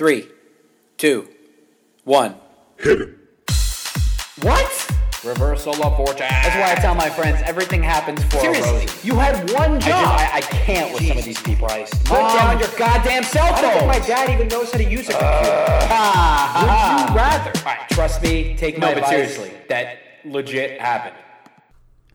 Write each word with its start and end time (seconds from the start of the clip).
Three, 0.00 0.26
two, 0.96 1.28
one. 2.04 2.34
Hit 2.78 3.02
it. 3.02 3.08
What? 4.40 4.90
Reversal 5.22 5.74
of 5.84 5.94
fortune. 5.98 6.20
That's 6.20 6.56
why 6.56 6.72
I 6.72 6.74
tell 6.76 6.94
my 6.94 7.10
friends 7.10 7.42
everything 7.44 7.82
happens 7.82 8.24
for 8.24 8.38
a 8.38 8.40
Seriously, 8.40 8.86
you 9.06 9.16
had 9.16 9.50
one 9.52 9.72
I, 9.72 9.78
job. 9.78 10.18
just, 10.18 10.32
I, 10.32 10.36
I 10.38 10.40
can't 10.40 10.94
with 10.94 11.06
some 11.06 11.18
of 11.18 11.24
these 11.26 11.42
people. 11.42 11.66
I 11.66 11.84
Put 11.84 12.08
Mom, 12.12 12.34
down 12.34 12.58
your 12.60 12.68
goddamn 12.78 13.24
cell 13.24 13.48
phone. 13.48 13.56
I 13.56 13.60
don't 13.60 13.72
think 13.72 13.92
phone. 13.92 14.00
my 14.00 14.06
dad 14.06 14.30
even 14.30 14.48
knows 14.48 14.72
how 14.72 14.78
to 14.78 14.84
use 14.84 15.00
a 15.10 15.12
computer. 15.12 15.20
Ah, 15.92 17.04
Would 17.04 17.10
you 17.10 17.16
rather? 17.20 17.52
All 17.58 17.64
right, 17.66 17.88
trust 17.90 18.22
me. 18.22 18.56
Take 18.56 18.78
No, 18.78 18.86
my 18.86 18.94
but 18.94 19.02
advice. 19.02 19.34
seriously, 19.34 19.52
that 19.68 19.98
legit 20.24 20.80
happened. 20.80 21.16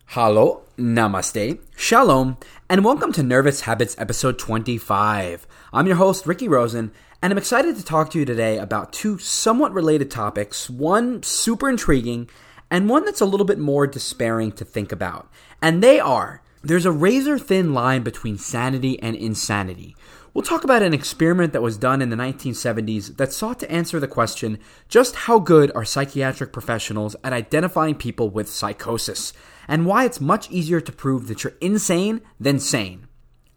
Hello, 0.07 0.63
namaste, 0.75 1.59
shalom, 1.77 2.37
and 2.67 2.83
welcome 2.83 3.11
to 3.11 3.21
Nervous 3.21 3.61
Habits 3.61 3.95
episode 3.99 4.39
25. 4.39 5.45
I'm 5.71 5.85
your 5.85 5.97
host, 5.97 6.25
Ricky 6.25 6.47
Rosen, 6.47 6.91
and 7.25 7.31
I'm 7.31 7.39
excited 7.39 7.75
to 7.75 7.83
talk 7.83 8.11
to 8.11 8.19
you 8.19 8.25
today 8.25 8.59
about 8.59 8.93
two 8.93 9.17
somewhat 9.17 9.73
related 9.73 10.11
topics, 10.11 10.69
one 10.69 11.23
super 11.23 11.67
intriguing, 11.67 12.29
and 12.69 12.87
one 12.87 13.03
that's 13.03 13.19
a 13.19 13.25
little 13.25 13.47
bit 13.47 13.57
more 13.57 13.87
despairing 13.87 14.51
to 14.51 14.63
think 14.63 14.91
about. 14.91 15.27
And 15.59 15.81
they 15.81 15.99
are 15.99 16.43
there's 16.61 16.85
a 16.85 16.91
razor 16.91 17.39
thin 17.39 17.73
line 17.73 18.03
between 18.03 18.37
sanity 18.37 19.01
and 19.01 19.15
insanity. 19.15 19.95
We'll 20.35 20.43
talk 20.43 20.63
about 20.63 20.83
an 20.83 20.93
experiment 20.93 21.51
that 21.53 21.63
was 21.63 21.79
done 21.79 21.99
in 21.99 22.11
the 22.11 22.15
1970s 22.15 23.17
that 23.17 23.33
sought 23.33 23.59
to 23.61 23.71
answer 23.71 23.99
the 23.99 24.07
question 24.07 24.59
just 24.87 25.15
how 25.15 25.39
good 25.39 25.71
are 25.73 25.83
psychiatric 25.83 26.53
professionals 26.53 27.15
at 27.23 27.33
identifying 27.33 27.95
people 27.95 28.29
with 28.29 28.51
psychosis, 28.51 29.33
and 29.67 29.87
why 29.87 30.05
it's 30.05 30.21
much 30.21 30.51
easier 30.51 30.79
to 30.79 30.91
prove 30.91 31.27
that 31.27 31.43
you're 31.43 31.53
insane 31.59 32.21
than 32.39 32.59
sane. 32.59 33.07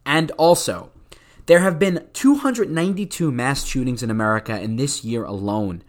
And 0.06 0.30
also, 0.38 0.90
there 1.48 1.60
have 1.60 1.78
been 1.78 2.06
292 2.12 3.32
mass 3.32 3.64
shootings 3.64 4.02
in 4.02 4.10
America 4.10 4.60
in 4.60 4.76
this 4.76 5.02
year 5.02 5.24
alone. 5.24 5.82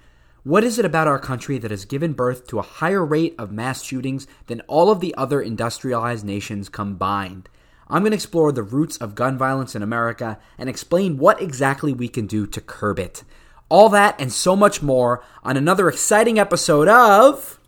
What 0.43 0.63
is 0.63 0.79
it 0.79 0.85
about 0.85 1.09
our 1.09 1.19
country 1.19 1.57
that 1.57 1.69
has 1.69 1.83
given 1.83 2.13
birth 2.13 2.47
to 2.47 2.59
a 2.59 2.63
higher 2.63 3.05
rate 3.05 3.35
of 3.37 3.51
mass 3.51 3.83
shootings 3.83 4.25
than 4.47 4.61
all 4.67 4.89
of 4.89 5.01
the 5.01 5.13
other 5.17 5.41
industrialized 5.41 6.23
nations 6.23 6.69
combined? 6.69 7.49
I'm 7.89 8.03
going 8.03 8.11
to 8.11 8.15
explore 8.15 8.53
the 8.53 8.63
roots 8.63 8.95
of 8.97 9.15
gun 9.15 9.37
violence 9.37 9.75
in 9.75 9.83
America 9.83 10.39
and 10.57 10.69
explain 10.69 11.17
what 11.17 11.41
exactly 11.41 11.91
we 11.91 12.07
can 12.07 12.25
do 12.25 12.47
to 12.47 12.61
curb 12.61 12.97
it. 12.97 13.25
All 13.67 13.89
that 13.89 14.15
and 14.17 14.31
so 14.31 14.55
much 14.55 14.81
more 14.81 15.21
on 15.43 15.57
another 15.57 15.89
exciting 15.89 16.39
episode 16.39 16.87
of. 16.87 17.59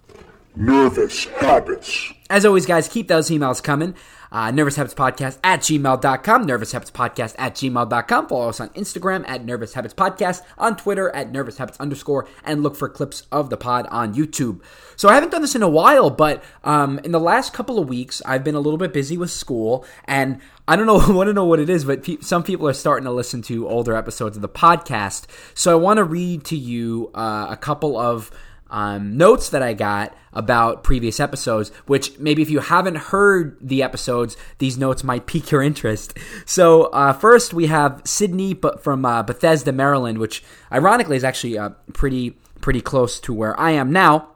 Nervous 0.56 1.26
habits. 1.26 2.14
As 2.30 2.46
always, 2.46 2.66
guys, 2.66 2.88
keep 2.88 3.10
those 3.10 3.30
emails 3.30 3.62
coming. 3.62 3.96
Uh, 4.32 4.52
Nervous 4.52 4.76
Habits 4.76 4.94
Podcast 4.94 5.38
at 5.44 5.60
gmail.com, 5.60 6.46
Nervous 6.46 6.72
Habits 6.72 6.92
Podcast 6.92 7.36
at 7.38 7.56
gmail.com. 7.56 8.28
Follow 8.28 8.50
us 8.50 8.60
on 8.60 8.70
Instagram 8.70 9.28
at 9.28 9.44
Nervous 9.44 9.74
Habits 9.74 9.94
Podcast, 9.94 10.42
on 10.58 10.78
Twitter 10.78 11.10
at 11.10 11.32
Nervous 11.32 11.58
Habits 11.58 11.80
underscore, 11.80 12.28
and 12.44 12.64
look 12.64 12.76
for 12.76 12.88
clips 12.88 13.24
of 13.32 13.50
the 13.50 13.58
pod 13.58 13.88
on 13.88 14.14
YouTube. 14.14 14.62
So 14.96 15.10
I 15.10 15.16
haven't 15.16 15.32
done 15.32 15.42
this 15.42 15.56
in 15.56 15.64
a 15.64 15.70
while, 15.70 16.10
but 16.10 16.44
um, 16.64 17.00
in 17.00 17.12
the 17.12 17.20
last 17.20 17.54
couple 17.54 17.80
of 17.80 17.90
weeks, 17.90 18.22
I've 18.26 18.44
been 18.44 18.56
a 18.56 18.60
little 18.60 18.78
bit 18.78 18.94
busy 18.94 19.18
with 19.18 19.32
school, 19.32 19.86
and 20.06 20.40
I 20.68 20.76
don't 20.76 20.86
know, 20.86 20.96
want 21.14 21.28
to 21.28 21.34
know 21.34 21.46
what 21.46 21.60
it 21.60 21.70
is, 21.70 21.84
but 21.84 22.04
pe- 22.04 22.20
some 22.22 22.44
people 22.44 22.68
are 22.68 22.74
starting 22.74 23.06
to 23.06 23.12
listen 23.12 23.42
to 23.44 23.68
older 23.68 23.96
episodes 23.96 24.38
of 24.38 24.42
the 24.42 24.50
podcast. 24.50 25.26
So 25.54 25.72
I 25.72 25.76
want 25.76 25.98
to 25.98 26.04
read 26.04 26.46
to 26.46 26.58
you 26.58 27.12
uh, 27.14 27.48
a 27.50 27.58
couple 27.58 27.98
of 27.98 28.32
um, 28.72 29.18
notes 29.18 29.50
that 29.50 29.62
I 29.62 29.74
got 29.74 30.16
about 30.34 30.84
previous 30.84 31.20
episodes, 31.20 31.70
which 31.86 32.18
maybe 32.18 32.42
if 32.42 32.50
you 32.50 32.60
haven't 32.60 32.96
heard 32.96 33.58
the 33.62 33.84
episodes, 33.84 34.38
these 34.58 34.78
notes 34.78 35.04
might 35.04 35.26
pique 35.28 35.52
your 35.52 35.62
interest. 35.62 36.18
So, 36.46 36.84
uh, 36.86 37.14
first 37.14 37.54
we 37.54 37.68
have 37.68 38.02
Sydney 38.06 38.60
from 38.82 39.06
uh, 39.06 39.24
Bethesda, 39.24 39.72
Maryland, 39.72 40.18
which 40.18 40.44
ironically 40.72 41.18
is 41.18 41.24
actually 41.24 41.58
uh, 41.58 41.70
pretty 41.94 42.38
pretty 42.62 42.82
close 42.82 43.20
to 43.20 43.34
where 43.34 43.60
I 43.60 43.72
am 43.72 43.92
now. 43.92 44.30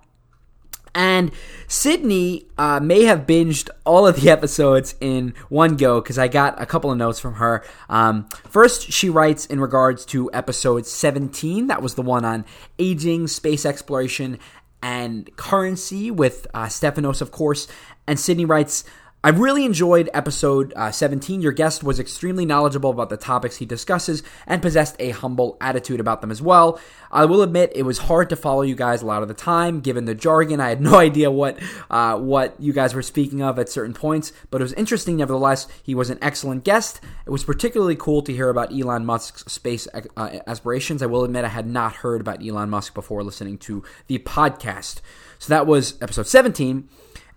And 0.96 1.32
Sydney 1.68 2.48
uh, 2.58 2.80
may 2.80 3.04
have 3.04 3.28
binged 3.28 3.70
all 3.86 4.08
of 4.08 4.22
the 4.22 4.30
episodes 4.32 4.96
in 5.02 5.36
one 5.50 5.76
go 5.76 6.02
because 6.02 6.18
I 6.18 6.30
got 6.30 6.60
a 6.60 6.66
couple 6.66 6.90
of 6.90 6.98
notes 6.98 7.20
from 7.20 7.36
her. 7.36 7.64
Um, 7.90 8.28
first, 8.50 8.92
she 8.92 9.10
writes 9.10 9.46
in 9.46 9.60
regards 9.60 10.06
to 10.08 10.32
episode 10.34 10.88
17. 10.88 11.68
That 11.68 11.82
was 11.82 11.96
the 11.96 12.02
one 12.02 12.24
on 12.24 12.46
aging, 12.80 13.28
space 13.28 13.66
exploration, 13.66 14.40
and 14.82 15.36
currency 15.36 16.10
with 16.10 16.48
uh, 16.54 16.70
Stephanos, 16.70 17.22
of 17.22 17.32
course. 17.32 17.68
And 18.08 18.20
Sydney 18.20 18.46
writes, 18.46 18.86
I 19.26 19.30
really 19.30 19.66
enjoyed 19.66 20.08
episode 20.14 20.72
uh, 20.76 20.92
17. 20.92 21.42
Your 21.42 21.52
guest 21.52 21.84
was 21.84 22.00
extremely 22.00 22.46
knowledgeable 22.46 22.92
about 22.92 23.10
the 23.10 23.18
topics 23.18 23.58
he 23.58 23.66
discusses 23.66 24.22
and 24.46 24.62
possessed 24.62 24.96
a 25.00 25.10
humble 25.10 25.58
attitude 25.60 26.00
about 26.00 26.22
them 26.22 26.30
as 26.30 26.44
well. 26.44 26.80
I 27.10 27.26
will 27.26 27.42
admit 27.42 27.72
it 27.74 27.82
was 27.82 27.98
hard 27.98 28.30
to 28.30 28.36
follow 28.36 28.62
you 28.62 28.76
guys 28.76 29.02
a 29.02 29.08
lot 29.08 29.24
of 29.24 29.28
the 29.28 29.34
time, 29.34 29.80
given 29.80 30.06
the 30.06 30.14
jargon. 30.14 30.60
I 30.60 30.70
had 30.70 30.80
no 30.90 31.00
idea 31.00 31.32
what 31.32 31.58
uh, 31.90 32.20
what 32.20 32.54
you 32.62 32.72
guys 32.72 32.94
were 32.94 33.02
speaking 33.02 33.42
of 33.42 33.58
at 33.58 33.68
certain 33.68 33.96
points, 33.96 34.32
but 34.52 34.62
it 34.62 34.64
was 34.64 34.74
interesting 34.74 35.18
nevertheless. 35.18 35.68
He 35.82 35.96
was 35.96 36.12
an 36.12 36.20
excellent 36.22 36.64
guest. 36.64 37.02
It 37.26 37.32
was 37.32 37.44
particularly 37.44 37.96
cool 37.96 38.22
to 38.22 38.32
hear 38.32 38.50
about 38.50 38.72
Elon 38.72 39.08
Musk's 39.08 39.52
space 39.52 39.88
uh, 39.92 40.38
aspirations. 40.46 41.02
I 41.02 41.08
will 41.08 41.24
admit 41.24 41.46
I 41.46 41.48
had 41.48 41.66
not 41.66 41.96
heard 41.96 42.22
about 42.22 42.46
Elon 42.46 42.70
Musk 42.70 42.94
before 42.94 43.24
listening 43.24 43.58
to 43.58 43.84
the 44.06 44.20
podcast. 44.20 45.02
So 45.40 45.50
that 45.50 45.66
was 45.66 46.00
episode 46.00 46.28
17. 46.28 46.88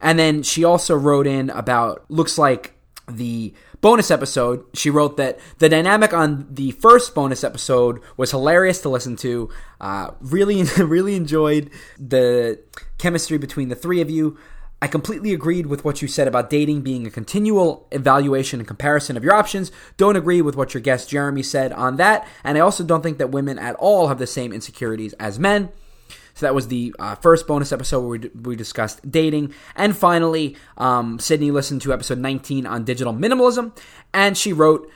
And 0.00 0.18
then 0.18 0.42
she 0.42 0.64
also 0.64 0.96
wrote 0.96 1.26
in 1.26 1.50
about 1.50 2.04
looks 2.08 2.38
like 2.38 2.74
the 3.08 3.54
bonus 3.80 4.10
episode. 4.10 4.64
She 4.74 4.90
wrote 4.90 5.16
that 5.16 5.38
the 5.58 5.68
dynamic 5.68 6.12
on 6.12 6.46
the 6.50 6.72
first 6.72 7.14
bonus 7.14 7.44
episode 7.44 8.00
was 8.16 8.30
hilarious 8.30 8.80
to 8.82 8.88
listen 8.88 9.16
to. 9.16 9.50
Uh, 9.80 10.10
really, 10.20 10.62
really 10.78 11.14
enjoyed 11.14 11.70
the 11.98 12.60
chemistry 12.98 13.38
between 13.38 13.68
the 13.68 13.76
three 13.76 14.00
of 14.00 14.10
you. 14.10 14.38
I 14.80 14.86
completely 14.86 15.32
agreed 15.32 15.66
with 15.66 15.84
what 15.84 16.02
you 16.02 16.06
said 16.06 16.28
about 16.28 16.50
dating 16.50 16.82
being 16.82 17.04
a 17.04 17.10
continual 17.10 17.88
evaluation 17.90 18.60
and 18.60 18.66
comparison 18.66 19.16
of 19.16 19.24
your 19.24 19.34
options. 19.34 19.72
Don't 19.96 20.14
agree 20.14 20.40
with 20.40 20.54
what 20.54 20.72
your 20.72 20.80
guest 20.80 21.08
Jeremy 21.08 21.42
said 21.42 21.72
on 21.72 21.96
that. 21.96 22.28
And 22.44 22.56
I 22.56 22.60
also 22.60 22.84
don't 22.84 23.02
think 23.02 23.18
that 23.18 23.30
women 23.30 23.58
at 23.58 23.74
all 23.76 24.06
have 24.06 24.18
the 24.18 24.26
same 24.26 24.52
insecurities 24.52 25.14
as 25.14 25.36
men. 25.36 25.70
So 26.38 26.46
that 26.46 26.54
was 26.54 26.68
the 26.68 26.94
uh, 27.00 27.16
first 27.16 27.48
bonus 27.48 27.72
episode 27.72 27.98
where 27.98 28.10
we, 28.10 28.18
d- 28.18 28.30
we 28.42 28.54
discussed 28.54 29.10
dating. 29.10 29.52
And 29.74 29.96
finally, 29.96 30.56
um, 30.76 31.18
Sydney 31.18 31.50
listened 31.50 31.82
to 31.82 31.92
episode 31.92 32.18
19 32.18 32.64
on 32.64 32.84
digital 32.84 33.12
minimalism, 33.12 33.76
and 34.14 34.38
she 34.38 34.52
wrote, 34.52 34.88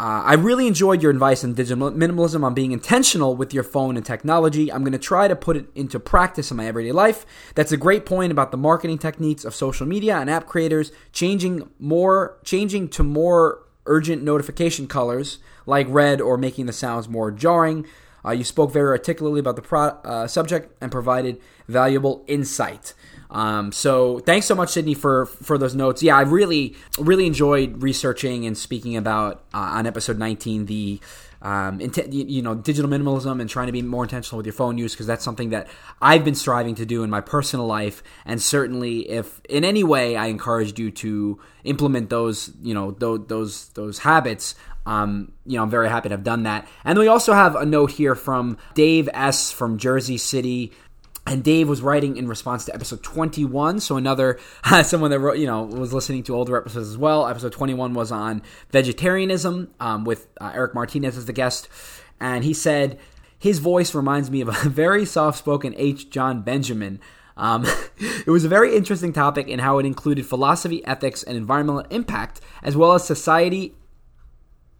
uh, 0.00 0.22
I 0.24 0.34
really 0.34 0.66
enjoyed 0.66 1.00
your 1.00 1.12
advice 1.12 1.44
on 1.44 1.54
digital 1.54 1.92
minimalism 1.92 2.42
on 2.42 2.54
being 2.54 2.72
intentional 2.72 3.36
with 3.36 3.54
your 3.54 3.62
phone 3.62 3.96
and 3.96 4.04
technology. 4.04 4.72
I'm 4.72 4.82
going 4.82 4.90
to 4.90 4.98
try 4.98 5.28
to 5.28 5.36
put 5.36 5.56
it 5.56 5.66
into 5.76 6.00
practice 6.00 6.50
in 6.50 6.56
my 6.56 6.66
everyday 6.66 6.90
life. 6.90 7.24
That's 7.54 7.70
a 7.70 7.76
great 7.76 8.04
point 8.04 8.32
about 8.32 8.50
the 8.50 8.56
marketing 8.56 8.98
techniques 8.98 9.44
of 9.44 9.54
social 9.54 9.86
media 9.86 10.16
and 10.16 10.28
app 10.28 10.46
creators 10.46 10.90
changing 11.12 11.70
more, 11.78 12.36
changing 12.42 12.88
to 12.88 13.04
more 13.04 13.62
urgent 13.86 14.24
notification 14.24 14.88
colors 14.88 15.38
like 15.66 15.86
red 15.88 16.20
or 16.20 16.36
making 16.36 16.66
the 16.66 16.72
sounds 16.72 17.08
more 17.08 17.30
jarring. 17.30 17.86
Uh, 18.24 18.32
you 18.32 18.44
spoke 18.44 18.72
very 18.72 18.88
articulately 18.88 19.40
about 19.40 19.56
the 19.56 19.62
pro- 19.62 19.98
uh, 20.04 20.26
subject 20.26 20.76
and 20.80 20.90
provided 20.92 21.40
valuable 21.68 22.24
insight. 22.26 22.94
Um, 23.30 23.70
so 23.70 24.18
thanks 24.18 24.46
so 24.46 24.54
much, 24.54 24.70
Sydney, 24.70 24.94
for 24.94 25.26
for 25.26 25.56
those 25.56 25.74
notes. 25.74 26.02
Yeah, 26.02 26.16
I 26.16 26.22
really 26.22 26.74
really 26.98 27.26
enjoyed 27.26 27.82
researching 27.82 28.44
and 28.44 28.58
speaking 28.58 28.96
about 28.96 29.44
uh, 29.54 29.58
on 29.58 29.86
episode 29.86 30.18
19 30.18 30.66
the 30.66 31.00
um, 31.42 31.80
you 32.10 32.42
know 32.42 32.54
digital 32.54 32.90
minimalism 32.90 33.40
and 33.40 33.48
trying 33.48 33.66
to 33.66 33.72
be 33.72 33.82
more 33.82 34.02
intentional 34.02 34.38
with 34.38 34.46
your 34.46 34.52
phone 34.52 34.76
use 34.76 34.92
because 34.92 35.06
that's 35.06 35.24
something 35.24 35.50
that 35.50 35.68
I've 36.02 36.24
been 36.24 36.34
striving 36.34 36.74
to 36.74 36.84
do 36.86 37.02
in 37.02 37.08
my 37.08 37.20
personal 37.20 37.66
life. 37.66 38.02
And 38.26 38.42
certainly, 38.42 39.08
if 39.08 39.40
in 39.48 39.64
any 39.64 39.84
way 39.84 40.16
I 40.16 40.26
encouraged 40.26 40.78
you 40.78 40.90
to 40.90 41.40
implement 41.64 42.10
those 42.10 42.50
you 42.60 42.74
know 42.74 42.90
those, 42.90 43.68
those 43.70 44.00
habits. 44.00 44.54
Um, 44.86 45.32
you 45.44 45.56
know, 45.56 45.62
I'm 45.62 45.70
very 45.70 45.88
happy 45.88 46.08
to 46.08 46.14
have 46.14 46.24
done 46.24 46.44
that. 46.44 46.66
And 46.84 46.98
we 46.98 47.08
also 47.08 47.32
have 47.32 47.54
a 47.54 47.66
note 47.66 47.92
here 47.92 48.14
from 48.14 48.56
Dave 48.74 49.08
S. 49.12 49.52
from 49.52 49.78
Jersey 49.78 50.18
City. 50.18 50.72
And 51.26 51.44
Dave 51.44 51.68
was 51.68 51.82
writing 51.82 52.16
in 52.16 52.26
response 52.26 52.64
to 52.64 52.74
episode 52.74 53.02
21. 53.02 53.80
So 53.80 53.96
another 53.96 54.38
someone 54.82 55.10
that 55.10 55.20
wrote, 55.20 55.38
you 55.38 55.46
know, 55.46 55.62
was 55.62 55.92
listening 55.92 56.22
to 56.24 56.34
older 56.34 56.56
episodes 56.56 56.88
as 56.88 56.98
well. 56.98 57.26
Episode 57.26 57.52
21 57.52 57.94
was 57.94 58.10
on 58.10 58.42
vegetarianism 58.70 59.70
um, 59.80 60.04
with 60.04 60.28
uh, 60.40 60.50
Eric 60.54 60.74
Martinez 60.74 61.16
as 61.16 61.26
the 61.26 61.32
guest, 61.32 61.68
and 62.18 62.42
he 62.42 62.54
said 62.54 62.98
his 63.38 63.58
voice 63.58 63.94
reminds 63.94 64.30
me 64.30 64.40
of 64.40 64.48
a 64.48 64.52
very 64.68 65.04
soft-spoken 65.04 65.74
H. 65.76 66.10
John 66.10 66.42
Benjamin. 66.42 67.00
Um, 67.36 67.66
it 67.98 68.28
was 68.28 68.44
a 68.44 68.48
very 68.48 68.76
interesting 68.76 69.12
topic 69.12 69.48
in 69.48 69.60
how 69.60 69.78
it 69.78 69.86
included 69.86 70.26
philosophy, 70.26 70.84
ethics, 70.86 71.22
and 71.22 71.36
environmental 71.36 71.84
impact, 71.90 72.40
as 72.62 72.76
well 72.76 72.92
as 72.92 73.06
society 73.06 73.74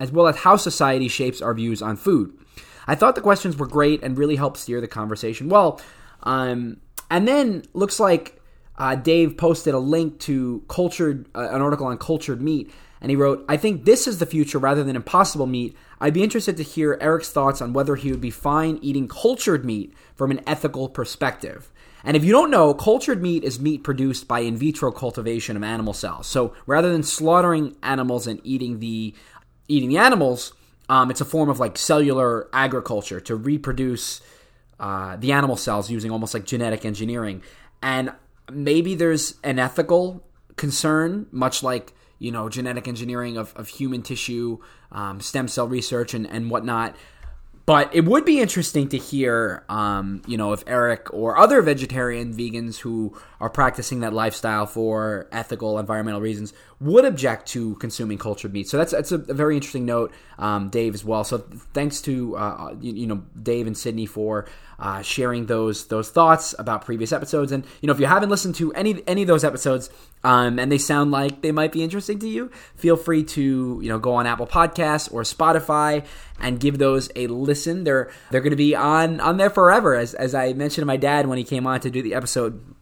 as 0.00 0.10
well 0.10 0.26
as 0.26 0.38
how 0.38 0.56
society 0.56 1.06
shapes 1.06 1.40
our 1.40 1.54
views 1.54 1.80
on 1.82 1.96
food. 1.96 2.32
I 2.86 2.96
thought 2.96 3.14
the 3.14 3.20
questions 3.20 3.56
were 3.56 3.68
great 3.68 4.02
and 4.02 4.18
really 4.18 4.36
helped 4.36 4.56
steer 4.56 4.80
the 4.80 4.88
conversation 4.88 5.48
well. 5.48 5.80
Um, 6.24 6.78
and 7.10 7.28
then 7.28 7.62
looks 7.74 8.00
like 8.00 8.40
uh, 8.78 8.96
Dave 8.96 9.36
posted 9.36 9.74
a 9.74 9.78
link 9.78 10.18
to 10.20 10.64
cultured 10.68 11.28
uh, 11.34 11.50
an 11.50 11.60
article 11.60 11.86
on 11.86 11.98
cultured 11.98 12.40
meat, 12.40 12.72
And 13.00 13.10
he 13.10 13.16
wrote, 13.16 13.44
I 13.48 13.56
think 13.56 13.84
this 13.84 14.06
is 14.06 14.18
the 14.18 14.26
future 14.26 14.58
rather 14.58 14.84
than 14.84 14.96
impossible 14.96 15.46
meat. 15.46 15.76
I'd 16.00 16.14
be 16.14 16.22
interested 16.22 16.56
to 16.58 16.62
hear 16.62 16.98
Eric's 17.00 17.30
thoughts 17.30 17.62
on 17.62 17.72
whether 17.72 17.96
he 17.96 18.10
would 18.10 18.20
be 18.20 18.30
fine 18.30 18.78
eating 18.82 19.08
cultured 19.08 19.64
meat 19.64 19.94
from 20.14 20.30
an 20.30 20.40
ethical 20.46 20.88
perspective. 20.88 21.70
And 22.02 22.16
if 22.16 22.24
you 22.24 22.32
don't 22.32 22.50
know, 22.50 22.72
cultured 22.72 23.22
meat 23.22 23.44
is 23.44 23.60
meat 23.60 23.84
produced 23.84 24.26
by 24.26 24.40
in 24.40 24.56
vitro 24.56 24.90
cultivation 24.90 25.56
of 25.56 25.62
animal 25.62 25.92
cells. 25.92 26.26
So 26.26 26.54
rather 26.66 26.90
than 26.90 27.02
slaughtering 27.02 27.76
animals 27.82 28.26
and 28.26 28.40
eating 28.42 28.80
the 28.80 29.14
eating 29.70 29.88
the 29.88 29.98
animals, 29.98 30.52
um, 30.88 31.10
it's 31.10 31.20
a 31.20 31.24
form 31.24 31.48
of 31.48 31.60
like 31.60 31.78
cellular 31.78 32.48
agriculture 32.52 33.20
to 33.20 33.36
reproduce 33.36 34.20
uh, 34.80 35.16
the 35.16 35.32
animal 35.32 35.56
cells 35.56 35.90
using 35.90 36.10
almost 36.10 36.34
like 36.34 36.44
genetic 36.44 36.84
engineering. 36.84 37.42
And 37.82 38.12
maybe 38.50 38.94
there's 38.94 39.34
an 39.44 39.58
ethical 39.58 40.24
concern, 40.56 41.26
much 41.30 41.62
like 41.62 41.92
you 42.18 42.30
know 42.30 42.48
genetic 42.48 42.88
engineering 42.88 43.36
of, 43.38 43.54
of 43.56 43.68
human 43.68 44.02
tissue, 44.02 44.58
um, 44.92 45.20
stem 45.20 45.48
cell 45.48 45.68
research, 45.68 46.12
and, 46.12 46.26
and 46.26 46.50
whatnot. 46.50 46.96
But 47.66 47.94
it 47.94 48.04
would 48.04 48.24
be 48.24 48.40
interesting 48.40 48.88
to 48.88 48.98
hear, 48.98 49.64
um, 49.68 50.22
you 50.26 50.36
know, 50.36 50.52
if 50.52 50.64
Eric 50.66 51.14
or 51.14 51.38
other 51.38 51.62
vegetarian 51.62 52.34
vegans 52.34 52.78
who 52.78 53.16
are 53.40 53.50
practicing 53.50 54.00
that 54.00 54.12
lifestyle 54.12 54.66
for 54.66 55.26
ethical, 55.32 55.78
environmental 55.78 56.20
reasons 56.20 56.52
would 56.80 57.04
object 57.04 57.46
to 57.48 57.74
consuming 57.76 58.18
cultured 58.18 58.52
meat. 58.52 58.68
So 58.68 58.78
that's 58.78 58.92
that's 58.92 59.12
a, 59.12 59.18
very 59.18 59.54
interesting 59.54 59.86
note, 59.86 60.12
um, 60.38 60.68
Dave, 60.68 60.94
as 60.94 61.04
well. 61.04 61.24
So 61.24 61.38
thanks 61.74 62.00
to 62.02 62.36
uh, 62.36 62.74
you, 62.80 62.92
you, 62.92 63.06
know 63.06 63.22
Dave 63.40 63.66
and 63.66 63.76
Sydney 63.76 64.06
for 64.06 64.46
uh, 64.78 65.02
sharing 65.02 65.46
those 65.46 65.86
those 65.88 66.10
thoughts 66.10 66.54
about 66.58 66.84
previous 66.84 67.12
episodes. 67.12 67.52
And 67.52 67.64
you 67.80 67.86
know, 67.86 67.92
if 67.92 68.00
you 68.00 68.06
haven't 68.06 68.30
listened 68.30 68.54
to 68.56 68.72
any 68.74 69.02
any 69.06 69.22
of 69.22 69.28
those 69.28 69.44
episodes, 69.44 69.90
um, 70.24 70.58
and 70.58 70.72
they 70.72 70.78
sound 70.78 71.10
like 71.10 71.42
they 71.42 71.52
might 71.52 71.72
be 71.72 71.82
interesting 71.82 72.18
to 72.18 72.28
you, 72.28 72.50
feel 72.76 72.96
free 72.96 73.24
to 73.24 73.80
you 73.82 73.88
know 73.88 73.98
go 73.98 74.14
on 74.14 74.26
Apple 74.26 74.46
Podcasts 74.46 75.12
or 75.12 75.22
Spotify 75.22 76.04
and 76.40 76.60
give 76.60 76.78
those 76.78 77.10
a 77.16 77.26
listen. 77.26 77.84
They're 77.84 78.10
they're 78.30 78.40
going 78.40 78.50
to 78.50 78.56
be 78.56 78.74
on 78.74 79.20
on 79.20 79.36
there 79.36 79.50
forever. 79.50 79.94
As 79.94 80.14
as 80.14 80.34
I 80.34 80.54
mentioned 80.54 80.82
to 80.82 80.86
my 80.86 80.96
dad 80.96 81.26
when 81.26 81.36
he 81.36 81.44
came 81.44 81.66
on 81.66 81.80
to 81.80 81.90
do 81.90 82.00
the 82.02 82.14
episode 82.14 82.74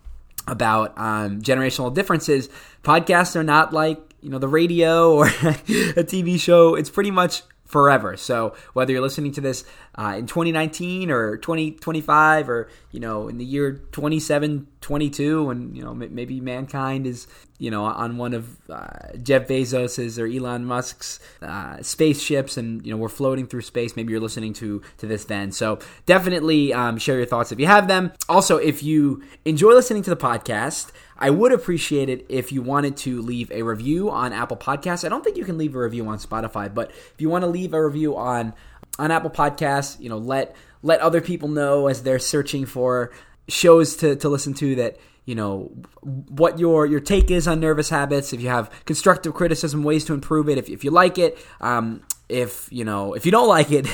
about 0.50 0.98
um, 0.98 1.40
generational 1.40 1.92
differences. 1.92 2.48
Podcasts 2.82 3.36
are 3.36 3.44
not 3.44 3.72
like 3.72 4.00
you 4.20 4.30
know 4.30 4.38
the 4.38 4.48
radio 4.48 5.14
or 5.14 5.26
a 5.26 6.04
TV 6.04 6.38
show. 6.40 6.74
It's 6.74 6.90
pretty 6.90 7.10
much 7.10 7.42
forever. 7.68 8.16
So 8.16 8.54
whether 8.72 8.92
you're 8.92 9.02
listening 9.02 9.30
to 9.32 9.40
this 9.40 9.64
uh, 9.96 10.16
in 10.18 10.26
2019 10.26 11.10
or 11.10 11.36
2025 11.36 12.48
or 12.48 12.68
you 12.90 12.98
know 12.98 13.28
in 13.28 13.38
the 13.38 13.44
year 13.44 13.72
2722 13.92 15.50
and 15.50 15.76
you 15.76 15.84
know 15.84 15.94
maybe 15.94 16.40
mankind 16.40 17.06
is 17.06 17.26
you 17.58 17.70
know 17.70 17.84
on 17.84 18.16
one 18.16 18.32
of 18.32 18.56
uh, 18.70 19.16
Jeff 19.22 19.46
Bezos's 19.46 20.18
or 20.18 20.26
Elon 20.26 20.64
Musk's 20.64 21.20
uh, 21.42 21.82
spaceships 21.82 22.56
and 22.56 22.84
you 22.86 22.90
know 22.90 22.96
we're 22.96 23.08
floating 23.08 23.46
through 23.46 23.62
space 23.62 23.96
maybe 23.96 24.12
you're 24.12 24.20
listening 24.20 24.54
to 24.54 24.80
to 24.96 25.06
this 25.06 25.24
then 25.26 25.52
so 25.52 25.78
definitely 26.06 26.72
um, 26.72 26.96
share 26.96 27.18
your 27.18 27.26
thoughts 27.26 27.52
if 27.52 27.60
you 27.60 27.66
have 27.66 27.86
them 27.86 28.12
also 28.28 28.56
if 28.56 28.82
you 28.82 29.22
enjoy 29.44 29.74
listening 29.74 30.02
to 30.02 30.10
the 30.10 30.16
podcast 30.16 30.90
I 31.18 31.30
would 31.30 31.52
appreciate 31.52 32.08
it 32.08 32.26
if 32.28 32.52
you 32.52 32.62
wanted 32.62 32.96
to 32.98 33.20
leave 33.20 33.50
a 33.50 33.62
review 33.62 34.10
on 34.10 34.32
Apple 34.32 34.56
Podcasts. 34.56 35.04
I 35.04 35.08
don't 35.08 35.24
think 35.24 35.36
you 35.36 35.44
can 35.44 35.58
leave 35.58 35.74
a 35.74 35.80
review 35.80 36.06
on 36.06 36.18
Spotify, 36.18 36.72
but 36.72 36.90
if 36.90 37.14
you 37.18 37.28
want 37.28 37.42
to 37.42 37.48
leave 37.48 37.74
a 37.74 37.84
review 37.84 38.16
on 38.16 38.54
on 38.98 39.10
Apple 39.10 39.30
Podcasts, 39.30 40.00
you 40.00 40.08
know, 40.08 40.18
let 40.18 40.54
let 40.82 41.00
other 41.00 41.20
people 41.20 41.48
know 41.48 41.88
as 41.88 42.02
they're 42.02 42.18
searching 42.18 42.66
for 42.66 43.10
shows 43.48 43.96
to, 43.96 44.14
to 44.16 44.28
listen 44.28 44.54
to 44.54 44.76
that 44.76 44.98
you 45.28 45.34
know 45.34 45.70
what 46.00 46.58
your 46.58 46.86
your 46.86 47.00
take 47.00 47.30
is 47.30 47.46
on 47.46 47.60
nervous 47.60 47.90
habits 47.90 48.32
if 48.32 48.40
you 48.40 48.48
have 48.48 48.70
constructive 48.86 49.34
criticism 49.34 49.82
ways 49.82 50.06
to 50.06 50.14
improve 50.14 50.48
it 50.48 50.56
if, 50.56 50.70
if 50.70 50.82
you 50.82 50.90
like 50.90 51.18
it 51.18 51.36
um, 51.60 52.02
if 52.30 52.66
you 52.72 52.82
know 52.82 53.12
if 53.12 53.26
you 53.26 53.30
don't 53.30 53.46
like 53.56 53.70
it 53.70 53.86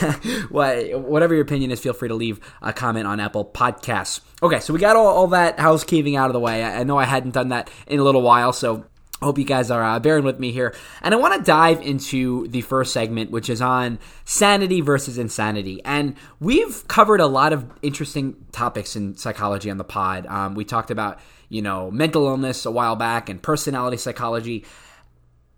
whatever 0.52 1.34
your 1.34 1.42
opinion 1.42 1.72
is 1.72 1.81
feel 1.81 1.92
free 1.92 2.08
to 2.08 2.14
leave 2.14 2.38
a 2.62 2.72
comment 2.72 3.08
on 3.08 3.19
apple 3.19 3.44
podcasts. 3.44 4.20
Okay 4.44 4.60
so 4.60 4.72
we 4.72 4.78
got 4.78 4.94
all, 4.94 5.08
all 5.08 5.26
that 5.26 5.58
housekeeping 5.58 6.14
out 6.14 6.26
of 6.26 6.34
the 6.34 6.40
way. 6.40 6.62
I, 6.62 6.81
I 6.81 6.84
know 6.84 6.98
i 6.98 7.04
hadn't 7.04 7.32
done 7.32 7.48
that 7.48 7.69
in 7.88 7.98
a 7.98 8.04
little 8.04 8.22
while 8.22 8.52
so 8.52 8.84
hope 9.22 9.38
you 9.38 9.44
guys 9.44 9.70
are 9.70 9.82
uh, 9.82 9.99
bearing 9.99 10.25
with 10.25 10.38
me 10.38 10.52
here. 10.52 10.75
And 11.02 11.14
I 11.14 11.16
want 11.16 11.34
to 11.34 11.43
dive 11.43 11.81
into 11.81 12.49
the 12.49 12.61
first 12.61 12.93
segment, 12.93 13.31
which 13.31 13.49
is 13.49 13.62
on 13.62 13.99
sanity 14.25 14.81
versus 14.81 15.19
insanity. 15.19 15.81
And 15.84 16.16
we've 16.40 16.87
covered 16.88 17.20
a 17.20 17.26
lot 17.26 17.52
of 17.52 17.70
interesting 17.82 18.37
topics 18.52 18.96
in 18.96 19.16
psychology 19.16 19.70
on 19.70 19.78
the 19.78 19.84
pod. 19.84 20.26
Um, 20.26 20.55
we 20.55 20.64
talked 20.64 20.90
about, 20.90 21.20
you 21.49 21.62
know, 21.62 21.90
mental 21.90 22.26
illness 22.26 22.66
a 22.66 22.70
while 22.70 22.96
back 22.96 23.28
and 23.28 23.43
personality 23.43 23.96
psychology. 23.96 24.64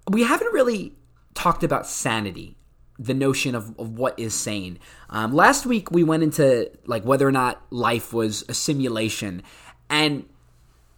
We 0.09 0.23
haven't 0.23 0.53
really 0.53 0.95
talked 1.35 1.65
about 1.65 1.87
sanity 1.87 2.57
the 2.99 3.15
notion 3.15 3.55
of, 3.55 3.79
of 3.79 3.99
what 3.99 4.19
is 4.19 4.35
sane. 4.35 4.79
Um, 5.11 5.35
last 5.35 5.67
week 5.67 5.91
we 5.91 6.03
went 6.03 6.23
into 6.23 6.71
like 6.87 7.05
whether 7.05 7.29
or 7.29 7.33
not 7.33 7.61
life 7.71 8.13
was 8.13 8.43
a 8.49 8.55
simulation, 8.55 9.43
and 9.91 10.25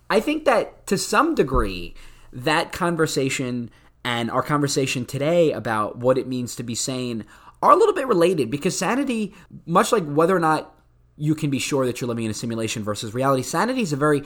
I 0.09 0.21
think 0.21 0.45
that 0.45 0.87
to 0.87 0.97
some 0.97 1.35
degree 1.35 1.95
that 2.33 2.73
conversation 2.73 3.71
and 4.05 4.31
our 4.31 4.43
conversation 4.43 5.05
today 5.05 5.53
about 5.53 5.99
what 5.99 6.19
it 6.19 6.27
means 6.27 6.57
to 6.57 6.63
be 6.63 6.75
sane 6.75 7.25
are 7.63 7.73
a 7.73 7.77
little 7.77 7.95
bit 7.95 8.07
related 8.07 8.51
because 8.51 8.77
sanity, 8.77 9.35
much 9.67 9.93
like 9.93 10.05
whether 10.05 10.37
or 10.37 10.41
not 10.41 10.75
you 11.17 11.35
can 11.35 11.51
be 11.51 11.59
sure 11.59 11.85
that 11.85 12.01
you're 12.01 12.09
living 12.09 12.25
in 12.25 12.31
a 12.31 12.35
simulation 12.35 12.85
versus 12.85 13.13
reality, 13.13 13.43
sanity 13.43 13.83
is 13.83 13.93
a 13.93 13.97
very 13.97 14.23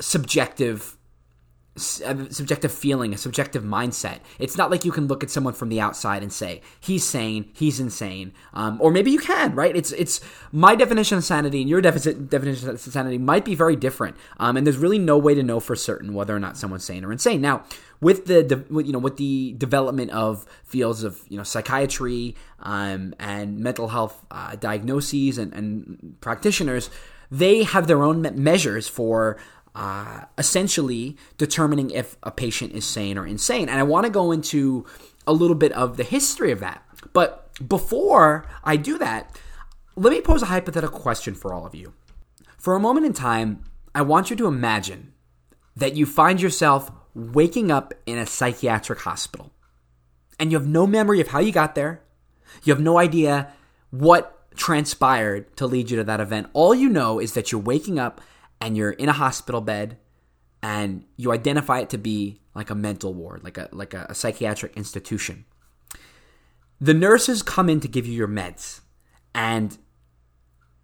subjective 0.00 0.96
subjective 1.76 2.72
feeling, 2.72 3.14
a 3.14 3.18
subjective 3.18 3.62
mindset. 3.62 4.18
It's 4.38 4.56
not 4.56 4.70
like 4.70 4.84
you 4.84 4.90
can 4.92 5.06
look 5.06 5.22
at 5.22 5.30
someone 5.30 5.54
from 5.54 5.68
the 5.68 5.80
outside 5.80 6.22
and 6.22 6.32
say 6.32 6.62
he's 6.80 7.04
sane, 7.04 7.50
he's 7.52 7.78
insane, 7.78 8.32
um, 8.52 8.78
or 8.80 8.90
maybe 8.90 9.10
you 9.10 9.18
can, 9.18 9.54
right? 9.54 9.74
It's 9.74 9.92
it's 9.92 10.20
my 10.52 10.74
definition 10.74 11.18
of 11.18 11.24
sanity 11.24 11.60
and 11.60 11.70
your 11.70 11.80
definition 11.80 12.68
of 12.68 12.80
sanity 12.80 13.18
might 13.18 13.44
be 13.44 13.54
very 13.54 13.76
different, 13.76 14.16
um, 14.38 14.56
and 14.56 14.66
there's 14.66 14.78
really 14.78 14.98
no 14.98 15.16
way 15.16 15.34
to 15.34 15.42
know 15.42 15.60
for 15.60 15.76
certain 15.76 16.12
whether 16.12 16.34
or 16.34 16.40
not 16.40 16.56
someone's 16.56 16.84
sane 16.84 17.04
or 17.04 17.12
insane. 17.12 17.40
Now, 17.40 17.64
with 18.00 18.26
the 18.26 18.64
you 18.70 18.92
know 18.92 18.98
with 18.98 19.16
the 19.16 19.54
development 19.56 20.10
of 20.10 20.46
fields 20.64 21.04
of 21.04 21.22
you 21.28 21.36
know 21.36 21.44
psychiatry 21.44 22.34
um, 22.60 23.14
and 23.18 23.60
mental 23.60 23.88
health 23.88 24.24
uh, 24.30 24.56
diagnoses 24.56 25.38
and, 25.38 25.52
and 25.52 26.16
practitioners, 26.20 26.90
they 27.30 27.62
have 27.62 27.86
their 27.86 28.02
own 28.02 28.28
measures 28.34 28.88
for 28.88 29.38
uh, 29.74 30.22
essentially 30.36 31.16
determining 31.38 31.90
if 31.90 32.16
a 32.22 32.30
patient 32.30 32.72
is 32.72 32.84
sane 32.84 33.18
or 33.18 33.26
insane. 33.26 33.68
And 33.68 33.78
I 33.78 33.82
want 33.82 34.06
to 34.06 34.10
go 34.10 34.32
into 34.32 34.86
a 35.26 35.32
little 35.32 35.56
bit 35.56 35.72
of 35.72 35.96
the 35.96 36.04
history 36.04 36.50
of 36.50 36.60
that. 36.60 36.82
But 37.12 37.50
before 37.66 38.46
I 38.64 38.76
do 38.76 38.98
that, 38.98 39.38
let 39.96 40.12
me 40.12 40.20
pose 40.20 40.42
a 40.42 40.46
hypothetical 40.46 40.98
question 40.98 41.34
for 41.34 41.52
all 41.52 41.66
of 41.66 41.74
you. 41.74 41.92
For 42.58 42.74
a 42.74 42.80
moment 42.80 43.06
in 43.06 43.12
time, 43.12 43.64
I 43.94 44.02
want 44.02 44.30
you 44.30 44.36
to 44.36 44.46
imagine 44.46 45.12
that 45.76 45.94
you 45.94 46.06
find 46.06 46.40
yourself 46.40 46.90
waking 47.14 47.70
up 47.70 47.94
in 48.06 48.18
a 48.18 48.26
psychiatric 48.26 49.00
hospital 49.00 49.52
and 50.40 50.50
you 50.50 50.58
have 50.58 50.66
no 50.66 50.86
memory 50.86 51.20
of 51.20 51.28
how 51.28 51.38
you 51.38 51.52
got 51.52 51.74
there. 51.74 52.02
You 52.64 52.72
have 52.72 52.82
no 52.82 52.98
idea 52.98 53.52
what 53.90 54.36
transpired 54.56 55.54
to 55.58 55.66
lead 55.66 55.90
you 55.90 55.98
to 55.98 56.04
that 56.04 56.20
event. 56.20 56.48
All 56.54 56.74
you 56.74 56.88
know 56.88 57.20
is 57.20 57.34
that 57.34 57.52
you're 57.52 57.60
waking 57.60 57.98
up 57.98 58.20
and 58.60 58.76
you're 58.76 58.90
in 58.90 59.08
a 59.08 59.14
hospital 59.14 59.60
bed 59.60 59.98
and 60.62 61.04
you 61.16 61.32
identify 61.32 61.80
it 61.80 61.90
to 61.90 61.98
be 61.98 62.40
like 62.54 62.70
a 62.70 62.74
mental 62.74 63.14
ward, 63.14 63.42
like 63.42 63.58
a 63.58 63.68
like 63.72 63.94
a, 63.94 64.06
a 64.08 64.14
psychiatric 64.14 64.76
institution. 64.76 65.44
The 66.80 66.94
nurses 66.94 67.42
come 67.42 67.68
in 67.68 67.80
to 67.80 67.88
give 67.88 68.06
you 68.06 68.14
your 68.14 68.28
meds 68.28 68.80
and 69.34 69.76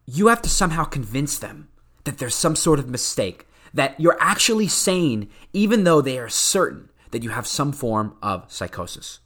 you 0.07 0.29
have 0.29 0.43
to 0.43 0.49
somehow 0.49 0.85
convince 0.85 1.39
them 1.39 1.69
that 2.05 2.19
there's 2.19 2.35
some 2.35 2.55
sort 2.55 2.79
of 2.79 2.89
mistake, 2.89 3.47
that 3.75 3.99
you're 3.99 4.17
actually 4.21 4.69
sane 4.69 5.29
even 5.53 5.85
though 5.85 6.01
they 6.01 6.19
are 6.19 6.29
certain 6.29 6.91
that 7.11 7.23
you 7.23 7.31
have 7.31 7.47
some 7.47 7.73
form 7.73 8.17
of 8.23 8.51
psychosis. 8.53 9.21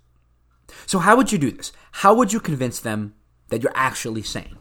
So 0.86 1.00
how 1.00 1.16
would 1.16 1.32
you 1.32 1.38
do 1.38 1.50
this? 1.50 1.72
How 1.92 2.14
would 2.14 2.32
you 2.32 2.40
convince 2.40 2.80
them 2.80 3.14
that 3.48 3.62
you're 3.62 3.72
actually 3.74 4.22
sane? 4.22 4.58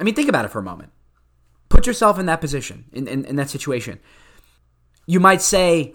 I 0.00 0.04
mean, 0.04 0.14
think 0.14 0.28
about 0.28 0.44
it 0.44 0.48
for 0.48 0.58
a 0.58 0.62
moment. 0.62 0.90
Put 1.74 1.86
yourself 1.86 2.18
in 2.18 2.26
that 2.26 2.40
position, 2.40 2.84
in, 2.92 3.08
in, 3.08 3.24
in 3.24 3.36
that 3.36 3.50
situation. 3.50 3.98
You 5.06 5.18
might 5.20 5.42
say, 5.42 5.94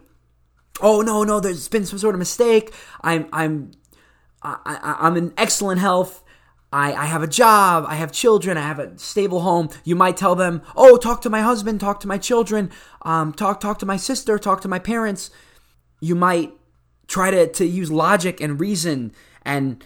"Oh 0.81 1.01
no, 1.01 1.23
no, 1.23 1.39
there's 1.39 1.69
been 1.69 1.85
some 1.85 1.97
sort 1.99 2.15
of 2.15 2.19
mistake. 2.19 2.73
I'm 3.01 3.27
I'm 3.31 3.71
I, 4.41 4.97
am 5.07 5.15
in 5.15 5.33
excellent 5.37 5.79
health. 5.79 6.23
I, 6.71 6.93
I 6.93 7.05
have 7.05 7.23
a 7.23 7.27
job. 7.27 7.85
I 7.87 7.95
have 7.95 8.11
children. 8.11 8.57
I 8.57 8.61
have 8.61 8.79
a 8.79 8.97
stable 8.99 9.41
home. 9.41 9.69
You 9.83 9.95
might 9.95 10.17
tell 10.17 10.35
them, 10.35 10.61
"Oh, 10.75 10.97
talk 10.97 11.21
to 11.21 11.29
my 11.29 11.41
husband. 11.41 11.79
Talk 11.79 12.01
to 12.01 12.07
my 12.07 12.17
children. 12.17 12.71
Um, 13.03 13.31
talk 13.33 13.61
talk 13.61 13.79
to 13.79 13.85
my 13.85 13.97
sister. 13.97 14.37
Talk 14.37 14.61
to 14.61 14.67
my 14.67 14.79
parents." 14.79 15.31
You 16.01 16.15
might 16.15 16.53
try 17.07 17.31
to 17.31 17.47
to 17.47 17.65
use 17.65 17.91
logic 17.91 18.39
and 18.39 18.59
reason 18.59 19.11
and 19.43 19.83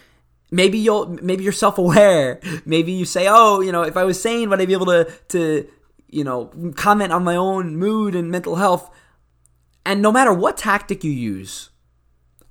maybe 0.51 0.77
you'll 0.77 1.07
maybe 1.23 1.43
you're 1.43 1.53
self-aware 1.53 2.39
maybe 2.65 2.91
you 2.91 3.05
say 3.05 3.27
oh 3.27 3.61
you 3.61 3.71
know 3.71 3.81
if 3.81 3.95
i 3.97 4.03
was 4.03 4.21
sane 4.21 4.49
would 4.49 4.61
i 4.61 4.65
be 4.65 4.73
able 4.73 4.85
to 4.85 5.09
to 5.29 5.67
you 6.13 6.23
know, 6.23 6.51
comment 6.75 7.11
on 7.11 7.23
my 7.23 7.35
own 7.35 7.77
mood 7.77 8.15
and 8.15 8.29
mental 8.29 8.55
health. 8.55 8.89
And 9.85 10.01
no 10.01 10.11
matter 10.11 10.33
what 10.33 10.57
tactic 10.57 11.03
you 11.03 11.11
use, 11.11 11.69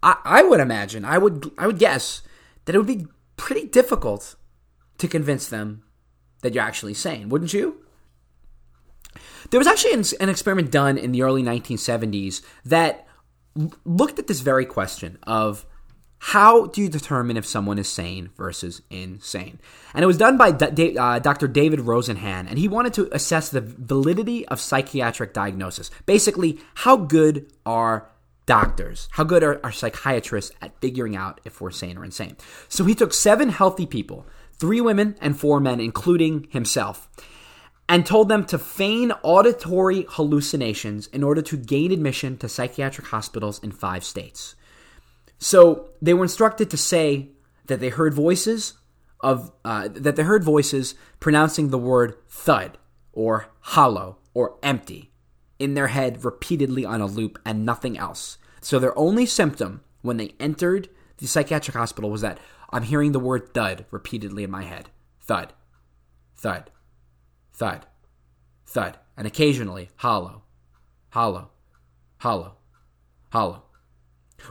I, 0.03 0.17
I 0.25 0.43
would 0.43 0.61
imagine, 0.61 1.05
I 1.05 1.19
would, 1.19 1.51
I 1.57 1.67
would 1.67 1.79
guess 1.79 2.23
that 2.65 2.75
it 2.75 2.79
would 2.79 2.87
be 2.87 3.07
pretty 3.37 3.67
difficult 3.67 4.37
to 4.99 5.09
convince 5.09 5.49
them 5.49 5.83
that 6.43 6.55
you're 6.55 6.65
actually 6.65 6.95
sane, 6.95 7.29
wouldn't 7.29 7.55
you? 7.55 7.83
There 9.51 9.59
was 9.59 9.67
actually 9.67 9.95
an, 9.95 10.05
an 10.21 10.29
experiment 10.29 10.71
done 10.71 10.99
in 10.99 11.13
the 11.13 11.23
early 11.23 11.43
1970s 11.43 12.43
that 12.65 13.07
looked 13.85 14.19
at 14.19 14.27
this 14.27 14.41
very 14.41 14.65
question 14.65 15.19
of 15.23 15.67
how 16.27 16.67
do 16.67 16.81
you 16.81 16.89
determine 16.89 17.37
if 17.37 17.45
someone 17.45 17.79
is 17.79 17.89
sane 17.89 18.31
versus 18.37 18.81
insane? 18.91 19.59
And 19.93 20.05
it 20.05 20.07
was 20.07 20.17
done 20.17 20.37
by 20.37 20.53
D- 20.53 20.97
uh, 20.97 21.19
Dr. 21.19 21.49
David 21.49 21.81
Rosenhan, 21.81 22.47
and 22.49 22.61
he 22.61 22.69
wanted 22.69 22.95
to 22.95 23.09
assess 23.11 23.49
the 23.49 23.61
validity 23.61 24.47
of 24.47 24.61
psychiatric 24.61 25.35
diagnosis. 25.35 25.91
Basically, 26.07 26.61
how 26.75 26.97
good 26.97 27.51
are 27.67 28.09
doctors? 28.47 29.09
How 29.11 29.25
good 29.25 29.43
are, 29.43 29.61
are 29.65 29.73
psychiatrists 29.73 30.55
at 30.63 30.81
figuring 30.81 31.17
out 31.17 31.41
if 31.45 31.61
we're 31.61 31.73
sane 31.73 31.99
or 31.99 32.05
insane? 32.05 32.37
So 32.69 32.85
he 32.85 32.95
took 32.95 33.13
seven 33.13 33.49
healthy 33.49 33.85
people, 33.85 34.25
three 34.53 34.81
women 34.81 35.17
and 35.21 35.37
four 35.37 35.59
men, 35.59 35.81
including 35.81 36.47
himself, 36.51 37.09
and 37.89 38.07
told 38.07 38.29
them 38.29 38.45
to 38.45 38.61
feign 38.61 39.11
auditory 39.25 40.07
hallucinations 40.09 41.09
in 41.09 41.25
order 41.25 41.43
to 41.43 41.57
gain 41.57 41.91
admission 41.91 42.39
to 42.39 42.49
psychiatric 42.49 43.09
hospitals 43.09 43.59
in 43.59 43.73
five 43.73 44.05
states. 44.05 44.55
So 45.43 45.89
they 46.01 46.15
were 46.15 46.23
instructed 46.23 46.71
to 46.71 46.77
say 46.77 47.31
that 47.67 47.81
they 47.81 47.89
heard 47.89 48.15
voices 48.15 48.75
of 49.19 49.51
uh, 49.65 49.89
that 49.93 50.15
they 50.15 50.23
heard 50.23 50.45
voices 50.45 50.95
pronouncing 51.19 51.71
the 51.71 51.79
word 51.79 52.15
thud 52.29 52.79
or 53.13 53.49
hollow 53.61 54.19
or 54.35 54.57
empty 54.63 55.11
in 55.59 55.75
their 55.75 55.89
head 55.89 56.25
repeatedly 56.25 56.85
on 56.85 57.01
a 57.01 57.07
loop 57.07 57.41
and 57.45 57.67
nothing 57.67 57.99
else. 57.99 58.39
So 58.61 58.79
their 58.79 58.97
only 58.97 59.27
symptom 59.27 59.83
when 60.01 60.17
they 60.17 60.35
entered 60.39 60.89
the 61.19 61.27
psychiatric 61.27 61.77
hospital 61.77 62.09
was 62.09 62.21
that 62.21 62.39
I'm 62.71 62.85
hearing 62.85 63.11
the 63.11 63.19
word 63.19 63.53
thud 63.53 63.85
repeatedly 63.91 64.45
in 64.45 64.51
my 64.51 64.63
head. 64.63 64.91
Thud. 65.21 65.53
Thud. 66.37 66.71
Thud. 67.53 67.87
Thud. 68.65 68.99
And 69.17 69.27
occasionally 69.27 69.91
hollow. 69.97 70.45
Hollow. 71.11 71.51
Hollow. 72.19 72.59
Hollow. 73.33 73.65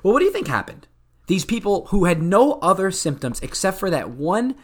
Well, 0.04 0.14
what 0.14 0.20
do 0.20 0.26
you 0.26 0.32
think 0.32 0.48
happened? 0.48 0.88
These 1.28 1.46
people 1.46 1.86
who 1.88 2.06
had 2.06 2.22
no 2.22 2.54
other 2.54 2.92
symptoms 2.92 3.40
except 3.42 3.80
for 3.80 3.90
that 3.90 4.10
one 4.10 4.56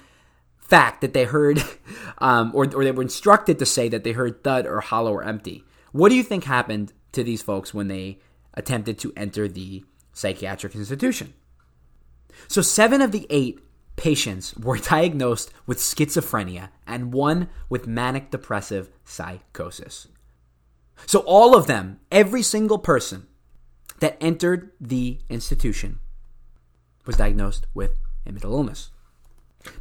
fact 0.57 1.01
that 1.01 1.13
they 1.13 1.23
heard, 1.23 1.63
um, 2.17 2.51
or, 2.53 2.65
or 2.75 2.83
they 2.83 2.91
were 2.91 3.01
instructed 3.01 3.59
to 3.59 3.65
say 3.65 3.87
that 3.89 4.03
they 4.03 4.11
heard 4.11 4.43
thud 4.43 4.65
or 4.65 4.81
hollow 4.81 5.13
or 5.13 5.23
empty. 5.23 5.63
What 5.91 6.09
do 6.09 6.15
you 6.15 6.23
think 6.23 6.43
happened 6.43 6.93
to 7.13 7.23
these 7.23 7.41
folks 7.41 7.73
when 7.73 7.87
they 7.87 8.19
attempted 8.53 8.99
to 8.99 9.13
enter 9.15 9.47
the 9.47 9.85
psychiatric 10.13 10.75
institution? 10.75 11.33
So, 12.47 12.61
seven 12.61 13.01
of 13.01 13.11
the 13.11 13.25
eight 13.29 13.59
patients 13.95 14.55
were 14.55 14.77
diagnosed 14.77 15.51
with 15.65 15.79
schizophrenia 15.79 16.69
and 16.85 17.13
one 17.13 17.49
with 17.69 17.87
manic 17.87 18.29
depressive 18.29 18.89
psychosis. 19.05 20.07
So, 21.05 21.19
all 21.19 21.55
of 21.55 21.67
them, 21.67 21.99
every 22.11 22.43
single 22.43 22.79
person, 22.79 23.27
that 23.99 24.17
entered 24.21 24.71
the 24.79 25.19
institution 25.29 25.99
was 27.05 27.17
diagnosed 27.17 27.65
with 27.73 27.97
a 28.25 28.31
mental 28.31 28.53
illness. 28.53 28.91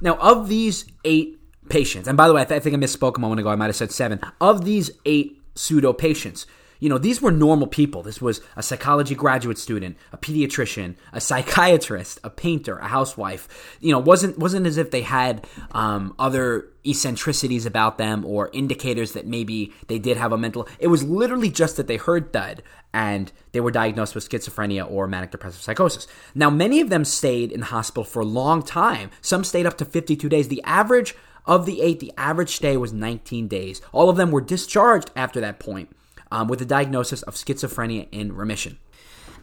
Now, 0.00 0.14
of 0.16 0.48
these 0.48 0.86
eight 1.04 1.38
patients, 1.68 2.08
and 2.08 2.16
by 2.16 2.28
the 2.28 2.34
way, 2.34 2.42
I, 2.42 2.44
th- 2.44 2.60
I 2.60 2.62
think 2.62 2.74
I 2.74 2.78
misspoke 2.78 3.16
a 3.16 3.20
moment 3.20 3.40
ago. 3.40 3.50
I 3.50 3.56
might 3.56 3.66
have 3.66 3.76
said 3.76 3.92
seven. 3.92 4.20
Of 4.40 4.64
these 4.64 4.90
eight 5.04 5.40
pseudo 5.54 5.92
patients, 5.92 6.46
you 6.78 6.88
know, 6.88 6.98
these 6.98 7.22
were 7.22 7.30
normal 7.30 7.66
people. 7.66 8.02
This 8.02 8.20
was 8.20 8.40
a 8.56 8.62
psychology 8.62 9.14
graduate 9.14 9.58
student, 9.58 9.96
a 10.12 10.16
pediatrician, 10.16 10.96
a 11.12 11.20
psychiatrist, 11.20 12.20
a 12.22 12.30
painter, 12.30 12.78
a 12.78 12.88
housewife. 12.88 13.76
You 13.80 13.92
know, 13.92 13.98
wasn't 13.98 14.38
wasn't 14.38 14.66
as 14.66 14.76
if 14.76 14.90
they 14.90 15.02
had 15.02 15.46
um, 15.72 16.14
other 16.18 16.68
eccentricities 16.84 17.66
about 17.66 17.98
them 17.98 18.24
or 18.24 18.50
indicators 18.52 19.12
that 19.12 19.26
maybe 19.26 19.72
they 19.88 19.98
did 19.98 20.16
have 20.16 20.32
a 20.32 20.38
mental. 20.38 20.68
It 20.78 20.88
was 20.88 21.02
literally 21.02 21.50
just 21.50 21.76
that 21.76 21.86
they 21.86 21.96
heard 21.96 22.32
thud 22.32 22.62
and 22.92 23.32
they 23.52 23.60
were 23.60 23.70
diagnosed 23.70 24.14
with 24.14 24.28
schizophrenia 24.28 24.88
or 24.90 25.06
manic 25.06 25.30
depressive 25.30 25.60
psychosis. 25.60 26.06
Now, 26.34 26.48
many 26.48 26.80
of 26.80 26.88
them 26.88 27.04
stayed 27.04 27.52
in 27.52 27.60
the 27.60 27.66
hospital 27.66 28.04
for 28.04 28.20
a 28.20 28.26
long 28.26 28.62
time. 28.62 29.10
Some 29.20 29.44
stayed 29.44 29.66
up 29.66 29.76
to 29.78 29.84
52 29.84 30.28
days. 30.28 30.48
The 30.48 30.62
average 30.62 31.14
of 31.44 31.66
the 31.66 31.82
eight, 31.82 32.00
the 32.00 32.12
average 32.16 32.56
stay 32.56 32.76
was 32.76 32.92
19 32.92 33.48
days. 33.48 33.80
All 33.92 34.08
of 34.08 34.16
them 34.16 34.30
were 34.30 34.40
discharged 34.40 35.10
after 35.14 35.40
that 35.40 35.58
point 35.58 35.90
um, 36.30 36.48
with 36.48 36.60
a 36.60 36.66
diagnosis 36.66 37.22
of 37.22 37.34
schizophrenia 37.34 38.08
in 38.12 38.34
remission. 38.34 38.78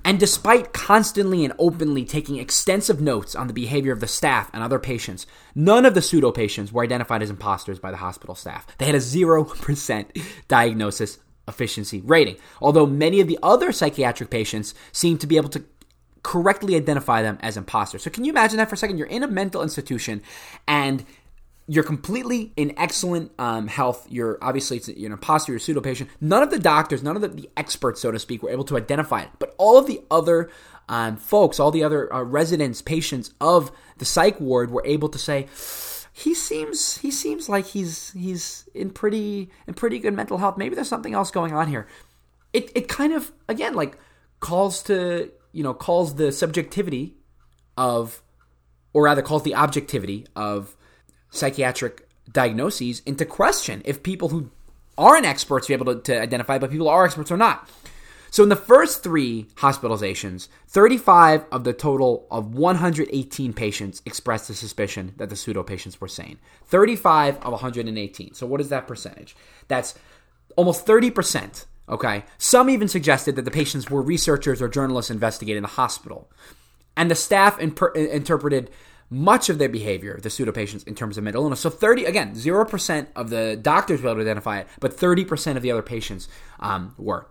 And 0.05 0.19
despite 0.19 0.73
constantly 0.73 1.45
and 1.45 1.53
openly 1.57 2.03
taking 2.03 2.37
extensive 2.37 2.99
notes 2.99 3.35
on 3.35 3.47
the 3.47 3.53
behavior 3.53 3.93
of 3.93 4.01
the 4.01 4.07
staff 4.07 4.49
and 4.53 4.61
other 4.61 4.79
patients, 4.79 5.25
none 5.55 5.85
of 5.85 5.93
the 5.93 6.01
pseudo 6.01 6.31
patients 6.31 6.73
were 6.73 6.83
identified 6.83 7.21
as 7.21 7.29
imposters 7.29 7.79
by 7.79 7.91
the 7.91 7.97
hospital 7.97 8.35
staff. 8.35 8.67
They 8.77 8.85
had 8.85 8.95
a 8.95 8.99
0% 8.99 10.23
diagnosis 10.47 11.19
efficiency 11.47 12.01
rating, 12.01 12.37
although 12.61 12.85
many 12.85 13.19
of 13.21 13.27
the 13.27 13.39
other 13.43 13.71
psychiatric 13.71 14.29
patients 14.29 14.73
seemed 14.91 15.21
to 15.21 15.27
be 15.27 15.37
able 15.37 15.49
to 15.49 15.63
correctly 16.23 16.75
identify 16.75 17.21
them 17.21 17.37
as 17.41 17.57
imposters. 17.57 18.03
So, 18.03 18.09
can 18.09 18.23
you 18.23 18.31
imagine 18.31 18.57
that 18.57 18.69
for 18.69 18.75
a 18.75 18.77
second? 18.77 18.97
You're 18.97 19.07
in 19.07 19.23
a 19.23 19.27
mental 19.27 19.61
institution 19.61 20.21
and 20.67 21.05
you're 21.67 21.84
completely 21.84 22.51
in 22.58 22.74
excellent 22.77 23.32
um, 23.39 23.67
health. 23.67 24.05
You're 24.10 24.38
obviously 24.41 24.82
imposter, 25.05 25.51
you're 25.51 25.58
a 25.58 25.62
pseudo 25.62 25.82
patient. 25.82 26.10
None 26.20 26.43
of 26.43 26.50
the 26.50 26.60
doctors, 26.60 27.01
none 27.03 27.15
of 27.15 27.22
the, 27.22 27.29
the, 27.29 27.50
experts, 27.55 28.01
so 28.01 28.12
to 28.12 28.20
speak, 28.20 28.43
were 28.43 28.50
able 28.50 28.65
to 28.65 28.77
identify 28.77 29.22
it. 29.22 29.29
But 29.39 29.55
all 29.58 29.77
of 29.77 29.88
the 29.88 30.01
other 30.12 30.50
um, 30.89 31.15
folks, 31.17 31.60
all 31.60 31.72
the 31.72 31.84
other 31.84 32.13
uh, 32.13 32.22
residents, 32.22 32.82
patients 32.82 33.34
of 33.39 33.72
the 33.98 34.05
psych 34.05 34.39
ward 34.39 34.72
were 34.72 34.84
able 34.86 35.10
to 35.10 35.17
say, 35.17 35.48
he 36.12 36.36
seems 36.36 36.98
he 36.98 37.10
seems 37.10 37.50
like 37.50 37.65
he's 37.65 38.12
he's 38.12 38.70
in 38.75 38.91
pretty 38.91 39.50
in 39.65 39.74
pretty 39.74 39.98
good 39.98 40.13
mental 40.13 40.38
health. 40.38 40.58
Maybe 40.58 40.75
there's 40.75 40.88
something 40.88 41.13
else 41.13 41.32
going 41.32 41.53
on 41.53 41.67
here. 41.67 41.88
It 42.51 42.72
it 42.75 42.88
kind 42.88 43.13
of 43.13 43.32
again 43.48 43.74
like 43.74 43.98
calls 44.39 44.84
to 44.84 45.32
you 45.53 45.63
know 45.63 45.74
calls 45.74 46.15
the 46.15 46.32
subjectivity 46.32 47.15
of, 47.77 48.22
or 48.93 49.03
rather 49.05 49.24
calls 49.24 49.41
the 49.41 49.55
objectivity 49.55 50.27
of 50.36 50.75
psychiatric 51.33 52.07
diagnoses 52.31 53.01
into 53.05 53.25
question 53.25 53.81
if 53.83 54.03
people 54.03 54.29
who 54.29 54.49
aren't 54.97 55.25
experts 55.25 55.67
be 55.67 55.73
able 55.73 55.93
to, 55.93 56.01
to 56.01 56.21
identify, 56.21 56.57
but 56.57 56.71
people 56.71 56.87
are 56.87 57.05
experts 57.05 57.31
or 57.31 57.37
not. 57.37 57.67
So 58.29 58.41
in 58.41 58.49
the 58.49 58.55
first 58.55 59.03
three 59.03 59.47
hospitalizations, 59.55 60.47
35 60.67 61.45
of 61.51 61.63
the 61.63 61.73
total 61.73 62.27
of 62.31 62.55
118 62.55 63.53
patients 63.53 64.01
expressed 64.05 64.49
a 64.49 64.55
suspicion 64.55 65.13
that 65.17 65.29
the 65.29 65.35
pseudo 65.35 65.61
patients 65.61 66.01
were 66.01 66.07
sane. 66.07 66.39
35 66.65 67.37
of 67.37 67.51
118. 67.51 68.33
So 68.33 68.47
what 68.47 68.61
is 68.61 68.69
that 68.69 68.87
percentage? 68.87 69.35
That's 69.67 69.93
almost 70.55 70.85
30%. 70.85 71.65
Okay. 71.89 72.23
Some 72.37 72.69
even 72.69 72.87
suggested 72.87 73.35
that 73.35 73.45
the 73.45 73.51
patients 73.51 73.91
were 73.91 74.01
researchers 74.01 74.61
or 74.61 74.67
journalists 74.67 75.11
investigating 75.11 75.61
the 75.61 75.67
hospital. 75.67 76.31
And 76.97 77.11
the 77.11 77.15
staff 77.15 77.59
interpreted 77.59 78.71
much 79.13 79.50
of 79.50 79.60
their 79.60 79.70
behavior, 79.70 80.20
the 80.22 80.29
pseudo 80.29 80.51
patients, 80.51 80.84
in 80.84 80.96
terms 80.96 81.17
of 81.17 81.24
mental 81.24 81.43
illness. 81.43 81.60
So 81.60 81.70
30, 81.70 82.05
again, 82.05 82.34
0% 82.34 83.08
of 83.15 83.29
the 83.29 83.58
doctors 83.62 84.01
were 84.01 84.10
able 84.10 84.17
to 84.17 84.22
identify 84.22 84.60
it, 84.60 84.67
but 84.79 84.98
30% 84.98 85.55
of 85.55 85.62
the 85.62 85.72
other 85.72 85.82
patients 85.84 86.27
um, 86.60 86.96
were. 86.98 87.27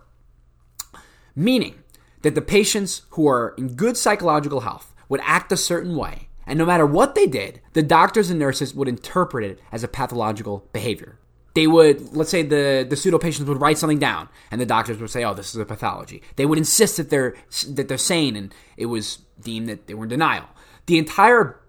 Meaning 1.35 1.75
that 2.21 2.35
the 2.35 2.41
patients 2.41 3.01
who 3.11 3.27
are 3.27 3.53
in 3.57 3.75
good 3.75 3.97
psychological 3.97 4.61
health 4.61 4.93
would 5.09 5.21
act 5.23 5.51
a 5.51 5.57
certain 5.57 5.95
way, 5.97 6.29
and 6.47 6.57
no 6.57 6.65
matter 6.65 6.85
what 6.85 7.15
they 7.15 7.27
did, 7.27 7.61
the 7.73 7.83
doctors 7.83 8.29
and 8.29 8.39
nurses 8.39 8.73
would 8.73 8.87
interpret 8.87 9.43
it 9.43 9.59
as 9.71 9.83
a 9.83 9.87
pathological 9.87 10.67
behavior. 10.71 11.17
They 11.53 11.67
would, 11.67 12.15
let's 12.15 12.31
say 12.31 12.41
the, 12.41 12.85
the 12.87 12.95
pseudo 12.95 13.19
patients 13.19 13.47
would 13.47 13.61
write 13.61 13.77
something 13.77 13.99
down, 13.99 14.29
and 14.49 14.59
the 14.59 14.65
doctors 14.65 14.99
would 14.99 15.11
say, 15.11 15.23
"Oh, 15.23 15.35
this 15.35 15.53
is 15.53 15.61
a 15.61 15.65
pathology." 15.65 16.23
They 16.35 16.47
would 16.47 16.57
insist 16.57 16.97
that 16.97 17.11
they're 17.11 17.35
that 17.69 17.87
they're 17.87 17.97
sane, 17.99 18.35
and 18.35 18.55
it 18.75 18.87
was 18.87 19.19
deemed 19.39 19.69
that 19.69 19.85
they 19.85 19.93
were 19.93 20.05
in 20.05 20.09
denial. 20.09 20.47
The 20.87 20.97
entire 20.97 21.59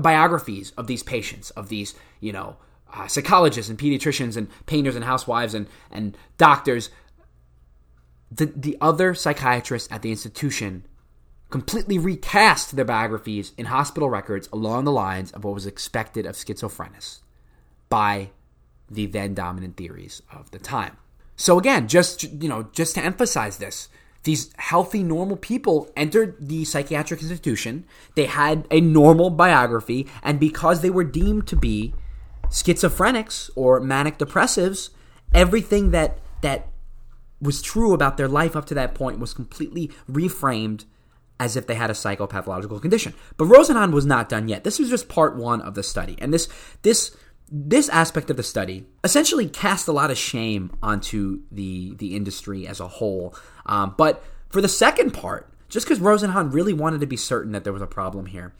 biographies 0.00 0.72
of 0.72 0.86
these 0.86 1.02
patients, 1.02 1.50
of 1.50 1.68
these, 1.68 1.94
you 2.20 2.32
know, 2.32 2.56
uh, 2.92 3.06
psychologists 3.06 3.70
and 3.70 3.78
pediatricians 3.78 4.36
and 4.36 4.48
painters 4.66 4.94
and 4.94 5.04
housewives 5.04 5.54
and, 5.54 5.66
and 5.90 6.16
doctors, 6.36 6.90
the, 8.30 8.46
the 8.46 8.76
other 8.80 9.14
psychiatrists 9.14 9.90
at 9.90 10.02
the 10.02 10.10
institution 10.10 10.84
completely 11.50 11.98
recast 11.98 12.76
their 12.76 12.84
biographies 12.84 13.52
in 13.58 13.66
hospital 13.66 14.08
records 14.08 14.48
along 14.52 14.84
the 14.84 14.92
lines 14.92 15.30
of 15.32 15.44
what 15.44 15.54
was 15.54 15.66
expected 15.66 16.24
of 16.24 16.34
schizophrenics 16.34 17.20
by 17.88 18.30
the 18.90 19.06
then 19.06 19.34
dominant 19.34 19.76
theories 19.76 20.22
of 20.32 20.50
the 20.50 20.58
time. 20.58 20.96
So 21.36 21.58
again, 21.58 21.88
just 21.88 22.22
you 22.24 22.48
know, 22.48 22.68
just 22.72 22.94
to 22.94 23.02
emphasize 23.02 23.58
this, 23.58 23.88
these 24.24 24.52
healthy, 24.56 25.02
normal 25.02 25.36
people 25.36 25.90
entered 25.96 26.36
the 26.40 26.64
psychiatric 26.64 27.20
institution. 27.20 27.84
They 28.14 28.26
had 28.26 28.66
a 28.70 28.80
normal 28.80 29.30
biography, 29.30 30.06
and 30.22 30.38
because 30.38 30.80
they 30.80 30.90
were 30.90 31.04
deemed 31.04 31.46
to 31.48 31.56
be 31.56 31.94
schizophrenics 32.48 33.50
or 33.56 33.80
manic 33.80 34.18
depressives, 34.18 34.90
everything 35.34 35.90
that 35.90 36.18
that 36.42 36.68
was 37.40 37.60
true 37.60 37.92
about 37.92 38.16
their 38.16 38.28
life 38.28 38.54
up 38.54 38.66
to 38.66 38.74
that 38.74 38.94
point 38.94 39.18
was 39.18 39.34
completely 39.34 39.90
reframed 40.10 40.84
as 41.40 41.56
if 41.56 41.66
they 41.66 41.74
had 41.74 41.90
a 41.90 41.94
psychopathological 41.94 42.80
condition. 42.80 43.14
But 43.36 43.46
Rosenhan 43.46 43.92
was 43.92 44.06
not 44.06 44.28
done 44.28 44.46
yet. 44.46 44.62
This 44.62 44.78
was 44.78 44.88
just 44.88 45.08
part 45.08 45.36
one 45.36 45.60
of 45.60 45.74
the 45.74 45.82
study. 45.82 46.16
And 46.20 46.32
this, 46.32 46.48
this, 46.82 47.16
this 47.54 47.90
aspect 47.90 48.30
of 48.30 48.38
the 48.38 48.42
study 48.42 48.86
essentially 49.04 49.46
cast 49.46 49.86
a 49.86 49.92
lot 49.92 50.10
of 50.10 50.16
shame 50.16 50.74
onto 50.82 51.42
the, 51.52 51.94
the 51.96 52.16
industry 52.16 52.66
as 52.66 52.80
a 52.80 52.88
whole. 52.88 53.34
Um, 53.66 53.94
but 53.98 54.24
for 54.48 54.62
the 54.62 54.68
second 54.68 55.10
part, 55.10 55.52
just 55.68 55.86
because 55.86 56.00
Rosenhan 56.00 56.52
really 56.52 56.72
wanted 56.72 57.02
to 57.02 57.06
be 57.06 57.16
certain 57.16 57.52
that 57.52 57.62
there 57.62 57.72
was 57.72 57.82
a 57.82 57.86
problem 57.86 58.26
here, 58.26 58.54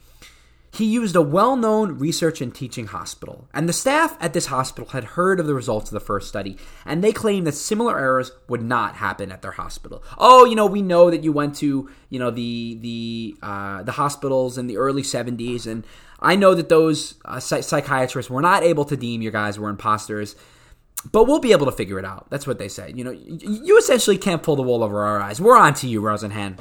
he 0.73 0.85
used 0.85 1.15
a 1.15 1.21
well 1.21 1.55
known 1.55 1.99
research 1.99 2.41
and 2.41 2.53
teaching 2.53 2.87
hospital, 2.87 3.47
and 3.53 3.69
the 3.69 3.73
staff 3.73 4.17
at 4.19 4.33
this 4.33 4.47
hospital 4.47 4.89
had 4.89 5.03
heard 5.03 5.39
of 5.39 5.45
the 5.45 5.53
results 5.53 5.89
of 5.89 5.93
the 5.93 5.99
first 5.99 6.27
study, 6.27 6.57
and 6.83 7.03
they 7.03 7.11
claimed 7.11 7.45
that 7.45 7.53
similar 7.53 7.99
errors 7.99 8.31
would 8.49 8.63
not 8.63 8.95
happen 8.95 9.31
at 9.31 9.43
their 9.43 9.51
hospital. 9.51 10.03
Oh, 10.17 10.45
you 10.45 10.55
know, 10.55 10.65
we 10.65 10.81
know 10.81 11.11
that 11.11 11.23
you 11.23 11.31
went 11.31 11.55
to, 11.57 11.91
you 12.09 12.17
know, 12.17 12.31
the 12.31 12.79
the 12.81 13.35
uh, 13.43 13.83
the 13.83 13.91
hospitals 13.91 14.57
in 14.57 14.65
the 14.65 14.77
early 14.77 15.03
70s, 15.03 15.67
and 15.67 15.85
I 16.23 16.35
know 16.35 16.55
that 16.55 16.69
those 16.69 17.15
uh, 17.25 17.39
psychiatrists 17.39 18.31
were 18.31 18.41
not 18.41 18.63
able 18.63 18.85
to 18.85 18.95
deem 18.95 19.21
your 19.21 19.33
guys 19.33 19.59
were 19.59 19.69
imposters. 19.69 20.35
But 21.11 21.25
we'll 21.25 21.39
be 21.39 21.51
able 21.51 21.65
to 21.65 21.71
figure 21.73 21.99
it 21.99 22.05
out. 22.05 22.29
That's 22.29 22.47
what 22.47 22.59
they 22.59 22.69
said. 22.69 22.97
You 22.97 23.03
know, 23.03 23.11
you 23.11 23.77
essentially 23.77 24.17
can't 24.17 24.41
pull 24.41 24.55
the 24.55 24.63
wool 24.63 24.83
over 24.83 25.03
our 25.03 25.19
eyes. 25.19 25.41
We're 25.41 25.57
on 25.57 25.73
to 25.75 25.87
you, 25.87 26.01
Rosenhan. 26.01 26.59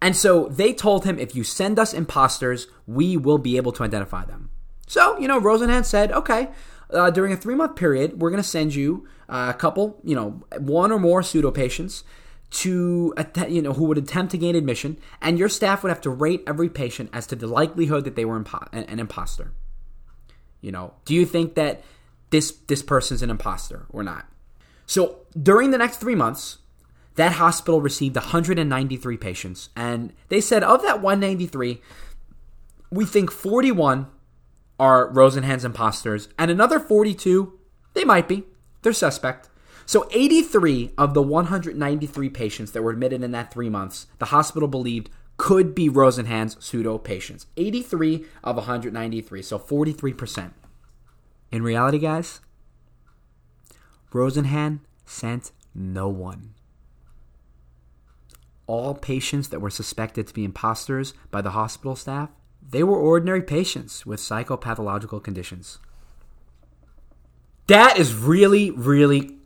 And 0.00 0.16
so 0.16 0.48
they 0.48 0.72
told 0.72 1.04
him, 1.04 1.18
if 1.18 1.36
you 1.36 1.44
send 1.44 1.78
us 1.78 1.92
imposters, 1.92 2.68
we 2.86 3.18
will 3.18 3.36
be 3.36 3.58
able 3.58 3.72
to 3.72 3.82
identify 3.82 4.24
them. 4.24 4.48
So, 4.86 5.18
you 5.18 5.28
know, 5.28 5.38
Rosenhan 5.38 5.84
said, 5.84 6.10
okay, 6.10 6.48
uh, 6.88 7.10
during 7.10 7.34
a 7.34 7.36
three 7.36 7.54
month 7.54 7.76
period, 7.76 8.20
we're 8.20 8.30
going 8.30 8.42
to 8.42 8.48
send 8.48 8.74
you 8.74 9.06
uh, 9.28 9.52
a 9.54 9.58
couple, 9.58 10.00
you 10.02 10.14
know, 10.14 10.42
one 10.58 10.90
or 10.90 10.98
more 10.98 11.22
pseudo 11.22 11.50
patients 11.50 12.02
to, 12.50 13.14
you 13.48 13.62
know, 13.62 13.72
who 13.72 13.84
would 13.84 13.98
attempt 13.98 14.32
to 14.32 14.38
gain 14.38 14.56
admission, 14.56 14.98
and 15.22 15.38
your 15.38 15.48
staff 15.48 15.82
would 15.82 15.88
have 15.88 16.00
to 16.00 16.10
rate 16.10 16.42
every 16.46 16.68
patient 16.68 17.10
as 17.12 17.26
to 17.28 17.36
the 17.36 17.46
likelihood 17.46 18.04
that 18.04 18.16
they 18.16 18.24
were 18.24 18.40
impo- 18.40 18.68
an 18.72 18.98
imposter. 18.98 19.52
You 20.60 20.72
know, 20.72 20.94
do 21.04 21.14
you 21.14 21.24
think 21.24 21.54
that 21.54 21.82
this 22.30 22.50
this 22.66 22.82
person's 22.82 23.22
an 23.22 23.30
imposter 23.30 23.86
or 23.90 24.02
not? 24.02 24.26
So 24.86 25.20
during 25.40 25.70
the 25.70 25.78
next 25.78 25.98
three 25.98 26.16
months, 26.16 26.58
that 27.14 27.32
hospital 27.32 27.80
received 27.80 28.16
193 28.16 29.16
patients, 29.16 29.68
and 29.76 30.12
they 30.28 30.40
said 30.40 30.64
of 30.64 30.82
that 30.82 31.00
193, 31.00 31.80
we 32.90 33.04
think 33.04 33.30
41 33.30 34.08
are 34.78 35.08
Rosenhan's 35.12 35.64
imposters, 35.64 36.28
and 36.38 36.50
another 36.50 36.80
42, 36.80 37.58
they 37.94 38.04
might 38.04 38.26
be. 38.26 38.44
They're 38.82 38.92
suspect. 38.92 39.48
So 39.90 40.06
83 40.12 40.92
of 40.96 41.14
the 41.14 41.20
193 41.20 42.28
patients 42.28 42.70
that 42.70 42.82
were 42.82 42.92
admitted 42.92 43.24
in 43.24 43.32
that 43.32 43.52
three 43.52 43.68
months, 43.68 44.06
the 44.20 44.26
hospital 44.26 44.68
believed 44.68 45.10
could 45.36 45.74
be 45.74 45.88
Rosenhan's 45.88 46.56
pseudo 46.64 46.96
patients. 46.96 47.46
83 47.56 48.24
of 48.44 48.54
193, 48.54 49.42
so 49.42 49.58
43%. 49.58 50.52
In 51.50 51.64
reality, 51.64 51.98
guys, 51.98 52.40
Rosenhan 54.12 54.78
sent 55.04 55.50
no 55.74 56.08
one 56.08 56.54
all 58.68 58.94
patients 58.94 59.48
that 59.48 59.58
were 59.58 59.70
suspected 59.70 60.28
to 60.28 60.34
be 60.34 60.44
imposters 60.44 61.14
by 61.32 61.40
the 61.40 61.50
hospital 61.50 61.96
staff, 61.96 62.30
they 62.62 62.84
were 62.84 62.96
ordinary 62.96 63.42
patients 63.42 64.06
with 64.06 64.20
psychopathological 64.20 65.20
conditions. 65.20 65.80
That 67.66 67.98
is 67.98 68.14
really, 68.14 68.70
really, 68.70 69.39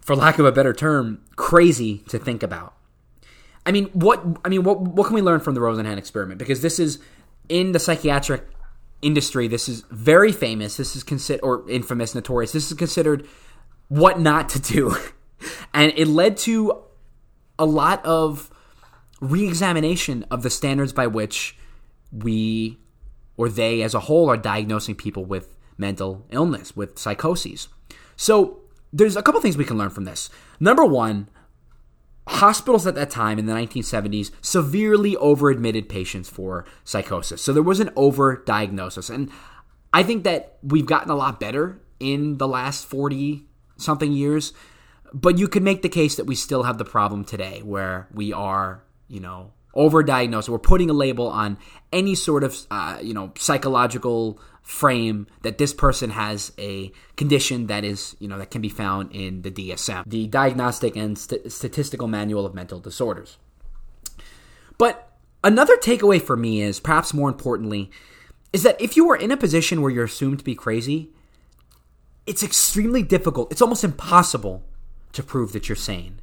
for 0.00 0.16
lack 0.16 0.38
of 0.38 0.46
a 0.46 0.52
better 0.52 0.72
term, 0.72 1.22
crazy 1.36 1.98
to 2.08 2.18
think 2.18 2.42
about. 2.42 2.74
I 3.64 3.72
mean, 3.72 3.86
what 3.86 4.24
I 4.44 4.48
mean, 4.48 4.62
what 4.62 4.80
what 4.80 5.06
can 5.06 5.14
we 5.14 5.22
learn 5.22 5.40
from 5.40 5.54
the 5.54 5.60
Rosenhan 5.60 5.98
experiment? 5.98 6.38
Because 6.38 6.62
this 6.62 6.78
is 6.78 7.00
in 7.48 7.72
the 7.72 7.78
psychiatric 7.78 8.46
industry. 9.02 9.48
This 9.48 9.68
is 9.68 9.82
very 9.90 10.32
famous. 10.32 10.76
This 10.76 10.96
is 10.96 11.02
considered 11.02 11.42
or 11.42 11.68
infamous, 11.68 12.14
notorious. 12.14 12.52
This 12.52 12.70
is 12.70 12.76
considered 12.76 13.26
what 13.88 14.20
not 14.20 14.48
to 14.50 14.60
do, 14.60 14.96
and 15.74 15.92
it 15.96 16.06
led 16.06 16.36
to 16.38 16.82
a 17.58 17.66
lot 17.66 18.04
of 18.04 18.50
re-examination 19.20 20.24
of 20.30 20.42
the 20.42 20.50
standards 20.50 20.92
by 20.92 21.06
which 21.06 21.56
we 22.12 22.78
or 23.36 23.48
they 23.48 23.82
as 23.82 23.94
a 23.94 24.00
whole 24.00 24.28
are 24.30 24.36
diagnosing 24.36 24.94
people 24.94 25.24
with 25.24 25.56
mental 25.78 26.24
illness, 26.30 26.76
with 26.76 26.98
psychoses. 26.98 27.68
So 28.16 28.60
there's 28.92 29.16
a 29.16 29.22
couple 29.22 29.40
things 29.40 29.56
we 29.56 29.64
can 29.64 29.78
learn 29.78 29.90
from 29.90 30.04
this. 30.04 30.30
Number 30.60 30.84
one, 30.84 31.28
hospitals 32.26 32.86
at 32.86 32.94
that 32.94 33.10
time 33.10 33.38
in 33.38 33.46
the 33.46 33.52
1970s 33.52 34.30
severely 34.40 35.16
over-admitted 35.16 35.88
patients 35.88 36.28
for 36.28 36.64
psychosis. 36.84 37.42
So 37.42 37.52
there 37.52 37.62
was 37.62 37.80
an 37.80 37.90
over-diagnosis. 37.96 39.10
And 39.10 39.30
I 39.92 40.02
think 40.02 40.24
that 40.24 40.58
we've 40.62 40.86
gotten 40.86 41.10
a 41.10 41.16
lot 41.16 41.38
better 41.38 41.80
in 42.00 42.38
the 42.38 42.48
last 42.48 42.86
40 42.86 43.46
something 43.76 44.12
years, 44.12 44.52
but 45.12 45.38
you 45.38 45.48
could 45.48 45.62
make 45.62 45.82
the 45.82 45.88
case 45.88 46.16
that 46.16 46.26
we 46.26 46.34
still 46.34 46.64
have 46.64 46.78
the 46.78 46.84
problem 46.84 47.24
today 47.24 47.62
where 47.62 48.08
we 48.12 48.32
are 48.32 48.82
you 49.08 49.20
know, 49.20 49.52
overdiagnosed. 49.74 50.48
We're 50.48 50.58
putting 50.58 50.90
a 50.90 50.94
label 50.94 51.28
on 51.28 51.58
any 51.92 52.14
sort 52.14 52.44
of, 52.44 52.56
uh, 52.70 52.98
you 53.02 53.14
know, 53.14 53.32
psychological 53.36 54.40
frame 54.66 55.28
that 55.42 55.58
this 55.58 55.72
person 55.72 56.10
has 56.10 56.52
a 56.58 56.90
condition 57.16 57.68
that 57.68 57.84
is, 57.84 58.16
you 58.18 58.26
know, 58.26 58.36
that 58.36 58.50
can 58.50 58.60
be 58.60 58.68
found 58.68 59.12
in 59.12 59.42
the 59.42 59.50
DSM, 59.50 60.02
the 60.04 60.26
Diagnostic 60.26 60.96
and 60.96 61.16
St- 61.16 61.52
Statistical 61.52 62.08
Manual 62.08 62.44
of 62.44 62.52
Mental 62.52 62.80
Disorders. 62.80 63.38
But 64.76 65.12
another 65.44 65.76
takeaway 65.76 66.20
for 66.20 66.36
me 66.36 66.62
is, 66.62 66.80
perhaps 66.80 67.14
more 67.14 67.28
importantly, 67.28 67.92
is 68.52 68.64
that 68.64 68.80
if 68.80 68.96
you 68.96 69.08
are 69.08 69.16
in 69.16 69.30
a 69.30 69.36
position 69.36 69.82
where 69.82 69.90
you're 69.92 70.04
assumed 70.04 70.40
to 70.40 70.44
be 70.44 70.56
crazy, 70.56 71.12
it's 72.26 72.42
extremely 72.42 73.04
difficult. 73.04 73.52
It's 73.52 73.62
almost 73.62 73.84
impossible 73.84 74.64
to 75.12 75.22
prove 75.22 75.52
that 75.52 75.68
you're 75.68 75.76
sane 75.76 76.20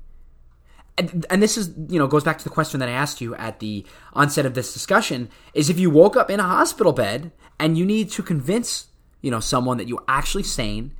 and, 0.97 1.25
and 1.29 1.41
this 1.41 1.57
is 1.57 1.71
you 1.89 1.97
know 1.97 2.07
goes 2.07 2.23
back 2.23 2.37
to 2.37 2.43
the 2.43 2.49
question 2.49 2.79
that 2.79 2.89
I 2.89 2.93
asked 2.93 3.21
you 3.21 3.35
at 3.35 3.59
the 3.59 3.85
onset 4.13 4.45
of 4.45 4.53
this 4.53 4.73
discussion 4.73 5.29
is 5.53 5.69
if 5.69 5.79
you 5.79 5.89
woke 5.89 6.15
up 6.15 6.29
in 6.29 6.39
a 6.39 6.43
hospital 6.43 6.93
bed 6.93 7.31
and 7.59 7.77
you 7.77 7.85
need 7.85 8.09
to 8.11 8.23
convince 8.23 8.87
you 9.21 9.31
know 9.31 9.39
someone 9.39 9.77
that 9.77 9.87
you're 9.87 10.03
actually 10.07 10.43
sane 10.43 10.91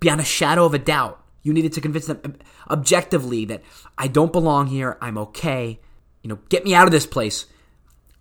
beyond 0.00 0.20
a 0.20 0.24
shadow 0.24 0.64
of 0.64 0.74
a 0.74 0.78
doubt. 0.78 1.22
You 1.42 1.52
needed 1.52 1.72
to 1.74 1.80
convince 1.80 2.06
them 2.06 2.36
objectively 2.68 3.44
that 3.46 3.62
I 3.96 4.08
don't 4.08 4.32
belong 4.32 4.66
here. 4.66 4.98
I'm 5.00 5.16
okay. 5.18 5.80
You 6.22 6.28
know 6.28 6.38
get 6.48 6.64
me 6.64 6.74
out 6.74 6.86
of 6.86 6.92
this 6.92 7.06
place. 7.06 7.46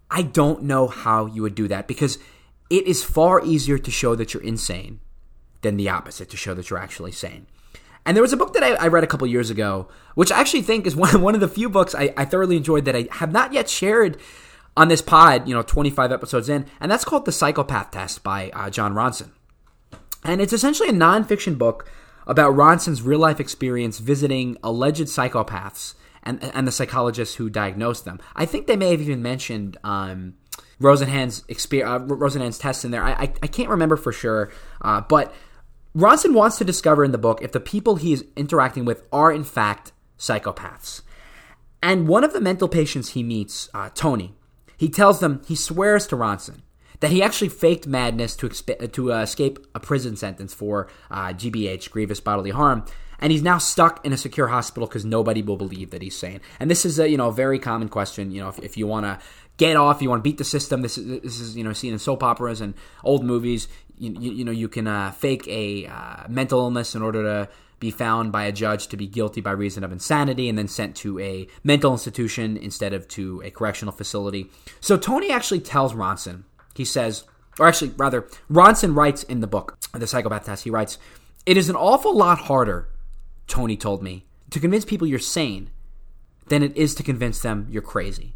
I 0.10 0.22
don't 0.22 0.64
know 0.64 0.88
how 0.88 1.26
you 1.26 1.42
would 1.42 1.56
do 1.56 1.68
that 1.68 1.88
because 1.88 2.20
it 2.70 2.86
is 2.88 3.04
far 3.04 3.44
easier 3.44 3.78
to 3.78 3.92
show 3.92 4.16
that 4.16 4.34
you're 4.34 4.44
insane 4.44 5.00
than 5.62 5.78
the 5.78 5.90
opposite 5.90 6.30
to 6.30 6.38
show 6.38 6.54
that 6.54 6.70
you're 6.70 6.80
actually 6.80 7.12
sane. 7.12 7.48
And 8.06 8.16
there 8.16 8.22
was 8.22 8.34
a 8.34 8.38
book 8.38 8.54
that 8.54 8.64
I, 8.64 8.74
I 8.76 8.88
read 8.88 9.04
a 9.04 9.08
couple 9.08 9.26
years 9.28 9.50
ago, 9.50 9.88
which 10.14 10.32
I 10.32 10.40
actually 10.40 10.62
think 10.62 10.86
is 10.86 10.96
one, 10.96 11.22
one 11.22 11.34
of 11.34 11.42
the 11.42 11.48
few 11.48 11.70
books 11.70 11.96
I, 11.96 12.14
I 12.16 12.26
thoroughly 12.26 12.58
enjoyed 12.58 12.86
that 12.86 12.96
I 12.96 13.08
have 13.12 13.32
not 13.32 13.52
yet 13.52 13.70
shared 13.70 14.18
on 14.78 14.88
this 14.88 15.02
pod, 15.02 15.48
you 15.48 15.54
know, 15.54 15.62
25 15.62 16.12
episodes 16.12 16.50
in, 16.50 16.66
and 16.80 16.92
that's 16.92 17.06
called 17.06 17.26
The 17.26 17.32
Psychopath 17.32 17.92
Test 17.92 18.24
by 18.24 18.50
uh, 18.52 18.70
Jon 18.70 18.94
Ronson. 18.94 19.32
And 20.24 20.42
it's 20.42 20.54
essentially 20.54 20.90
a 20.90 20.94
nonfiction 20.94 21.58
book 21.58 21.90
about 22.28 22.54
Ronson's 22.54 23.02
real 23.02 23.20
life 23.20 23.40
experience 23.40 24.00
visiting 24.00 24.58
alleged 24.64 25.04
psychopaths 25.04 25.94
and, 26.24 26.44
and 26.44 26.68
the 26.68 26.72
psychologists 26.72 27.36
who 27.36 27.50
diagnosed 27.50 28.04
them. 28.06 28.20
I 28.36 28.46
think 28.46 28.66
they 28.66 28.76
may 28.76 28.92
have 28.92 29.02
even 29.02 29.22
mentioned 29.22 29.78
um, 29.84 30.34
Rosenhan's, 30.80 31.44
uh, 31.48 32.00
Rosenhan's 32.00 32.58
test 32.58 32.84
in 32.84 32.92
there. 32.92 33.04
I, 33.04 33.12
I, 33.12 33.34
I, 33.44 33.48
can't 33.48 33.70
remember 33.70 33.96
for 33.96 34.12
sure, 34.12 34.52
uh, 34.82 35.02
but 35.02 35.34
Ronson 35.96 36.34
wants 36.34 36.58
to 36.58 36.66
discover 36.66 37.06
in 37.06 37.12
the 37.12 37.18
book 37.20 37.42
if 37.44 37.52
the 37.52 37.60
people 37.60 37.98
he 37.98 38.12
is 38.12 38.26
interacting 38.36 38.84
with 38.84 39.08
are 39.14 39.32
in 39.32 39.44
fact 39.44 39.92
psychopaths. 40.18 41.04
And 41.84 42.08
one 42.08 42.24
of 42.24 42.34
the 42.34 42.42
mental 42.42 42.68
patients 42.68 43.10
he 43.10 43.22
meets, 43.22 43.70
uh, 43.74 43.92
Tony, 43.94 44.34
he 44.78 44.90
tells 44.90 45.20
them, 45.20 45.42
he 45.48 45.56
swears 45.56 46.08
to 46.08 46.16
Ronson 46.16 46.62
that 47.00 47.12
he 47.12 47.22
actually 47.22 47.50
faked 47.50 47.88
madness 47.88 48.36
to, 48.38 48.48
exp- 48.48 48.92
to 48.94 49.14
uh, 49.14 49.22
escape 49.22 49.60
a 49.76 49.80
prison 49.80 50.16
sentence 50.16 50.54
for 50.54 50.88
uh, 51.12 51.28
GBH, 51.28 51.92
grievous 51.92 52.20
bodily 52.20 52.52
harm, 52.52 52.86
and 53.20 53.32
he's 53.32 53.42
now 53.42 53.58
stuck 53.58 54.06
in 54.06 54.14
a 54.14 54.18
secure 54.18 54.48
hospital 54.48 54.88
because 54.88 55.06
nobody 55.06 55.42
will 55.42 55.58
believe 55.58 55.92
that 55.92 56.02
he's 56.02 56.18
sane. 56.18 56.42
And 56.60 56.70
this 56.70 56.86
is 56.86 57.00
a 57.00 57.10
you 57.10 57.18
know 57.18 57.30
a 57.30 57.34
very 57.34 57.60
common 57.60 57.90
question. 57.90 58.32
You 58.32 58.42
know, 58.42 58.50
if, 58.50 58.60
if 58.60 58.78
you 58.78 58.88
want 58.88 59.06
to 59.06 59.20
get 59.58 59.76
off, 59.76 60.02
you 60.02 60.10
want 60.10 60.20
to 60.20 60.30
beat 60.30 60.38
the 60.38 60.44
system. 60.44 60.82
This 60.82 60.98
is 60.98 61.22
this 61.22 61.40
is 61.40 61.56
you 61.56 61.64
know 61.64 61.74
seen 61.74 61.94
in 61.94 62.00
soap 62.00 62.24
operas 62.24 62.62
and 62.62 62.74
old 63.04 63.24
movies. 63.24 63.68
You, 63.98 64.14
you, 64.20 64.32
you 64.32 64.46
know 64.46 64.52
you 64.52 64.68
can 64.68 64.88
uh, 64.88 65.12
fake 65.12 65.48
a 65.48 65.88
uh, 65.88 66.28
mental 66.28 66.60
illness 66.60 66.96
in 66.96 67.02
order 67.02 67.24
to 67.24 67.50
be 67.80 67.92
found 67.92 68.32
by 68.32 68.46
a 68.46 68.52
judge 68.52 68.88
to 68.88 68.98
be 68.98 69.08
guilty 69.08 69.42
by 69.42 69.52
reason 69.52 69.84
of 69.84 69.92
insanity 69.92 70.50
and 70.50 70.58
then 70.58 70.68
sent 70.68 70.96
to 70.98 71.20
a 71.20 71.48
mental 71.64 71.92
institution 71.92 72.58
instead 72.58 72.94
of 72.94 73.08
to 73.10 73.42
a 73.44 73.52
correctional 73.52 73.92
facility. 73.92 74.50
So 74.80 74.98
Tony 74.98 75.32
actually 75.32 75.60
tells 75.60 75.94
Ronson, 75.94 76.44
he 76.76 76.86
says, 76.86 77.26
or 77.60 77.68
actually 77.68 77.92
rather, 77.98 78.24
Ronson 78.50 78.96
writes 78.96 79.24
in 79.24 79.40
the 79.40 79.48
book, 79.48 79.78
The 79.94 80.08
Psychopath 80.08 80.46
Test, 80.46 80.64
he 80.64 80.70
writes, 80.70 80.98
It 81.46 81.58
is 81.58 81.70
an 81.70 81.76
awful 81.76 82.16
lot 82.16 82.40
harder, 82.40 82.90
Tony 83.48 83.78
told 83.78 84.02
me, 84.02 84.26
to 84.50 84.60
convince 84.60 84.86
people 84.86 85.08
you're 85.08 85.20
sane 85.20 85.70
than 86.48 86.64
it 86.64 86.76
is 86.78 86.96
to 86.96 87.04
convince 87.04 87.42
them 87.42 87.68
you're 87.70 87.82
crazy. 87.82 88.36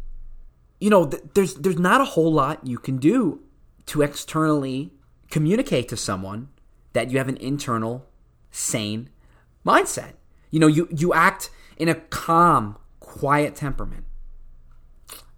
You 0.80 0.90
know, 0.90 1.06
th- 1.06 1.22
there's 1.34 1.54
there's 1.54 1.78
not 1.78 2.00
a 2.00 2.06
whole 2.06 2.32
lot 2.32 2.66
you 2.66 2.78
can 2.78 2.96
do 2.96 3.40
to 3.86 4.02
externally 4.02 4.92
communicate 5.30 5.88
to 5.88 5.96
someone 5.96 6.48
that 6.92 7.10
you 7.10 7.18
have 7.18 7.28
an 7.28 7.36
internal 7.36 8.06
sane 8.50 9.10
mindset. 9.64 10.12
You 10.50 10.60
know, 10.60 10.66
you 10.66 10.88
you 10.90 11.12
act 11.14 11.50
in 11.76 11.88
a 11.88 11.94
calm, 11.94 12.76
quiet 12.98 13.54
temperament. 13.54 14.04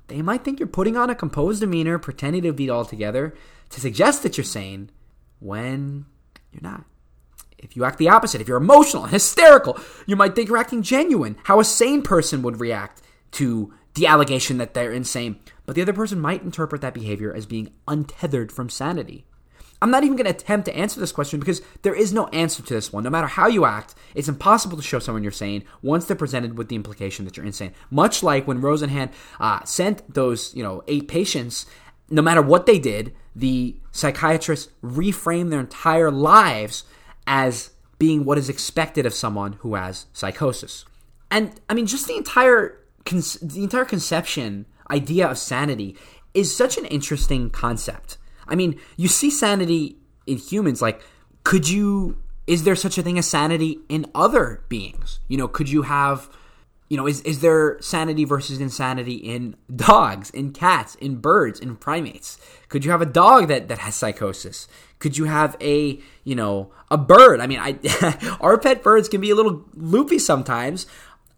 They 0.08 0.22
might 0.22 0.44
think 0.44 0.58
you're 0.58 0.66
putting 0.66 0.96
on 0.96 1.10
a 1.10 1.14
composed 1.14 1.60
demeanor, 1.60 1.98
pretending 1.98 2.42
to 2.42 2.52
be 2.52 2.68
all 2.68 2.84
together 2.84 3.34
to 3.70 3.80
suggest 3.80 4.22
that 4.22 4.36
you're 4.36 4.44
sane 4.44 4.90
when 5.40 6.06
you're 6.52 6.62
not. 6.62 6.84
If 7.58 7.76
you 7.76 7.84
act 7.84 7.98
the 7.98 8.08
opposite, 8.08 8.40
if 8.40 8.48
you're 8.48 8.56
emotional 8.58 9.04
and 9.04 9.12
hysterical, 9.12 9.78
you 10.06 10.16
might 10.16 10.34
think 10.34 10.48
you're 10.48 10.58
acting 10.58 10.82
genuine. 10.82 11.36
How 11.44 11.60
a 11.60 11.64
sane 11.64 12.02
person 12.02 12.42
would 12.42 12.60
react 12.60 13.00
to 13.32 13.72
the 13.94 14.06
allegation 14.06 14.58
that 14.58 14.74
they're 14.74 14.92
insane. 14.92 15.38
But 15.64 15.76
the 15.76 15.82
other 15.82 15.92
person 15.92 16.20
might 16.20 16.42
interpret 16.42 16.80
that 16.80 16.94
behavior 16.94 17.32
as 17.32 17.46
being 17.46 17.72
untethered 17.86 18.50
from 18.52 18.68
sanity. 18.68 19.26
I'm 19.82 19.90
not 19.90 20.04
even 20.04 20.16
going 20.16 20.26
to 20.26 20.30
attempt 20.30 20.66
to 20.66 20.76
answer 20.76 21.00
this 21.00 21.10
question 21.10 21.40
because 21.40 21.60
there 21.82 21.92
is 21.94 22.12
no 22.12 22.28
answer 22.28 22.62
to 22.62 22.74
this 22.74 22.92
one. 22.92 23.02
No 23.02 23.10
matter 23.10 23.26
how 23.26 23.48
you 23.48 23.64
act, 23.64 23.96
it's 24.14 24.28
impossible 24.28 24.76
to 24.76 24.82
show 24.82 25.00
someone 25.00 25.24
you're 25.24 25.32
sane 25.32 25.64
once 25.82 26.04
they're 26.04 26.16
presented 26.16 26.56
with 26.56 26.68
the 26.68 26.76
implication 26.76 27.24
that 27.24 27.36
you're 27.36 27.44
insane. 27.44 27.74
Much 27.90 28.22
like 28.22 28.46
when 28.46 28.62
Rosenhan 28.62 29.10
uh, 29.40 29.64
sent 29.64 30.14
those, 30.14 30.54
you 30.54 30.62
know, 30.62 30.84
eight 30.86 31.08
patients, 31.08 31.66
no 32.08 32.22
matter 32.22 32.40
what 32.40 32.66
they 32.66 32.78
did, 32.78 33.12
the 33.34 33.74
psychiatrists 33.90 34.70
reframed 34.84 35.50
their 35.50 35.58
entire 35.58 36.12
lives 36.12 36.84
as 37.26 37.70
being 37.98 38.24
what 38.24 38.38
is 38.38 38.48
expected 38.48 39.04
of 39.04 39.12
someone 39.12 39.54
who 39.54 39.74
has 39.74 40.06
psychosis. 40.12 40.84
And 41.28 41.60
I 41.68 41.74
mean, 41.74 41.86
just 41.86 42.06
the 42.06 42.16
entire 42.16 42.78
the 43.04 43.64
entire 43.64 43.84
conception 43.84 44.66
idea 44.88 45.26
of 45.26 45.38
sanity 45.38 45.96
is 46.34 46.56
such 46.56 46.78
an 46.78 46.84
interesting 46.84 47.50
concept. 47.50 48.16
I 48.52 48.54
mean, 48.54 48.78
you 48.96 49.08
see 49.08 49.30
sanity 49.30 49.96
in 50.26 50.36
humans 50.36 50.80
like 50.80 51.02
could 51.42 51.68
you 51.68 52.18
is 52.46 52.64
there 52.64 52.76
such 52.76 52.98
a 52.98 53.02
thing 53.02 53.18
as 53.18 53.26
sanity 53.26 53.80
in 53.88 54.06
other 54.14 54.62
beings? 54.68 55.20
You 55.26 55.38
know, 55.38 55.48
could 55.48 55.68
you 55.68 55.82
have 55.82 56.28
you 56.92 56.98
know, 56.98 57.06
is, 57.06 57.22
is 57.22 57.40
there 57.40 57.80
sanity 57.80 58.26
versus 58.26 58.60
insanity 58.60 59.14
in 59.14 59.56
dogs, 59.74 60.28
in 60.28 60.52
cats, 60.52 60.94
in 60.96 61.16
birds, 61.16 61.58
in 61.58 61.74
primates? 61.74 62.36
Could 62.68 62.84
you 62.84 62.90
have 62.90 63.00
a 63.00 63.06
dog 63.06 63.48
that, 63.48 63.68
that 63.68 63.78
has 63.78 63.94
psychosis? 63.94 64.68
Could 64.98 65.16
you 65.16 65.24
have 65.24 65.56
a, 65.58 65.98
you 66.22 66.34
know, 66.34 66.70
a 66.90 66.98
bird? 66.98 67.40
I 67.40 67.46
mean, 67.46 67.60
I, 67.60 67.78
our 68.42 68.58
pet 68.58 68.82
birds 68.82 69.08
can 69.08 69.22
be 69.22 69.30
a 69.30 69.34
little 69.34 69.64
loopy 69.72 70.18
sometimes. 70.18 70.86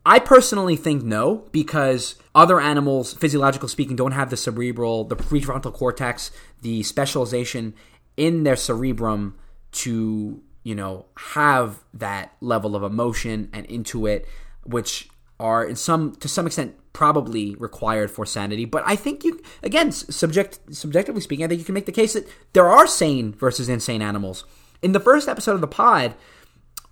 I 0.04 0.18
personally 0.18 0.74
think 0.74 1.04
no, 1.04 1.44
because 1.52 2.16
other 2.34 2.60
animals, 2.60 3.14
physiological 3.14 3.68
speaking, 3.68 3.96
don't 3.96 4.12
have 4.12 4.30
the 4.30 4.36
cerebral, 4.36 5.04
the 5.04 5.16
prefrontal 5.16 5.72
cortex, 5.72 6.30
the 6.62 6.82
specialization 6.82 7.74
in 8.16 8.42
their 8.42 8.56
cerebrum 8.56 9.36
to, 9.72 10.42
you 10.62 10.74
know, 10.74 11.06
have 11.32 11.82
that 11.92 12.32
level 12.40 12.74
of 12.74 12.82
emotion 12.82 13.48
and 13.52 13.66
intuit, 13.68 14.24
which 14.64 15.08
are 15.40 15.64
in 15.64 15.76
some 15.76 16.14
to 16.16 16.28
some 16.28 16.46
extent 16.46 16.76
probably 16.92 17.54
required 17.56 18.10
for 18.10 18.24
sanity. 18.24 18.64
But 18.64 18.84
I 18.86 18.96
think 18.96 19.24
you 19.24 19.40
again 19.62 19.92
subject 19.92 20.60
subjectively 20.70 21.20
speaking, 21.20 21.44
I 21.44 21.48
think 21.48 21.58
you 21.58 21.64
can 21.64 21.74
make 21.74 21.86
the 21.86 21.92
case 21.92 22.14
that 22.14 22.26
there 22.52 22.68
are 22.68 22.86
sane 22.86 23.32
versus 23.32 23.68
insane 23.68 24.02
animals. 24.02 24.44
In 24.82 24.92
the 24.92 25.00
first 25.00 25.28
episode 25.28 25.54
of 25.54 25.60
the 25.60 25.66
pod, 25.66 26.14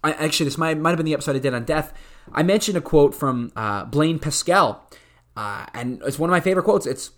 I, 0.02 0.12
actually 0.12 0.44
this 0.44 0.59
might 0.59 0.78
might 0.78 0.90
have 0.90 0.96
been 0.96 1.07
the 1.07 1.14
episode 1.14 1.37
I 1.37 1.40
did 1.40 1.55
on 1.55 1.64
death. 1.64 1.92
I 2.33 2.42
mentioned 2.42 2.76
a 2.76 2.81
quote 2.81 3.14
from 3.14 3.52
uh, 3.57 3.85
Blaise 3.87 4.20
Pascal, 4.20 4.88
uh, 5.36 5.66
and 5.74 6.02
it's 6.04 6.18
one 6.18 6.30
of 6.30 6.32
my 6.32 6.40
favorite 6.40 6.64
quotes. 6.64 6.86
It's 6.86 7.10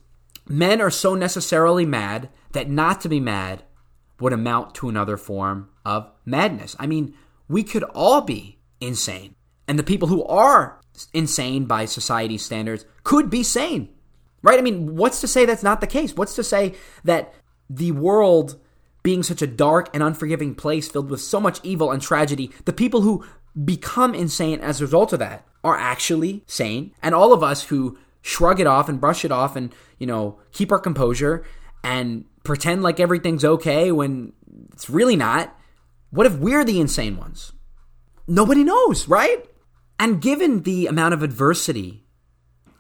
men 0.47 0.81
are 0.81 0.91
so 0.91 1.15
necessarily 1.15 1.87
mad 1.87 2.29
that 2.53 2.69
not 2.69 3.01
to 3.03 3.09
be 3.09 3.21
mad 3.21 3.63
would 4.21 4.33
amount 4.33 4.75
to 4.77 4.89
another 4.89 5.17
form 5.17 5.69
of 5.85 6.11
madness. 6.25 6.77
I 6.79 6.87
mean, 6.87 7.15
we 7.49 7.63
could 7.63 7.83
all 7.83 8.21
be 8.21 8.59
insane. 8.81 9.35
And 9.67 9.79
the 9.79 9.83
people 9.83 10.09
who 10.09 10.25
are 10.25 10.81
insane 11.13 11.65
by 11.65 11.87
society 11.87 12.39
standards 12.39 12.85
could 13.03 13.31
be 13.31 13.43
sane. 13.43 13.89
Right? 14.43 14.59
I 14.59 14.63
mean, 14.63 14.97
what's 14.97 15.21
to 15.23 15.29
say 15.29 15.47
that's 15.47 15.63
not 15.63 15.81
the 15.81 15.87
case? 15.87 16.15
What's 16.15 16.37
to 16.37 16.45
say 16.45 16.75
that 17.03 17.35
the 17.69 17.93
world 17.93 18.61
being 19.03 19.23
such 19.23 19.43
a 19.43 19.47
dark 19.47 19.89
and 19.95 20.03
unforgiving 20.03 20.55
place 20.55 20.89
filled 20.89 21.11
with 21.11 21.21
so 21.21 21.41
much 21.41 21.61
evil 21.63 21.91
and 21.91 22.01
tragedy, 22.01 22.51
the 22.65 22.73
people 22.73 23.03
who 23.03 23.25
become 23.65 24.15
insane 24.15 24.61
as 24.61 24.81
a 24.81 24.85
result 24.85 25.13
of 25.13 25.19
that 25.19 25.47
are 25.63 25.77
actually 25.77 26.45
sane. 26.47 26.93
And 27.03 27.15
all 27.15 27.33
of 27.33 27.43
us 27.43 27.65
who 27.65 27.99
shrug 28.25 28.59
it 28.59 28.67
off 28.67 28.89
and 28.89 29.01
brush 29.01 29.23
it 29.25 29.31
off 29.31 29.55
and, 29.55 29.73
you 29.99 30.07
know, 30.07 30.41
keep 30.51 30.73
our 30.73 30.79
composure 30.79 31.45
and 31.85 32.25
pretend 32.43 32.83
like 32.83 32.99
everything's 32.99 33.45
okay 33.45 33.93
when 33.93 34.33
it's 34.73 34.89
really 34.89 35.15
not. 35.15 35.55
What 36.11 36.27
if 36.27 36.39
we're 36.39 36.65
the 36.65 36.81
insane 36.81 37.19
ones? 37.19 37.53
Nobody 38.27 38.65
knows, 38.65 39.09
right? 39.09 39.45
And 39.99 40.23
given 40.23 40.63
the 40.63 40.87
amount 40.87 41.13
of 41.13 41.23
adversity 41.23 42.07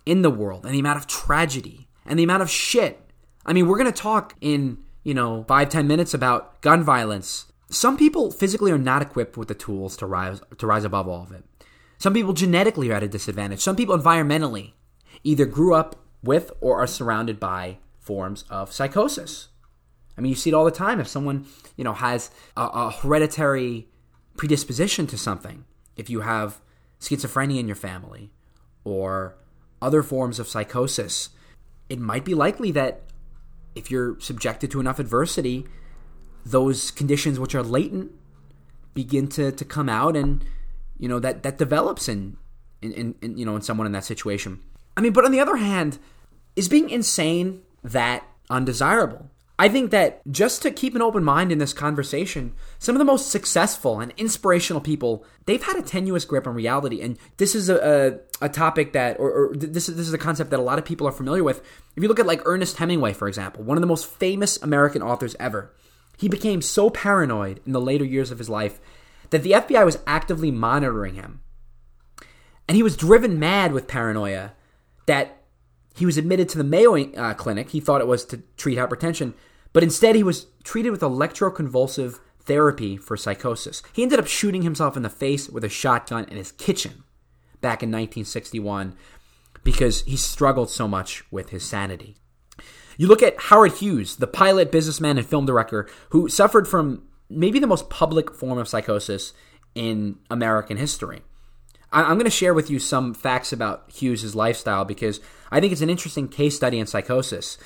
in 0.06 0.22
the 0.22 0.30
world 0.30 0.64
and 0.64 0.74
the 0.74 0.80
amount 0.80 0.96
of 0.98 1.06
tragedy 1.06 1.88
and 2.06 2.18
the 2.18 2.24
amount 2.24 2.42
of 2.42 2.48
shit, 2.48 3.10
I 3.44 3.52
mean, 3.52 3.68
we're 3.68 3.78
going 3.78 3.92
to 3.92 4.02
talk 4.02 4.34
in, 4.40 4.78
you 5.02 5.12
know, 5.12 5.44
five, 5.46 5.68
ten 5.68 5.86
minutes 5.86 6.14
about 6.14 6.62
gun 6.62 6.82
violence. 6.82 7.52
Some 7.68 7.98
people 7.98 8.30
physically 8.30 8.72
are 8.72 8.78
not 8.78 9.02
equipped 9.02 9.36
with 9.36 9.48
the 9.48 9.54
tools 9.54 9.94
to 9.98 10.06
rise, 10.06 10.40
to 10.56 10.66
rise 10.66 10.84
above 10.84 11.06
all 11.06 11.22
of 11.22 11.32
it. 11.32 11.44
Some 11.98 12.14
people 12.14 12.32
genetically 12.32 12.90
are 12.90 12.94
at 12.94 13.02
a 13.02 13.08
disadvantage. 13.08 13.60
Some 13.60 13.76
people 13.76 13.96
environmentally 13.96 14.72
either 15.24 15.46
grew 15.46 15.74
up 15.74 15.96
with 16.22 16.52
or 16.60 16.80
are 16.80 16.86
surrounded 16.86 17.40
by 17.40 17.78
forms 17.98 18.44
of 18.50 18.72
psychosis. 18.72 19.48
I 20.16 20.20
mean, 20.20 20.30
you 20.30 20.36
see 20.36 20.50
it 20.50 20.54
all 20.54 20.64
the 20.64 20.70
time. 20.70 21.00
If 21.00 21.08
someone, 21.08 21.46
you 21.76 21.82
know, 21.82 21.94
has 21.94 22.30
a, 22.56 22.62
a 22.62 22.90
hereditary 22.90 23.88
predisposition 24.36 25.06
to 25.08 25.18
something, 25.18 25.64
if 25.96 26.08
you 26.08 26.20
have 26.20 26.60
schizophrenia 27.00 27.58
in 27.58 27.66
your 27.66 27.76
family 27.76 28.30
or 28.84 29.36
other 29.82 30.02
forms 30.02 30.38
of 30.38 30.48
psychosis, 30.48 31.30
it 31.88 31.98
might 31.98 32.24
be 32.24 32.34
likely 32.34 32.70
that 32.72 33.02
if 33.74 33.90
you're 33.90 34.18
subjected 34.20 34.70
to 34.70 34.80
enough 34.80 34.98
adversity, 34.98 35.66
those 36.44 36.90
conditions 36.90 37.40
which 37.40 37.54
are 37.54 37.62
latent 37.62 38.12
begin 38.92 39.26
to, 39.26 39.50
to 39.50 39.64
come 39.64 39.88
out 39.88 40.16
and 40.16 40.44
you 40.98 41.08
know 41.08 41.18
that 41.18 41.42
that 41.42 41.58
develops 41.58 42.08
in, 42.08 42.36
in, 42.80 43.16
in, 43.20 43.36
you 43.36 43.44
know 43.44 43.56
in 43.56 43.62
someone 43.62 43.86
in 43.86 43.92
that 43.92 44.04
situation. 44.04 44.60
I 44.96 45.00
mean, 45.00 45.12
but 45.12 45.24
on 45.24 45.32
the 45.32 45.40
other 45.40 45.56
hand, 45.56 45.98
is 46.56 46.68
being 46.68 46.90
insane 46.90 47.62
that 47.82 48.26
undesirable? 48.48 49.30
I 49.56 49.68
think 49.68 49.92
that 49.92 50.20
just 50.28 50.62
to 50.62 50.72
keep 50.72 50.96
an 50.96 51.02
open 51.02 51.22
mind 51.22 51.52
in 51.52 51.58
this 51.58 51.72
conversation, 51.72 52.54
some 52.80 52.96
of 52.96 52.98
the 52.98 53.04
most 53.04 53.30
successful 53.30 54.00
and 54.00 54.12
inspirational 54.16 54.80
people, 54.80 55.24
they've 55.46 55.62
had 55.62 55.76
a 55.76 55.82
tenuous 55.82 56.24
grip 56.24 56.48
on 56.48 56.54
reality. 56.54 57.00
And 57.00 57.16
this 57.36 57.54
is 57.54 57.68
a, 57.68 58.18
a, 58.40 58.46
a 58.46 58.48
topic 58.48 58.94
that, 58.94 59.20
or, 59.20 59.30
or, 59.30 59.54
this, 59.54 59.88
is, 59.88 59.94
this 59.94 60.08
is 60.08 60.12
a 60.12 60.18
concept 60.18 60.50
that 60.50 60.58
a 60.58 60.62
lot 60.62 60.80
of 60.80 60.84
people 60.84 61.06
are 61.06 61.12
familiar 61.12 61.44
with. 61.44 61.60
If 61.96 62.02
you 62.02 62.08
look 62.08 62.18
at 62.18 62.26
like 62.26 62.42
Ernest 62.44 62.78
Hemingway, 62.78 63.12
for 63.12 63.28
example, 63.28 63.62
one 63.62 63.76
of 63.76 63.80
the 63.80 63.86
most 63.86 64.06
famous 64.06 64.60
American 64.60 65.02
authors 65.02 65.36
ever, 65.38 65.72
he 66.18 66.28
became 66.28 66.60
so 66.60 66.90
paranoid 66.90 67.60
in 67.64 67.72
the 67.72 67.80
later 67.80 68.04
years 68.04 68.32
of 68.32 68.38
his 68.38 68.50
life 68.50 68.80
that 69.30 69.44
the 69.44 69.52
FBI 69.52 69.84
was 69.84 69.98
actively 70.04 70.50
monitoring 70.50 71.14
him. 71.14 71.42
And 72.66 72.74
he 72.76 72.82
was 72.82 72.96
driven 72.96 73.38
mad 73.38 73.72
with 73.72 73.86
paranoia 73.86 74.52
that 75.06 75.42
he 75.96 76.06
was 76.06 76.16
admitted 76.16 76.48
to 76.50 76.58
the 76.58 76.64
Mayo 76.64 76.96
uh, 77.14 77.34
Clinic. 77.34 77.70
He 77.70 77.80
thought 77.80 78.00
it 78.00 78.06
was 78.06 78.24
to 78.26 78.42
treat 78.56 78.78
hypertension, 78.78 79.34
but 79.72 79.82
instead 79.82 80.16
he 80.16 80.22
was 80.22 80.46
treated 80.64 80.90
with 80.90 81.00
electroconvulsive 81.00 82.18
therapy 82.40 82.96
for 82.96 83.16
psychosis. 83.16 83.82
He 83.92 84.02
ended 84.02 84.18
up 84.18 84.26
shooting 84.26 84.62
himself 84.62 84.96
in 84.96 85.02
the 85.02 85.10
face 85.10 85.48
with 85.48 85.64
a 85.64 85.68
shotgun 85.68 86.24
in 86.24 86.36
his 86.36 86.52
kitchen 86.52 87.04
back 87.60 87.82
in 87.82 87.88
1961 87.88 88.94
because 89.62 90.02
he 90.02 90.16
struggled 90.16 90.70
so 90.70 90.86
much 90.86 91.24
with 91.30 91.50
his 91.50 91.64
sanity. 91.64 92.16
You 92.96 93.08
look 93.08 93.22
at 93.22 93.40
Howard 93.40 93.72
Hughes, 93.72 94.16
the 94.16 94.26
pilot, 94.26 94.70
businessman, 94.70 95.18
and 95.18 95.26
film 95.26 95.46
director 95.46 95.88
who 96.10 96.28
suffered 96.28 96.68
from 96.68 97.02
maybe 97.28 97.58
the 97.58 97.66
most 97.66 97.90
public 97.90 98.32
form 98.32 98.58
of 98.58 98.68
psychosis 98.68 99.32
in 99.74 100.18
American 100.30 100.76
history. 100.76 101.22
I'm 101.94 102.14
going 102.14 102.24
to 102.24 102.30
share 102.30 102.54
with 102.54 102.70
you 102.70 102.78
some 102.78 103.14
facts 103.14 103.52
about 103.52 103.90
Hughes' 103.90 104.34
lifestyle 104.34 104.84
because 104.84 105.20
I 105.50 105.60
think 105.60 105.72
it's 105.72 105.80
an 105.80 105.90
interesting 105.90 106.28
case 106.28 106.56
study 106.56 106.78
in 106.80 106.86
psychosis. 106.86 107.56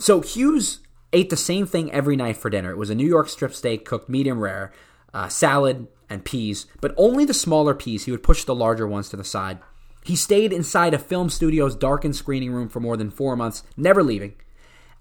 So, 0.00 0.20
Hughes 0.20 0.80
ate 1.12 1.30
the 1.30 1.36
same 1.36 1.64
thing 1.64 1.90
every 1.92 2.16
night 2.16 2.36
for 2.36 2.50
dinner. 2.50 2.70
It 2.70 2.76
was 2.76 2.90
a 2.90 2.94
New 2.94 3.06
York 3.06 3.28
strip 3.28 3.54
steak 3.54 3.84
cooked 3.84 4.08
medium 4.08 4.40
rare, 4.40 4.72
uh, 5.14 5.28
salad, 5.28 5.86
and 6.10 6.24
peas, 6.24 6.66
but 6.80 6.94
only 6.96 7.24
the 7.24 7.34
smaller 7.34 7.74
peas. 7.74 8.04
He 8.04 8.10
would 8.10 8.22
push 8.22 8.44
the 8.44 8.54
larger 8.54 8.86
ones 8.86 9.08
to 9.10 9.16
the 9.16 9.24
side. 9.24 9.58
He 10.04 10.16
stayed 10.16 10.52
inside 10.52 10.94
a 10.94 10.98
film 10.98 11.30
studio's 11.30 11.76
darkened 11.76 12.16
screening 12.16 12.52
room 12.52 12.68
for 12.68 12.80
more 12.80 12.96
than 12.96 13.10
four 13.10 13.36
months, 13.36 13.62
never 13.76 14.02
leaving. 14.02 14.34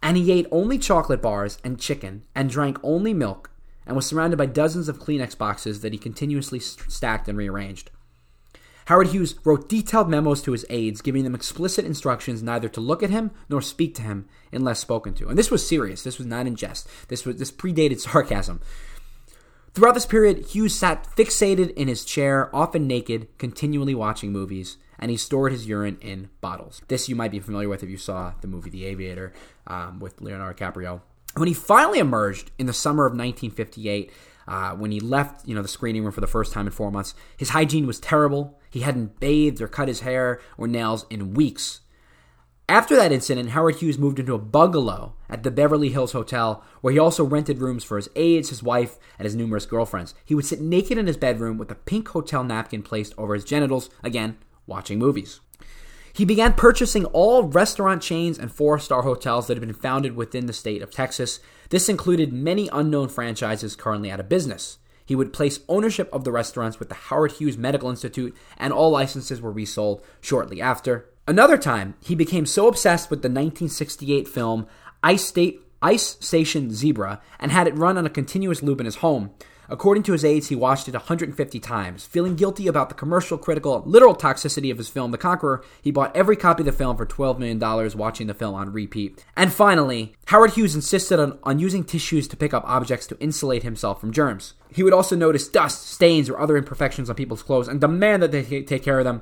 And 0.04 0.18
he 0.18 0.32
ate 0.32 0.48
only 0.52 0.78
chocolate 0.78 1.22
bars 1.22 1.58
and 1.63 1.80
chicken 1.80 2.24
and 2.36 2.50
drank 2.50 2.78
only 2.84 3.13
milk 3.13 3.50
and 3.86 3.96
was 3.96 4.06
surrounded 4.06 4.38
by 4.38 4.46
dozens 4.46 4.90
of 4.90 5.00
Kleenex 5.00 5.38
boxes 5.38 5.82
that 5.82 5.94
he 5.94 5.98
continuously 5.98 6.60
stacked 6.60 7.28
and 7.28 7.38
rearranged. 7.38 7.90
Howard 8.88 9.08
Hughes 9.08 9.36
wrote 9.43 9.67
detailed 9.67 10.10
memos 10.10 10.41
to 10.41 10.54
his 10.54 10.65
aides, 10.69 11.02
giving 11.02 11.26
them 11.26 11.36
explicit 11.36 11.84
instructions 11.84 12.41
neither 12.41 12.69
to 12.69 12.80
look 12.80 13.04
at 13.04 13.10
him 13.10 13.32
nor 13.50 13.62
speak 13.62 13.93
to 13.95 14.02
him 14.02 14.30
unless 14.54 14.80
spoken 14.80 15.13
to. 15.15 15.28
And 15.28 15.38
this 15.38 15.52
was 15.52 15.67
serious. 15.67 16.04
This 16.04 16.17
was 16.17 16.26
not 16.26 16.47
in 16.47 16.56
jest. 16.56 16.88
This 17.10 17.26
was 17.26 17.36
this 17.36 17.52
predated 17.52 18.00
sarcasm. 18.00 18.62
Throughout 19.73 19.93
this 19.93 20.06
period, 20.06 20.45
Hughes 20.47 20.73
sat 20.73 21.06
fixated 21.17 21.73
in 21.73 21.89
his 21.89 22.06
chair, 22.06 22.50
often 22.56 22.88
naked, 22.88 23.28
continually 23.38 23.93
watching 23.93 24.32
movies, 24.32 24.78
and 24.97 25.12
he 25.12 25.17
stored 25.17 25.52
his 25.52 25.67
urine 25.67 25.97
in 26.00 26.30
bottles. 26.39 26.82
This 26.88 27.10
you 27.10 27.15
might 27.15 27.32
be 27.32 27.41
familiar 27.41 27.67
with 27.67 27.84
if 27.84 27.89
you 27.89 27.97
saw 27.97 28.34
the 28.39 28.47
movie 28.47 28.69
The 28.69 28.86
Aviator 28.86 29.34
um, 29.67 30.00
with 30.00 30.21
Leonardo 30.21 30.58
DiCaprio. 30.58 31.02
When 31.36 31.50
he 31.50 31.54
finally 31.54 32.00
emerged 32.00 32.52
in 32.58 32.67
the 32.67 32.73
summer 32.73 33.06
of 33.06 33.12
1958, 33.12 34.12
uh, 34.47 34.71
when 34.71 34.91
he 34.91 35.02
left, 35.02 35.45
you 35.45 35.54
know, 35.54 35.62
the 35.62 35.67
screening 35.67 36.04
room 36.04 36.13
for 36.13 36.21
the 36.21 36.28
first 36.28 36.54
time 36.54 36.67
in 36.67 36.71
four 36.71 36.89
months, 36.89 37.13
his 37.36 37.50
hygiene 37.50 37.86
was 37.86 38.00
terrible. 38.00 38.57
He 38.78 38.84
hadn't 38.84 39.20
bathed 39.20 39.60
or 39.60 39.68
cut 39.68 39.88
his 39.88 40.02
hair 40.02 40.40
or 40.56 40.68
nails 40.68 41.08
in 41.10 41.34
weeks. 41.34 41.82
After 42.70 42.96
that 42.96 43.12
incident, 43.12 43.50
Howard 43.50 43.78
Hughes 43.78 43.98
moved 43.98 44.20
into 44.20 44.36
a 44.36 44.38
bungalow 44.38 45.16
at 45.32 45.42
the 45.42 45.50
Beverly 45.50 45.90
Hills 45.90 46.12
Hotel, 46.12 46.63
where 46.82 46.94
he 46.94 47.00
also 47.00 47.24
rented 47.24 47.58
rooms 47.58 47.84
for 47.84 47.98
his 47.98 48.08
aides, 48.16 48.50
his 48.50 48.62
wife, 48.62 49.00
and 49.18 49.26
his 49.26 49.36
numerous 49.36 49.66
girlfriends. 49.66 50.13
He 50.24 50.36
would 50.36 50.46
sit 50.46 50.62
naked 50.62 51.00
in 51.00 51.08
his 51.08 51.18
bedroom 51.18 51.58
with 51.58 51.72
a 51.72 51.76
pink 51.76 52.10
hotel 52.10 52.44
napkin 52.44 52.84
placed 52.84 53.16
over 53.18 53.34
his 53.34 53.46
genitals, 53.46 53.90
again, 54.04 54.38
watching 54.68 55.00
movies. 55.00 55.40
He 56.13 56.24
began 56.24 56.54
purchasing 56.54 57.06
all 57.06 57.46
restaurant 57.46 58.04
chains 58.04 58.38
and 58.38 58.52
four 58.52 58.78
star 58.78 59.02
hotels 59.02 59.48
that 59.48 59.58
had 59.58 59.66
been 59.66 59.74
founded 59.74 60.16
within 60.16 60.46
the 60.46 60.54
state 60.54 60.84
of 60.84 60.92
Texas. 60.92 61.40
This 61.70 61.90
included 61.90 62.32
many 62.32 62.70
unknown 62.72 63.10
franchises 63.10 63.76
currently 63.76 64.12
out 64.12 64.20
of 64.20 64.30
business. 64.30 64.78
He 65.08 65.15
would 65.15 65.32
place 65.32 65.62
ownership 65.70 66.10
of 66.12 66.26
the 66.26 66.34
restaurants 66.34 66.80
with 66.80 66.89
the 66.89 66.96
Howard 66.96 67.32
Hughes 67.32 67.58
Medical 67.58 67.89
Institute, 67.89 68.36
and 68.58 68.74
all 68.74 68.91
licenses 68.91 69.39
were 69.39 69.52
resold 69.52 70.04
shortly 70.20 70.62
after. 70.62 71.10
Another 71.26 71.58
time, 71.58 71.96
he 72.04 72.13
became 72.13 72.46
so 72.46 72.67
obsessed 72.67 73.10
with 73.10 73.22
the 73.22 73.30
1968 73.30 74.28
film 74.28 74.67
Ice, 75.02 75.24
State, 75.24 75.62
Ice 75.82 76.17
Station 76.20 76.74
Zebra 76.74 77.22
and 77.39 77.52
had 77.52 77.67
it 77.67 77.78
run 77.78 77.98
on 77.98 78.06
a 78.06 78.10
continuous 78.10 78.62
loop 78.62 78.82
in 78.82 78.86
his 78.86 78.98
home. 78.98 79.32
According 79.69 80.03
to 80.03 80.13
his 80.13 80.23
aides, 80.23 80.47
he 80.47 80.56
watched 80.56 80.88
it 80.88 80.93
150 80.93 81.60
times. 81.60 82.06
Feeling 82.06 82.36
guilty 82.36 82.67
about 82.67 82.89
the 82.89 82.95
commercial, 82.95 83.38
critical, 83.38 83.84
literal 83.86 84.15
toxicity 84.15 84.71
of 84.71 84.77
his 84.77 84.88
film, 84.88 85.12
The 85.12 85.17
Conqueror, 85.17 85.63
he 85.82 85.91
bought 85.91 86.15
every 86.15 86.36
copy 86.36 86.62
of 86.62 86.65
the 86.65 86.71
film 86.71 86.95
for 86.95 87.06
$12 87.06 87.38
million, 87.39 87.60
watching 87.97 88.27
the 88.27 88.34
film 88.34 88.56
on 88.56 88.71
repeat. 88.71 89.23
And 89.36 89.51
finally, 89.51 90.15
Howard 90.27 90.51
Hughes 90.51 90.75
insisted 90.75 91.19
on, 91.19 91.38
on 91.43 91.60
using 91.60 91.84
tissues 91.84 92.27
to 92.30 92.38
pick 92.38 92.53
up 92.53 92.63
objects 92.65 93.08
to 93.08 93.19
insulate 93.19 93.63
himself 93.63 93.99
from 93.99 94.13
germs. 94.13 94.53
He 94.71 94.84
would 94.84 94.93
also 94.93 95.15
notice 95.15 95.47
dust, 95.47 95.88
stains, 95.88 96.30
or 96.30 96.39
other 96.39 96.58
imperfections 96.58 97.10
on 97.10 97.15
people's 97.15 97.43
clothes 97.43 97.67
and 97.67 97.82
demand 97.82 98.23
that 98.23 98.32
they 98.32 98.43
take 98.63 98.84
care 98.84 98.99
of 98.99 99.06
them. 99.06 99.21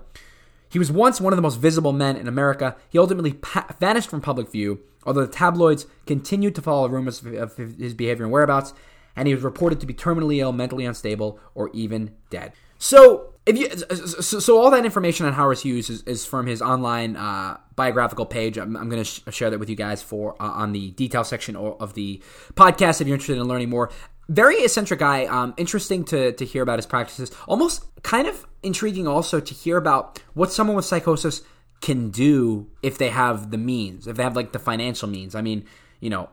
He 0.70 0.80
was 0.80 0.92
once 0.92 1.22
one 1.22 1.32
of 1.32 1.38
the 1.38 1.44
most 1.44 1.60
visible 1.60 1.94
men 1.94 2.18
in 2.18 2.28
America. 2.28 2.76
He 2.90 3.00
ultimately 3.00 3.34
pa- 3.34 3.68
vanished 3.80 4.10
from 4.10 4.22
public 4.22 4.52
view, 4.52 4.82
although 5.06 5.26
the 5.26 5.32
tabloids 5.32 5.86
continued 6.06 6.56
to 6.56 6.62
follow 6.62 6.90
rumors 6.90 7.24
of 7.24 7.56
his 7.56 7.94
behavior 7.94 8.26
and 8.26 8.32
whereabouts, 8.32 8.74
and 9.16 9.28
he 9.28 9.34
was 9.34 9.44
reported 9.44 9.80
to 9.82 9.86
be 9.86 9.94
terminally 9.94 10.38
ill, 10.38 10.52
mentally 10.52 10.86
unstable, 10.86 11.40
or 11.54 11.70
even 11.74 12.16
dead. 12.30 12.54
So, 12.78 13.34
if 13.46 13.58
you, 13.58 13.70
so, 13.96 14.40
so 14.40 14.62
all 14.62 14.72
that 14.72 14.86
information 14.86 15.26
on 15.26 15.34
Howard 15.34 15.60
Hughes 15.60 15.90
is, 15.90 16.02
is 16.04 16.26
from 16.26 16.48
his 16.48 16.62
online 16.62 17.16
uh, 17.16 17.58
biographical 17.76 18.26
page. 18.26 18.58
I'm, 18.58 18.76
I'm 18.76 18.90
going 18.90 19.04
to 19.04 19.10
sh- 19.10 19.22
share 19.30 19.50
that 19.50 19.60
with 19.60 19.70
you 19.70 19.76
guys 19.76 20.02
for 20.02 20.36
uh, 20.42 20.46
on 20.46 20.72
the 20.72 20.92
detail 20.92 21.24
section 21.24 21.56
of 21.56 21.94
the 21.94 22.22
podcast 22.56 23.02
if 23.02 23.08
you're 23.08 23.16
interested 23.16 23.38
in 23.38 23.44
learning 23.48 23.70
more 23.70 23.92
very 24.28 24.64
eccentric 24.64 25.00
guy. 25.00 25.26
Um, 25.26 25.54
interesting 25.58 26.04
to 26.06 26.32
to 26.34 26.46
hear 26.46 26.64
about 26.64 26.80
his 26.80 26.86
practices. 26.86 27.32
Almost 27.48 27.86
kind 28.04 28.28
of 28.28 28.46
intriguing 28.64 29.08
also 29.08 29.40
to 29.40 29.54
hear 29.54 29.78
about 29.78 30.20
what 30.34 30.52
someone 30.52 30.76
with 30.76 30.86
psychosis 30.86 31.42
can 31.82 32.10
do 32.10 32.68
if 32.82 32.98
they 32.98 33.10
have 33.10 33.52
the 33.52 33.58
means, 33.58 34.08
if 34.08 34.18
they 34.18 34.24
have 34.24 34.36
like 34.36 34.52
the 34.52 34.60
financial 34.60 35.08
means. 35.08 35.36
I 35.36 35.42
mean, 35.42 35.66
you 36.00 36.10
know, 36.10 36.30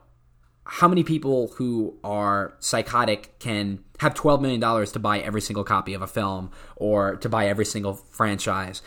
how 0.64 0.88
many 0.88 1.02
people 1.02 1.48
who 1.56 1.98
are 2.04 2.54
psychotic 2.60 3.38
can 3.38 3.82
have 3.98 4.14
$12 4.14 4.40
million 4.40 4.86
to 4.86 4.98
buy 4.98 5.18
every 5.18 5.40
single 5.40 5.64
copy 5.64 5.94
of 5.94 6.02
a 6.02 6.06
film 6.06 6.50
or 6.76 7.16
to 7.16 7.28
buy 7.28 7.46
every 7.46 7.64
single 7.64 7.94
franchise? 7.94 8.82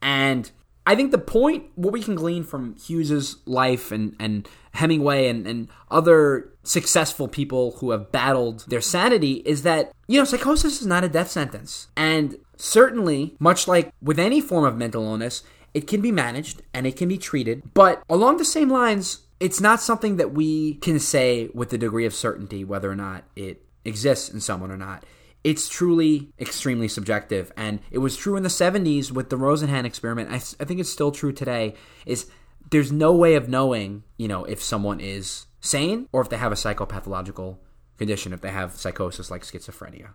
And 0.00 0.50
I 0.86 0.94
think 0.94 1.10
the 1.10 1.18
point, 1.18 1.64
what 1.74 1.92
we 1.92 2.00
can 2.00 2.14
glean 2.14 2.44
from 2.44 2.76
Hughes's 2.76 3.38
life 3.44 3.90
and, 3.90 4.14
and 4.20 4.48
Hemingway 4.72 5.26
and, 5.26 5.46
and 5.46 5.68
other 5.90 6.52
successful 6.62 7.26
people 7.26 7.72
who 7.78 7.90
have 7.90 8.12
battled 8.12 8.64
their 8.68 8.80
sanity 8.80 9.42
is 9.44 9.62
that, 9.62 9.92
you 10.06 10.18
know, 10.18 10.24
psychosis 10.24 10.80
is 10.80 10.86
not 10.86 11.02
a 11.02 11.08
death 11.08 11.30
sentence. 11.30 11.88
And 11.96 12.38
certainly, 12.56 13.34
much 13.40 13.66
like 13.66 13.92
with 14.00 14.20
any 14.20 14.40
form 14.40 14.64
of 14.64 14.76
mental 14.76 15.02
illness, 15.04 15.42
it 15.74 15.88
can 15.88 16.00
be 16.00 16.12
managed 16.12 16.62
and 16.72 16.86
it 16.86 16.96
can 16.96 17.08
be 17.08 17.18
treated. 17.18 17.74
But 17.74 18.02
along 18.08 18.36
the 18.36 18.44
same 18.44 18.70
lines, 18.70 19.25
it's 19.40 19.60
not 19.60 19.80
something 19.80 20.16
that 20.16 20.32
we 20.32 20.74
can 20.74 20.98
say 20.98 21.48
with 21.54 21.72
a 21.72 21.78
degree 21.78 22.06
of 22.06 22.14
certainty 22.14 22.64
whether 22.64 22.90
or 22.90 22.96
not 22.96 23.24
it 23.36 23.62
exists 23.84 24.28
in 24.28 24.40
someone 24.40 24.70
or 24.70 24.76
not 24.76 25.04
it's 25.46 25.68
truly 25.68 26.32
extremely 26.40 26.88
subjective. 26.88 27.52
And 27.56 27.78
it 27.92 27.98
was 27.98 28.16
true 28.16 28.36
in 28.36 28.42
the 28.42 28.48
70s 28.48 29.12
with 29.12 29.30
the 29.30 29.36
Rosenhan 29.36 29.84
experiment. 29.84 30.32
I, 30.32 30.34
I, 30.34 30.64
think 30.64 30.80
it's 30.80 30.90
still 30.90 31.12
true 31.12 31.32
today. 31.32 31.74
Is 32.04 32.28
there's 32.72 32.90
no 32.90 33.12
way 33.12 33.36
of 33.36 33.48
knowing, 33.48 34.02
you 34.16 34.26
know, 34.26 34.44
if 34.44 34.60
someone 34.60 34.98
is 34.98 35.46
sane 35.60 36.08
or 36.10 36.20
if 36.20 36.30
they 36.30 36.36
have 36.36 36.50
a 36.50 36.56
psychopathological 36.56 37.58
condition, 37.96 38.32
if 38.32 38.40
they 38.40 38.50
have 38.50 38.74
psychosis 38.74 39.30
like 39.30 39.42
schizophrenia. 39.42 40.08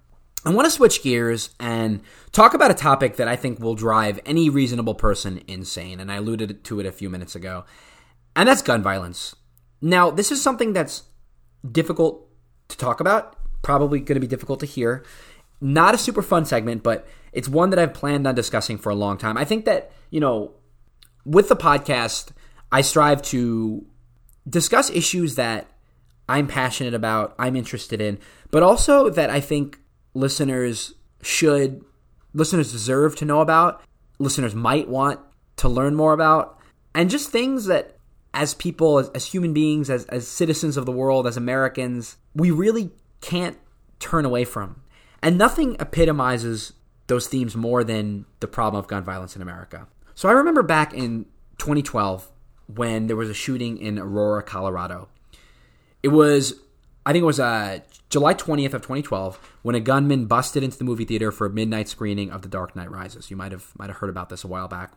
I 0.43 0.49
want 0.49 0.65
to 0.65 0.71
switch 0.71 1.01
gears 1.01 1.51
and 1.61 2.01
talk 2.33 2.53
about 2.53 2.71
a 2.71 2.73
topic 2.73 3.15
that 3.15 3.29
I 3.29 3.37
think 3.37 3.61
will 3.61 3.75
drive 3.75 4.19
any 4.25 4.49
reasonable 4.49 4.95
person 4.95 5.43
insane. 5.47 6.01
And 6.01 6.11
I 6.11 6.15
alluded 6.15 6.65
to 6.65 6.81
it 6.81 6.85
a 6.85 6.91
few 6.91 7.09
minutes 7.09 7.35
ago. 7.35 7.63
And 8.35 8.47
that's 8.47 8.61
gun 8.61 8.81
violence. 8.81 9.35
Now, 9.81 10.09
this 10.11 10.31
is 10.31 10.41
something 10.41 10.73
that's 10.73 11.03
difficult 11.69 12.27
to 12.69 12.77
talk 12.77 12.99
about 12.99 13.37
probably 13.61 13.99
going 13.99 14.15
to 14.15 14.21
be 14.21 14.27
difficult 14.27 14.59
to 14.61 14.65
hear. 14.65 15.03
Not 15.59 15.93
a 15.93 15.97
super 15.97 16.21
fun 16.21 16.45
segment, 16.45 16.83
but 16.83 17.07
it's 17.31 17.47
one 17.47 17.69
that 17.69 17.79
I've 17.79 17.93
planned 17.93 18.27
on 18.27 18.35
discussing 18.35 18.77
for 18.77 18.89
a 18.89 18.95
long 18.95 19.17
time. 19.17 19.37
I 19.37 19.45
think 19.45 19.65
that, 19.65 19.91
you 20.09 20.19
know, 20.19 20.53
with 21.25 21.49
the 21.49 21.55
podcast, 21.55 22.31
I 22.71 22.81
strive 22.81 23.21
to 23.23 23.85
discuss 24.49 24.89
issues 24.89 25.35
that 25.35 25.69
I'm 26.27 26.47
passionate 26.47 26.93
about, 26.93 27.35
I'm 27.37 27.55
interested 27.55 28.01
in, 28.01 28.17
but 28.49 28.63
also 28.63 29.09
that 29.09 29.29
I 29.29 29.39
think 29.39 29.79
listeners 30.13 30.93
should, 31.21 31.83
listeners 32.33 32.71
deserve 32.71 33.15
to 33.17 33.25
know 33.25 33.41
about, 33.41 33.83
listeners 34.17 34.55
might 34.55 34.87
want 34.87 35.19
to 35.57 35.69
learn 35.69 35.93
more 35.93 36.13
about, 36.13 36.57
and 36.95 37.09
just 37.09 37.29
things 37.29 37.65
that 37.65 37.97
as 38.33 38.53
people, 38.53 38.99
as, 38.99 39.09
as 39.09 39.25
human 39.25 39.53
beings, 39.53 39.89
as, 39.89 40.05
as 40.05 40.27
citizens 40.27 40.77
of 40.77 40.85
the 40.85 40.91
world, 40.91 41.27
as 41.27 41.37
Americans, 41.37 42.17
we 42.33 42.51
really 42.51 42.91
can't 43.19 43.57
turn 43.99 44.25
away 44.25 44.45
from. 44.45 44.81
And 45.21 45.37
nothing 45.37 45.75
epitomizes 45.79 46.73
those 47.07 47.27
themes 47.27 47.55
more 47.55 47.83
than 47.83 48.25
the 48.39 48.47
problem 48.47 48.79
of 48.79 48.87
gun 48.87 49.03
violence 49.03 49.35
in 49.35 49.41
America. 49.41 49.87
So 50.15 50.29
I 50.29 50.31
remember 50.31 50.63
back 50.63 50.93
in 50.93 51.25
2012 51.57 52.29
when 52.73 53.07
there 53.07 53.15
was 53.15 53.29
a 53.29 53.33
shooting 53.33 53.77
in 53.77 53.99
Aurora, 53.99 54.43
Colorado. 54.43 55.09
It 56.01 56.07
was, 56.07 56.53
I 57.05 57.11
think 57.11 57.23
it 57.23 57.25
was 57.25 57.39
uh, 57.39 57.79
July 58.09 58.33
20th 58.33 58.73
of 58.73 58.81
2012 58.81 59.39
when 59.61 59.75
a 59.75 59.79
gunman 59.79 60.25
busted 60.25 60.63
into 60.63 60.77
the 60.77 60.83
movie 60.83 61.05
theater 61.05 61.31
for 61.31 61.47
a 61.47 61.49
midnight 61.49 61.87
screening 61.87 62.31
of 62.31 62.41
The 62.41 62.49
Dark 62.49 62.75
Knight 62.75 62.89
Rises. 62.89 63.29
You 63.29 63.37
might 63.37 63.51
have 63.51 63.71
might 63.77 63.89
have 63.89 63.97
heard 63.97 64.09
about 64.09 64.29
this 64.29 64.43
a 64.43 64.47
while 64.47 64.67
back. 64.67 64.93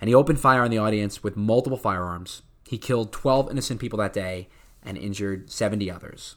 And 0.00 0.08
he 0.08 0.14
opened 0.14 0.40
fire 0.40 0.62
on 0.62 0.70
the 0.70 0.78
audience 0.78 1.22
with 1.22 1.36
multiple 1.36 1.78
firearms. 1.78 2.42
He 2.66 2.78
killed 2.78 3.12
12 3.12 3.50
innocent 3.50 3.80
people 3.80 3.98
that 3.98 4.12
day 4.12 4.48
and 4.82 4.96
injured 4.96 5.50
70 5.50 5.90
others. 5.90 6.36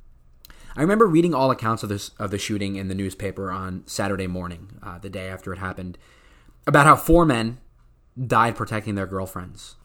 I 0.77 0.81
remember 0.81 1.07
reading 1.07 1.33
all 1.33 1.51
accounts 1.51 1.83
of 1.83 1.89
this 1.89 2.09
of 2.19 2.31
the 2.31 2.37
shooting 2.37 2.75
in 2.75 2.89
the 2.89 2.95
newspaper 2.95 3.49
on 3.49 3.83
Saturday 3.85 4.27
morning, 4.27 4.77
uh, 4.83 4.99
the 4.99 5.09
day 5.09 5.29
after 5.29 5.53
it 5.53 5.59
happened, 5.59 5.97
about 6.67 6.85
how 6.85 6.97
four 6.97 7.25
men 7.25 7.59
died 8.21 8.55
protecting 8.55 8.95
their 8.95 9.05
girlfriends. 9.05 9.75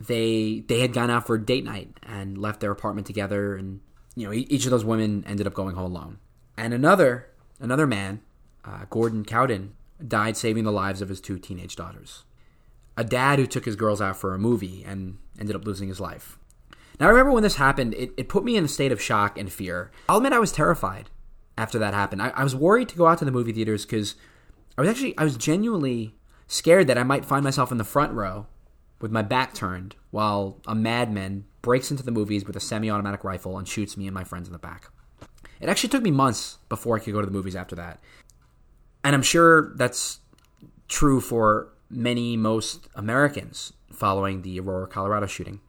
They 0.00 0.64
they 0.66 0.80
had 0.80 0.94
gone 0.94 1.10
out 1.10 1.26
for 1.26 1.34
a 1.34 1.44
date 1.44 1.64
night 1.64 1.98
and 2.02 2.38
left 2.38 2.60
their 2.60 2.70
apartment 2.70 3.06
together, 3.06 3.56
and 3.56 3.80
you 4.16 4.26
know 4.26 4.32
each 4.32 4.64
of 4.64 4.70
those 4.70 4.84
women 4.84 5.22
ended 5.26 5.46
up 5.46 5.54
going 5.54 5.74
home 5.74 5.94
alone. 5.94 6.18
And 6.56 6.72
another 6.72 7.26
another 7.60 7.86
man, 7.86 8.22
uh, 8.64 8.86
Gordon 8.88 9.24
Cowden, 9.24 9.74
died 10.06 10.36
saving 10.36 10.64
the 10.64 10.72
lives 10.72 11.02
of 11.02 11.10
his 11.10 11.20
two 11.20 11.38
teenage 11.38 11.76
daughters. 11.76 12.24
A 12.98 13.04
dad 13.04 13.38
who 13.38 13.46
took 13.46 13.64
his 13.64 13.76
girls 13.76 14.00
out 14.00 14.16
for 14.16 14.34
a 14.34 14.38
movie 14.38 14.84
and 14.84 15.18
ended 15.38 15.54
up 15.54 15.64
losing 15.64 15.88
his 15.88 16.00
life. 16.00 16.36
Now, 16.98 17.06
I 17.06 17.10
remember 17.10 17.30
when 17.30 17.44
this 17.44 17.54
happened, 17.54 17.94
it, 17.94 18.12
it 18.16 18.28
put 18.28 18.42
me 18.44 18.56
in 18.56 18.64
a 18.64 18.68
state 18.68 18.90
of 18.90 19.00
shock 19.00 19.38
and 19.38 19.52
fear. 19.52 19.92
I'll 20.08 20.16
admit 20.16 20.32
I 20.32 20.40
was 20.40 20.50
terrified 20.50 21.08
after 21.56 21.78
that 21.78 21.94
happened. 21.94 22.20
I, 22.20 22.30
I 22.30 22.42
was 22.42 22.56
worried 22.56 22.88
to 22.88 22.96
go 22.96 23.06
out 23.06 23.18
to 23.18 23.24
the 23.24 23.30
movie 23.30 23.52
theaters 23.52 23.86
because 23.86 24.16
I 24.76 24.80
was 24.80 24.90
actually, 24.90 25.16
I 25.16 25.22
was 25.22 25.36
genuinely 25.36 26.16
scared 26.48 26.88
that 26.88 26.98
I 26.98 27.04
might 27.04 27.24
find 27.24 27.44
myself 27.44 27.70
in 27.70 27.78
the 27.78 27.84
front 27.84 28.14
row 28.14 28.48
with 29.00 29.12
my 29.12 29.22
back 29.22 29.54
turned 29.54 29.94
while 30.10 30.60
a 30.66 30.74
madman 30.74 31.44
breaks 31.62 31.92
into 31.92 32.02
the 32.02 32.10
movies 32.10 32.44
with 32.44 32.56
a 32.56 32.60
semi 32.60 32.90
automatic 32.90 33.22
rifle 33.22 33.58
and 33.58 33.68
shoots 33.68 33.96
me 33.96 34.08
and 34.08 34.14
my 34.14 34.24
friends 34.24 34.48
in 34.48 34.52
the 34.52 34.58
back. 34.58 34.90
It 35.60 35.68
actually 35.68 35.90
took 35.90 36.02
me 36.02 36.10
months 36.10 36.58
before 36.68 36.96
I 36.96 36.98
could 36.98 37.12
go 37.12 37.20
to 37.20 37.26
the 37.26 37.32
movies 37.32 37.54
after 37.54 37.76
that. 37.76 38.00
And 39.04 39.14
I'm 39.14 39.22
sure 39.22 39.72
that's 39.76 40.18
true 40.88 41.20
for 41.20 41.72
many, 41.90 42.36
most 42.36 42.88
Americans 42.94 43.72
following 43.92 44.42
the 44.42 44.60
Aurora, 44.60 44.86
Colorado 44.86 45.26
shooting. 45.26 45.60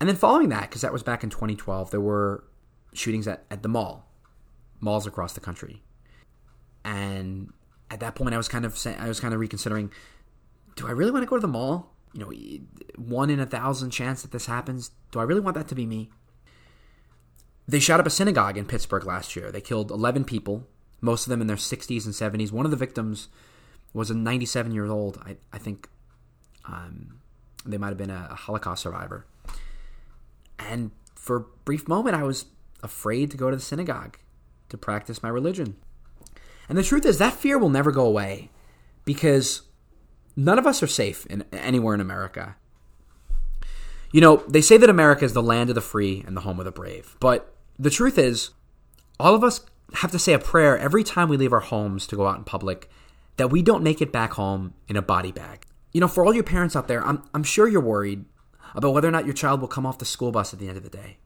And 0.00 0.08
then 0.08 0.16
following 0.16 0.48
that, 0.50 0.62
because 0.62 0.82
that 0.82 0.92
was 0.92 1.02
back 1.02 1.24
in 1.24 1.30
2012, 1.30 1.90
there 1.90 2.00
were 2.00 2.44
shootings 2.92 3.26
at, 3.26 3.44
at 3.50 3.62
the 3.62 3.68
mall, 3.68 4.10
malls 4.80 5.06
across 5.06 5.32
the 5.32 5.40
country. 5.40 5.82
And 6.84 7.52
at 7.90 8.00
that 8.00 8.14
point, 8.14 8.34
I 8.34 8.36
was 8.36 8.48
kind 8.48 8.64
of 8.64 8.78
I 8.98 9.08
was 9.08 9.20
kind 9.20 9.34
of 9.34 9.40
reconsidering, 9.40 9.90
do 10.76 10.86
I 10.86 10.90
really 10.90 11.10
want 11.10 11.22
to 11.22 11.28
go 11.28 11.36
to 11.36 11.40
the 11.40 11.48
mall? 11.48 11.94
You 12.12 12.20
know, 12.20 12.32
one 12.96 13.30
in 13.30 13.40
a 13.40 13.46
thousand 13.46 13.90
chance 13.90 14.22
that 14.22 14.32
this 14.32 14.46
happens. 14.46 14.90
Do 15.10 15.18
I 15.18 15.24
really 15.24 15.40
want 15.40 15.56
that 15.56 15.68
to 15.68 15.74
be 15.74 15.86
me? 15.86 16.10
They 17.68 17.80
shot 17.80 17.98
up 17.98 18.06
a 18.06 18.10
synagogue 18.10 18.56
in 18.56 18.64
Pittsburgh 18.64 19.04
last 19.04 19.34
year. 19.34 19.50
They 19.50 19.60
killed 19.60 19.90
11 19.90 20.24
people, 20.24 20.68
most 21.00 21.26
of 21.26 21.30
them 21.30 21.40
in 21.40 21.48
their 21.48 21.56
60s 21.56 22.04
and 22.04 22.14
70s. 22.14 22.52
One 22.52 22.64
of 22.64 22.70
the 22.70 22.76
victims 22.76 23.28
was 23.96 24.10
a 24.10 24.14
97 24.14 24.72
year 24.72 24.86
old. 24.86 25.20
I, 25.24 25.36
I 25.52 25.58
think 25.58 25.88
um, 26.66 27.20
they 27.64 27.78
might 27.78 27.88
have 27.88 27.96
been 27.96 28.10
a, 28.10 28.28
a 28.30 28.34
Holocaust 28.34 28.82
survivor. 28.82 29.26
And 30.58 30.90
for 31.14 31.36
a 31.36 31.40
brief 31.64 31.88
moment, 31.88 32.14
I 32.14 32.22
was 32.22 32.46
afraid 32.82 33.30
to 33.30 33.36
go 33.36 33.50
to 33.50 33.56
the 33.56 33.62
synagogue 33.62 34.18
to 34.68 34.76
practice 34.76 35.22
my 35.22 35.28
religion. 35.28 35.76
And 36.68 36.76
the 36.76 36.82
truth 36.82 37.06
is, 37.06 37.18
that 37.18 37.34
fear 37.34 37.58
will 37.58 37.70
never 37.70 37.90
go 37.90 38.04
away 38.04 38.50
because 39.04 39.62
none 40.36 40.58
of 40.58 40.66
us 40.66 40.82
are 40.82 40.88
safe 40.88 41.24
in, 41.26 41.44
anywhere 41.52 41.94
in 41.94 42.00
America. 42.00 42.56
You 44.12 44.20
know, 44.20 44.44
they 44.48 44.60
say 44.60 44.76
that 44.76 44.90
America 44.90 45.24
is 45.24 45.32
the 45.32 45.42
land 45.42 45.70
of 45.70 45.74
the 45.74 45.80
free 45.80 46.22
and 46.26 46.36
the 46.36 46.42
home 46.42 46.58
of 46.58 46.64
the 46.64 46.72
brave. 46.72 47.16
But 47.20 47.54
the 47.78 47.90
truth 47.90 48.18
is, 48.18 48.50
all 49.18 49.34
of 49.34 49.44
us 49.44 49.64
have 49.94 50.10
to 50.10 50.18
say 50.18 50.32
a 50.32 50.38
prayer 50.38 50.76
every 50.76 51.04
time 51.04 51.28
we 51.28 51.36
leave 51.36 51.52
our 51.52 51.60
homes 51.60 52.06
to 52.08 52.16
go 52.16 52.26
out 52.26 52.38
in 52.38 52.44
public 52.44 52.90
that 53.36 53.48
we 53.48 53.62
don't 53.62 53.82
make 53.82 54.00
it 54.00 54.12
back 54.12 54.32
home 54.32 54.74
in 54.88 54.96
a 54.96 55.02
body 55.02 55.32
bag. 55.32 55.66
You 55.92 56.00
know, 56.00 56.08
for 56.08 56.24
all 56.24 56.34
your 56.34 56.44
parents 56.44 56.76
out 56.76 56.88
there, 56.88 57.04
I'm, 57.04 57.22
I'm 57.34 57.42
sure 57.42 57.68
you're 57.68 57.80
worried 57.80 58.24
about 58.74 58.92
whether 58.92 59.08
or 59.08 59.12
not 59.12 59.24
your 59.24 59.34
child 59.34 59.60
will 59.60 59.68
come 59.68 59.86
off 59.86 59.98
the 59.98 60.04
school 60.04 60.32
bus 60.32 60.52
at 60.52 60.58
the 60.58 60.68
end 60.68 60.76
of 60.76 60.82
the 60.82 60.90
day. 60.90 61.18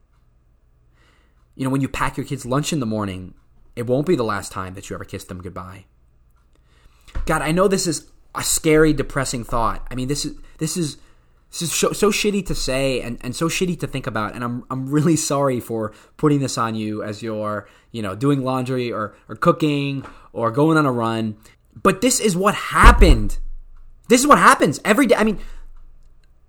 You 1.55 1.65
know, 1.65 1.69
when 1.69 1.81
you 1.81 1.89
pack 1.89 2.17
your 2.17 2.25
kids' 2.25 2.45
lunch 2.45 2.71
in 2.71 2.79
the 2.79 2.85
morning, 2.85 3.33
it 3.75 3.87
won't 3.87 4.07
be 4.07 4.15
the 4.15 4.23
last 4.23 4.51
time 4.51 4.73
that 4.75 4.89
you 4.89 4.95
ever 4.95 5.03
kiss 5.03 5.25
them 5.25 5.41
goodbye. 5.41 5.85
God, 7.25 7.41
I 7.41 7.51
know 7.51 7.67
this 7.67 7.87
is 7.87 8.09
a 8.33 8.43
scary, 8.43 8.93
depressing 8.93 9.43
thought. 9.43 9.85
I 9.91 9.95
mean, 9.95 10.07
this 10.07 10.25
is 10.25 10.35
this 10.57 10.77
is 10.77 10.97
this 11.51 11.63
is 11.63 11.73
so, 11.73 11.91
so 11.91 12.11
shitty 12.11 12.45
to 12.45 12.55
say 12.55 13.01
and, 13.01 13.17
and 13.21 13.35
so 13.35 13.49
shitty 13.49 13.79
to 13.81 13.87
think 13.87 14.07
about, 14.07 14.33
and 14.33 14.43
I'm 14.43 14.63
I'm 14.69 14.89
really 14.89 15.17
sorry 15.17 15.59
for 15.59 15.93
putting 16.17 16.39
this 16.39 16.57
on 16.57 16.75
you 16.75 17.03
as 17.03 17.21
you're 17.21 17.67
you 17.91 18.01
know 18.01 18.15
doing 18.15 18.43
laundry 18.43 18.91
or 18.91 19.15
or 19.27 19.35
cooking 19.35 20.05
or 20.31 20.51
going 20.51 20.77
on 20.77 20.85
a 20.85 20.91
run. 20.91 21.37
But 21.75 22.01
this 22.01 22.19
is 22.19 22.35
what 22.35 22.55
happened. 22.55 23.37
This 24.09 24.21
is 24.21 24.27
what 24.27 24.37
happens 24.37 24.79
every 24.83 25.07
day. 25.07 25.15
I 25.15 25.23
mean, 25.23 25.39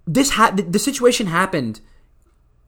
this 0.07 0.31
ha- 0.31 0.51
the, 0.51 0.63
the 0.63 0.79
situation 0.79 1.27
happened. 1.27 1.81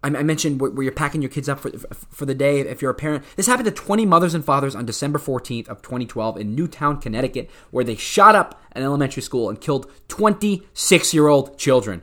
I, 0.02 0.08
I 0.08 0.22
mentioned 0.22 0.60
where, 0.60 0.70
where, 0.70 0.84
you're 0.84 0.92
packing 0.92 1.22
your 1.22 1.30
kids 1.30 1.48
up 1.48 1.60
for 1.60 1.70
for 2.10 2.26
the 2.26 2.34
day. 2.34 2.60
If 2.60 2.80
you're 2.80 2.90
a 2.90 2.94
parent, 2.94 3.24
this 3.36 3.46
happened 3.46 3.66
to 3.66 3.72
20 3.72 4.06
mothers 4.06 4.34
and 4.34 4.44
fathers 4.44 4.74
on 4.74 4.86
December 4.86 5.18
14th 5.18 5.68
of 5.68 5.82
2012 5.82 6.38
in 6.38 6.54
Newtown, 6.54 7.00
Connecticut, 7.00 7.50
where 7.70 7.84
they 7.84 7.96
shot 7.96 8.36
up 8.36 8.60
an 8.72 8.82
elementary 8.82 9.22
school 9.22 9.48
and 9.48 9.60
killed 9.60 9.90
26 10.08 11.14
year 11.14 11.28
old 11.28 11.58
children. 11.58 12.02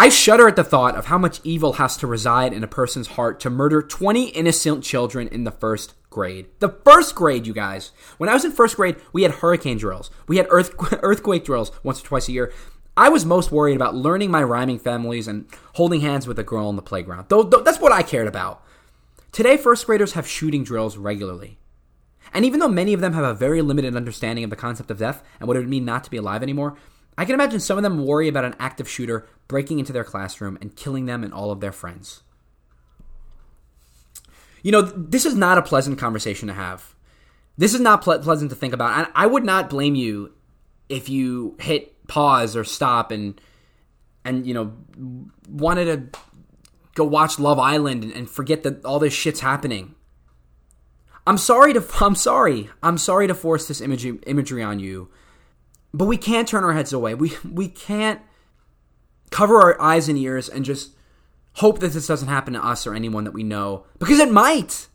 I 0.00 0.10
shudder 0.10 0.46
at 0.46 0.54
the 0.54 0.62
thought 0.62 0.94
of 0.94 1.06
how 1.06 1.18
much 1.18 1.40
evil 1.42 1.72
has 1.74 1.96
to 1.96 2.06
reside 2.06 2.52
in 2.52 2.62
a 2.62 2.68
person's 2.68 3.08
heart 3.08 3.40
to 3.40 3.50
murder 3.50 3.82
20 3.82 4.28
innocent 4.28 4.84
children 4.84 5.26
in 5.26 5.42
the 5.42 5.50
first 5.50 5.94
grade. 6.18 6.46
The 6.58 6.70
first 6.84 7.14
grade, 7.14 7.46
you 7.46 7.52
guys. 7.52 7.92
When 8.16 8.28
I 8.28 8.34
was 8.34 8.44
in 8.44 8.50
first 8.50 8.74
grade, 8.74 8.96
we 9.12 9.22
had 9.22 9.30
hurricane 9.30 9.78
drills. 9.78 10.10
We 10.26 10.38
had 10.38 10.48
earth, 10.50 10.74
earthquake 11.00 11.44
drills 11.44 11.70
once 11.84 12.02
or 12.02 12.06
twice 12.06 12.28
a 12.28 12.32
year. 12.32 12.52
I 12.96 13.08
was 13.08 13.24
most 13.24 13.52
worried 13.52 13.76
about 13.76 13.94
learning 13.94 14.32
my 14.32 14.42
rhyming 14.42 14.80
families 14.80 15.28
and 15.28 15.46
holding 15.74 16.00
hands 16.00 16.26
with 16.26 16.36
a 16.40 16.42
girl 16.42 16.66
on 16.66 16.74
the 16.74 16.82
playground. 16.82 17.26
Though, 17.28 17.44
that's 17.44 17.78
what 17.78 17.92
I 17.92 18.02
cared 18.02 18.26
about. 18.26 18.64
Today, 19.30 19.56
first 19.56 19.86
graders 19.86 20.14
have 20.14 20.26
shooting 20.26 20.64
drills 20.64 20.96
regularly. 20.96 21.60
And 22.34 22.44
even 22.44 22.58
though 22.58 22.68
many 22.68 22.92
of 22.94 23.00
them 23.00 23.12
have 23.12 23.22
a 23.22 23.32
very 23.32 23.62
limited 23.62 23.94
understanding 23.94 24.42
of 24.42 24.50
the 24.50 24.56
concept 24.56 24.90
of 24.90 24.98
death 24.98 25.22
and 25.38 25.46
what 25.46 25.56
it 25.56 25.60
would 25.60 25.68
mean 25.68 25.84
not 25.84 26.02
to 26.02 26.10
be 26.10 26.16
alive 26.16 26.42
anymore, 26.42 26.76
I 27.16 27.24
can 27.26 27.34
imagine 27.34 27.60
some 27.60 27.78
of 27.78 27.84
them 27.84 28.04
worry 28.04 28.26
about 28.26 28.44
an 28.44 28.56
active 28.58 28.88
shooter 28.88 29.24
breaking 29.46 29.78
into 29.78 29.92
their 29.92 30.02
classroom 30.02 30.58
and 30.60 30.74
killing 30.74 31.06
them 31.06 31.22
and 31.22 31.32
all 31.32 31.52
of 31.52 31.60
their 31.60 31.70
friends. 31.70 32.24
You 34.62 34.72
know, 34.72 34.82
this 34.82 35.24
is 35.24 35.34
not 35.34 35.58
a 35.58 35.62
pleasant 35.62 35.98
conversation 35.98 36.48
to 36.48 36.54
have. 36.54 36.94
This 37.56 37.74
is 37.74 37.80
not 37.80 38.02
ple- 38.02 38.18
pleasant 38.20 38.50
to 38.50 38.56
think 38.56 38.74
about. 38.74 39.10
I 39.14 39.26
would 39.26 39.44
not 39.44 39.70
blame 39.70 39.94
you 39.94 40.32
if 40.88 41.08
you 41.08 41.56
hit 41.60 42.06
pause 42.06 42.56
or 42.56 42.64
stop 42.64 43.10
and 43.10 43.38
and 44.24 44.46
you 44.46 44.54
know 44.54 44.72
wanted 45.48 45.84
to 45.84 46.20
go 46.94 47.04
watch 47.04 47.38
Love 47.38 47.58
Island 47.58 48.04
and, 48.04 48.12
and 48.12 48.30
forget 48.30 48.62
that 48.62 48.84
all 48.84 48.98
this 48.98 49.12
shit's 49.12 49.40
happening. 49.40 49.94
I'm 51.26 51.38
sorry 51.38 51.72
to 51.74 51.84
I'm 52.00 52.14
sorry. 52.14 52.70
I'm 52.82 52.98
sorry 52.98 53.26
to 53.26 53.34
force 53.34 53.68
this 53.68 53.80
imagery 53.80 54.18
imagery 54.26 54.62
on 54.62 54.80
you 54.80 55.10
but 55.92 56.04
we 56.04 56.16
can't 56.16 56.46
turn 56.46 56.64
our 56.64 56.72
heads 56.72 56.92
away. 56.92 57.14
We 57.14 57.32
we 57.50 57.68
can't 57.68 58.20
cover 59.30 59.60
our 59.60 59.80
eyes 59.80 60.08
and 60.08 60.18
ears 60.18 60.48
and 60.48 60.64
just 60.64 60.92
hope 61.54 61.80
that 61.80 61.92
this 61.92 62.06
doesn't 62.06 62.28
happen 62.28 62.54
to 62.54 62.64
us 62.64 62.86
or 62.86 62.94
anyone 62.94 63.24
that 63.24 63.32
we 63.32 63.42
know 63.42 63.86
because 63.98 64.18
it 64.18 64.30
might. 64.30 64.88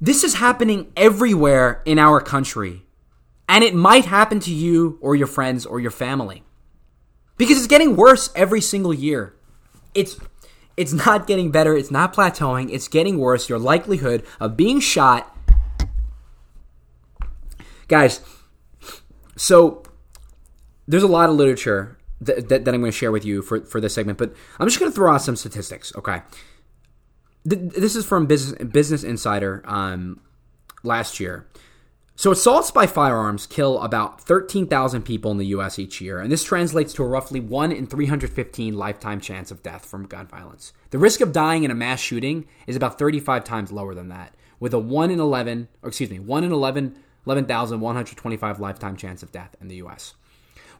This 0.00 0.24
is 0.24 0.34
happening 0.34 0.92
everywhere 0.96 1.82
in 1.84 1.98
our 1.98 2.20
country. 2.20 2.82
And 3.48 3.62
it 3.62 3.74
might 3.74 4.04
happen 4.04 4.40
to 4.40 4.52
you 4.52 4.98
or 5.00 5.14
your 5.14 5.28
friends 5.28 5.64
or 5.64 5.78
your 5.78 5.92
family. 5.92 6.42
Because 7.36 7.58
it's 7.58 7.68
getting 7.68 7.96
worse 7.96 8.28
every 8.34 8.60
single 8.60 8.92
year. 8.92 9.36
It's 9.94 10.18
it's 10.76 10.92
not 10.92 11.26
getting 11.26 11.50
better, 11.50 11.74
it's 11.74 11.90
not 11.90 12.12
plateauing, 12.12 12.70
it's 12.70 12.88
getting 12.88 13.18
worse. 13.18 13.48
Your 13.48 13.58
likelihood 13.58 14.26
of 14.40 14.56
being 14.56 14.80
shot 14.80 15.36
Guys, 17.88 18.20
so 19.36 19.84
there's 20.88 21.04
a 21.04 21.08
lot 21.08 21.28
of 21.28 21.36
literature 21.36 21.95
that, 22.20 22.48
that, 22.48 22.68
I'm 22.68 22.80
going 22.80 22.84
to 22.84 22.92
share 22.92 23.12
with 23.12 23.24
you 23.24 23.42
for, 23.42 23.64
for 23.64 23.80
this 23.80 23.94
segment, 23.94 24.18
but 24.18 24.34
I'm 24.58 24.66
just 24.66 24.78
going 24.80 24.90
to 24.90 24.94
throw 24.94 25.12
out 25.12 25.22
some 25.22 25.36
statistics. 25.36 25.94
Okay, 25.96 26.22
this 27.44 27.94
is 27.96 28.04
from 28.04 28.26
Business 28.26 28.62
Business 28.64 29.04
Insider 29.04 29.62
um, 29.66 30.20
last 30.82 31.20
year. 31.20 31.46
So 32.18 32.30
assaults 32.30 32.70
by 32.70 32.86
firearms 32.86 33.46
kill 33.46 33.78
about 33.82 34.22
13,000 34.22 35.02
people 35.02 35.30
in 35.30 35.36
the 35.36 35.48
U.S. 35.48 35.78
each 35.78 36.00
year, 36.00 36.18
and 36.18 36.32
this 36.32 36.42
translates 36.42 36.94
to 36.94 37.02
a 37.02 37.06
roughly 37.06 37.40
1 37.40 37.72
in 37.72 37.86
315 37.86 38.74
lifetime 38.74 39.20
chance 39.20 39.50
of 39.50 39.62
death 39.62 39.84
from 39.84 40.06
gun 40.06 40.26
violence. 40.26 40.72
The 40.90 40.98
risk 40.98 41.20
of 41.20 41.32
dying 41.32 41.64
in 41.64 41.70
a 41.70 41.74
mass 41.74 42.00
shooting 42.00 42.46
is 42.66 42.74
about 42.74 42.98
35 42.98 43.44
times 43.44 43.70
lower 43.70 43.94
than 43.94 44.08
that, 44.08 44.34
with 44.58 44.72
a 44.72 44.78
1 44.78 45.10
in 45.10 45.20
11, 45.20 45.68
or 45.82 45.90
excuse 45.90 46.08
me, 46.08 46.18
1 46.18 46.44
in 46.44 46.52
11 46.52 46.96
11,125 47.26 48.60
lifetime 48.60 48.96
chance 48.96 49.22
of 49.22 49.32
death 49.32 49.56
in 49.60 49.68
the 49.68 49.76
US. 49.76 50.14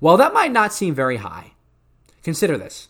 While 0.00 0.16
that 0.16 0.34
might 0.34 0.52
not 0.52 0.72
seem 0.72 0.94
very 0.94 1.16
high, 1.16 1.52
consider 2.22 2.56
this. 2.56 2.88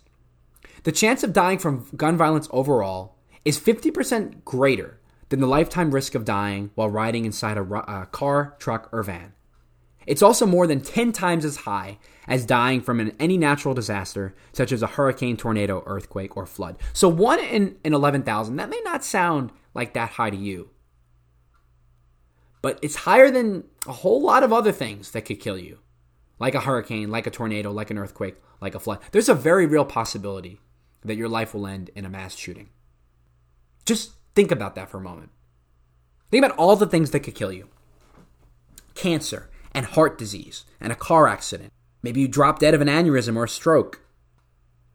The 0.85 0.93
chance 0.93 1.23
of 1.23 1.33
dying 1.33 1.59
from 1.59 1.89
gun 1.97 2.17
violence 2.17 2.49
overall 2.51 3.17
is 3.45 3.59
50% 3.59 4.45
greater 4.45 5.01
than 5.29 5.41
the 5.41 5.47
lifetime 5.47 5.93
risk 5.93 6.15
of 6.15 6.25
dying 6.25 6.71
while 6.75 6.89
riding 6.89 7.25
inside 7.25 7.59
a, 7.59 7.63
a 7.63 7.79
uh, 7.79 8.05
car, 8.07 8.55
truck, 8.59 8.89
or 8.93 9.03
van. 9.03 9.33
It's 10.07 10.23
also 10.23 10.47
more 10.47 10.69
than 10.69 10.81
10 10.81 11.13
times 11.13 11.45
as 11.45 11.57
high 11.59 11.99
as 12.29 12.47
dying 12.47 12.81
from 12.81 13.01
an, 13.01 13.17
any 13.19 13.37
natural 13.37 13.75
disaster, 13.75 14.37
such 14.53 14.71
as 14.71 14.83
a 14.83 14.87
hurricane, 14.87 15.37
tornado, 15.37 15.83
earthquake, 15.85 16.37
or 16.37 16.47
flood. 16.47 16.77
So 16.93 17.09
1 17.09 17.41
in, 17.41 17.77
in 17.83 17.93
11,000, 17.93 18.57
that 18.57 18.71
may 18.71 18.81
not 18.85 19.05
sound 19.05 19.51
like 19.75 19.95
that 19.95 20.11
high 20.11 20.31
to 20.31 20.37
you 20.37 20.71
but 22.67 22.81
it's 22.83 22.97
higher 22.97 23.31
than 23.31 23.63
a 23.87 23.93
whole 23.93 24.21
lot 24.21 24.43
of 24.43 24.53
other 24.53 24.73
things 24.73 25.13
that 25.13 25.25
could 25.25 25.39
kill 25.39 25.57
you, 25.57 25.79
like 26.39 26.55
a 26.55 26.61
hurricane, 26.61 27.11
like 27.11 27.27
a 27.27 27.31
tornado, 27.31 27.73
like 27.73 27.91
an 27.91 27.99
earthquake, 27.99 28.37
like 28.61 28.75
a 28.75 28.81
flood. 28.81 29.01
There's 29.13 29.29
a 29.29 29.35
very 29.35 29.67
real 29.67 29.85
possibility 29.85 30.61
that 31.05 31.17
your 31.17 31.29
life 31.29 31.55
will 31.55 31.67
end 31.67 31.91
in 31.95 32.05
a 32.05 32.11
mass 32.11 32.35
shooting. 32.35 32.71
Just 33.85 34.13
think 34.35 34.51
about 34.51 34.75
that 34.75 34.91
for 34.91 34.99
a 34.99 35.03
moment. 35.03 35.31
Think 36.31 36.45
about 36.45 36.57
all 36.59 36.77
the 36.77 36.87
things 36.87 37.13
that 37.13 37.21
could 37.21 37.35
kill 37.35 37.53
you 37.53 37.69
cancer 38.95 39.51
and 39.73 39.85
heart 39.85 40.17
disease 40.17 40.65
and 40.81 40.91
a 40.91 40.97
car 40.97 41.29
accident. 41.29 41.71
Maybe 42.03 42.21
you 42.21 42.29
drop 42.29 42.59
dead 42.59 42.73
of 42.75 42.81
an 42.81 42.89
aneurysm 42.89 43.37
or 43.37 43.45
a 43.45 43.49
stroke. 43.49 44.01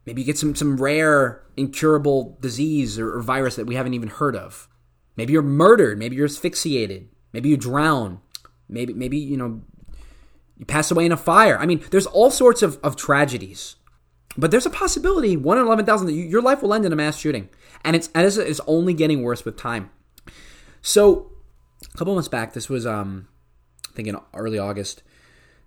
Maybe 0.04 0.22
you 0.22 0.26
get 0.26 0.38
some, 0.38 0.56
some 0.56 0.76
rare, 0.76 1.42
incurable 1.56 2.36
disease 2.40 2.98
or, 2.98 3.14
or 3.16 3.22
virus 3.22 3.54
that 3.56 3.66
we 3.66 3.76
haven't 3.76 3.94
even 3.94 4.08
heard 4.08 4.34
of. 4.34 4.68
Maybe 5.16 5.32
you're 5.32 5.42
murdered. 5.42 5.98
Maybe 5.98 6.16
you're 6.16 6.26
asphyxiated. 6.26 7.08
Maybe 7.32 7.48
you 7.48 7.56
drown. 7.56 8.20
Maybe 8.68 8.94
maybe 8.94 9.18
you 9.18 9.36
know 9.36 9.62
you 10.62 10.66
pass 10.66 10.92
away 10.92 11.04
in 11.04 11.10
a 11.10 11.16
fire. 11.16 11.58
I 11.58 11.66
mean, 11.66 11.82
there's 11.90 12.06
all 12.06 12.30
sorts 12.30 12.62
of, 12.62 12.78
of 12.84 12.94
tragedies. 12.94 13.74
But 14.36 14.52
there's 14.52 14.64
a 14.64 14.70
possibility, 14.70 15.36
one 15.36 15.58
in 15.58 15.64
11,000, 15.64 16.06
that 16.06 16.12
your 16.12 16.40
life 16.40 16.62
will 16.62 16.72
end 16.72 16.84
in 16.84 16.92
a 16.92 16.96
mass 16.96 17.18
shooting. 17.18 17.48
And 17.84 17.96
it's, 17.96 18.08
and 18.14 18.24
it's 18.24 18.60
only 18.68 18.94
getting 18.94 19.24
worse 19.24 19.44
with 19.44 19.56
time. 19.56 19.90
So, 20.80 21.32
a 21.92 21.98
couple 21.98 22.14
months 22.14 22.28
back, 22.28 22.52
this 22.52 22.68
was, 22.68 22.86
um, 22.86 23.26
I 23.90 23.92
think 23.92 24.06
in 24.06 24.16
early 24.34 24.56
August, 24.56 25.02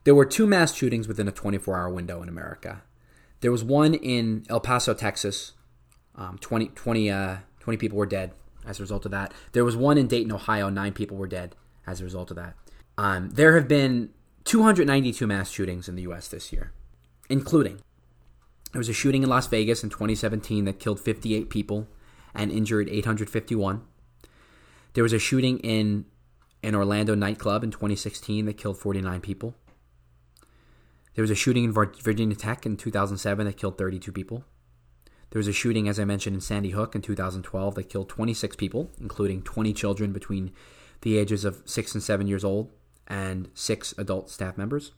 There 0.06 0.16
were 0.16 0.24
two 0.24 0.48
mass 0.48 0.74
shootings 0.74 1.10
within 1.10 1.28
a 1.28 1.32
24 1.34 1.76
hour 1.76 1.90
window 1.90 2.24
in 2.24 2.30
America. 2.30 2.84
There 3.42 3.52
was 3.52 3.66
one 3.66 3.96
in 3.96 4.46
El 4.50 4.62
Paso, 4.62 4.94
Texas. 4.94 5.52
Um, 6.16 6.38
20, 6.38 6.68
20, 6.68 7.12
uh, 7.12 7.38
20 7.60 7.78
people 7.78 7.98
were 7.98 8.06
dead 8.06 8.32
as 8.66 8.80
a 8.80 8.84
result 8.84 9.04
of 9.04 9.12
that. 9.12 9.34
There 9.52 9.66
was 9.66 9.76
one 9.76 9.98
in 9.98 10.08
Dayton, 10.08 10.32
Ohio. 10.32 10.70
Nine 10.70 10.94
people 10.94 11.18
were 11.18 11.28
dead 11.28 11.54
as 11.86 12.00
a 12.00 12.06
result 12.06 12.32
of 12.32 12.38
that. 12.38 12.56
Um, 12.98 13.32
there 13.32 13.56
have 13.56 13.68
been 13.68 14.12
292 14.46 15.26
mass 15.26 15.50
shootings 15.50 15.90
in 15.90 15.96
the 15.96 16.04
U.S. 16.04 16.28
this 16.28 16.54
year, 16.54 16.72
including 17.30 17.82
there 18.72 18.80
was 18.80 18.90
a 18.90 18.94
shooting 18.94 19.24
in 19.24 19.30
Las 19.30 19.48
Vegas 19.48 19.84
in 19.84 19.90
2017 19.90 20.66
that 20.66 20.80
killed 20.80 21.00
58 21.00 21.50
people 21.50 21.88
and 22.36 22.52
injured 22.52 22.88
851. 22.88 23.82
There 24.94 25.04
was 25.04 25.14
a 25.14 25.20
shooting 25.20 25.58
in 25.60 26.06
an 26.62 26.76
Orlando 26.76 27.16
nightclub 27.16 27.64
in 27.64 27.72
2016 27.72 28.46
that 28.46 28.58
killed 28.58 28.78
49 28.78 29.20
people. 29.20 29.56
There 31.16 31.24
was 31.24 31.32
a 31.32 31.36
shooting 31.36 31.64
in 31.64 31.72
Virginia 31.72 32.36
Tech 32.36 32.68
in 32.68 32.78
2007 32.78 33.48
that 33.48 33.58
killed 33.58 33.80
32 33.80 34.12
people. 34.12 34.44
There 35.32 35.40
was 35.40 35.48
a 35.48 35.54
shooting, 35.54 35.90
as 35.90 36.00
I 36.00 36.06
mentioned, 36.06 36.36
in 36.36 36.42
Sandy 36.42 36.70
Hook 36.70 36.94
in 36.94 37.02
2012 37.02 37.76
that 37.76 37.90
killed 37.90 38.10
26 38.10 38.56
people, 38.58 38.92
including 39.00 39.42
20 39.42 39.74
children 39.74 40.12
between 40.14 40.52
the 41.02 41.18
ages 41.18 41.46
of 41.46 41.64
6 41.66 41.94
and 41.96 42.04
7 42.04 42.28
years 42.28 42.44
old 42.44 42.72
and 43.08 43.50
6 43.54 43.94
adult 43.98 44.30
staff 44.30 44.58
members. 44.58 44.92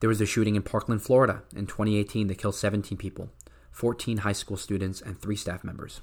There 0.00 0.08
was 0.08 0.20
a 0.20 0.26
shooting 0.26 0.56
in 0.56 0.62
Parkland, 0.62 1.02
Florida 1.02 1.42
in 1.54 1.66
2018 1.66 2.26
that 2.26 2.38
killed 2.38 2.54
17 2.54 2.98
people, 2.98 3.30
14 3.70 4.18
high 4.18 4.32
school 4.32 4.56
students, 4.56 5.00
and 5.00 5.20
3 5.20 5.36
staff 5.36 5.64
members. 5.64 6.00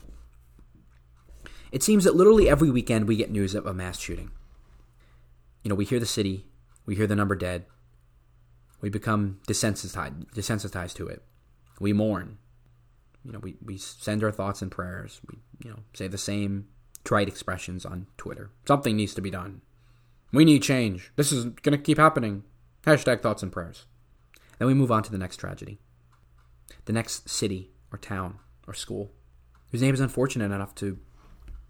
It 1.71 1.83
seems 1.83 2.03
that 2.03 2.15
literally 2.15 2.49
every 2.49 2.69
weekend 2.69 3.07
we 3.07 3.15
get 3.15 3.31
news 3.31 3.55
of 3.55 3.65
a 3.65 3.73
mass 3.73 3.99
shooting. 3.99 4.31
You 5.63 5.69
know, 5.69 5.75
we 5.75 5.85
hear 5.85 5.99
the 5.99 6.05
city, 6.05 6.47
we 6.85 6.95
hear 6.95 7.07
the 7.07 7.15
number 7.15 7.35
dead, 7.35 7.65
we 8.81 8.89
become 8.89 9.39
desensitized, 9.47 10.25
desensitized 10.33 10.95
to 10.95 11.07
it. 11.07 11.23
We 11.79 11.93
mourn. 11.93 12.39
You 13.23 13.33
know, 13.33 13.39
we, 13.39 13.55
we 13.63 13.77
send 13.77 14.23
our 14.23 14.31
thoughts 14.31 14.61
and 14.61 14.71
prayers. 14.71 15.21
We, 15.29 15.37
you 15.63 15.69
know, 15.69 15.79
say 15.93 16.07
the 16.07 16.17
same 16.17 16.67
trite 17.03 17.27
expressions 17.27 17.85
on 17.85 18.07
Twitter. 18.17 18.49
Something 18.67 18.95
needs 18.95 19.13
to 19.13 19.21
be 19.21 19.29
done. 19.29 19.61
We 20.31 20.45
need 20.45 20.63
change. 20.63 21.11
This 21.15 21.31
is 21.31 21.45
going 21.45 21.77
to 21.77 21.83
keep 21.83 21.97
happening. 21.97 22.43
Hashtag 22.83 23.21
thoughts 23.21 23.43
and 23.43 23.51
prayers. 23.51 23.85
Then 24.57 24.67
we 24.67 24.73
move 24.73 24.91
on 24.91 25.03
to 25.03 25.11
the 25.11 25.17
next 25.17 25.37
tragedy. 25.37 25.79
The 26.85 26.93
next 26.93 27.29
city 27.29 27.71
or 27.91 27.97
town 27.97 28.39
or 28.67 28.73
school 28.73 29.11
whose 29.71 29.81
name 29.81 29.93
is 29.93 29.99
unfortunate 29.99 30.51
enough 30.51 30.75
to 30.75 30.99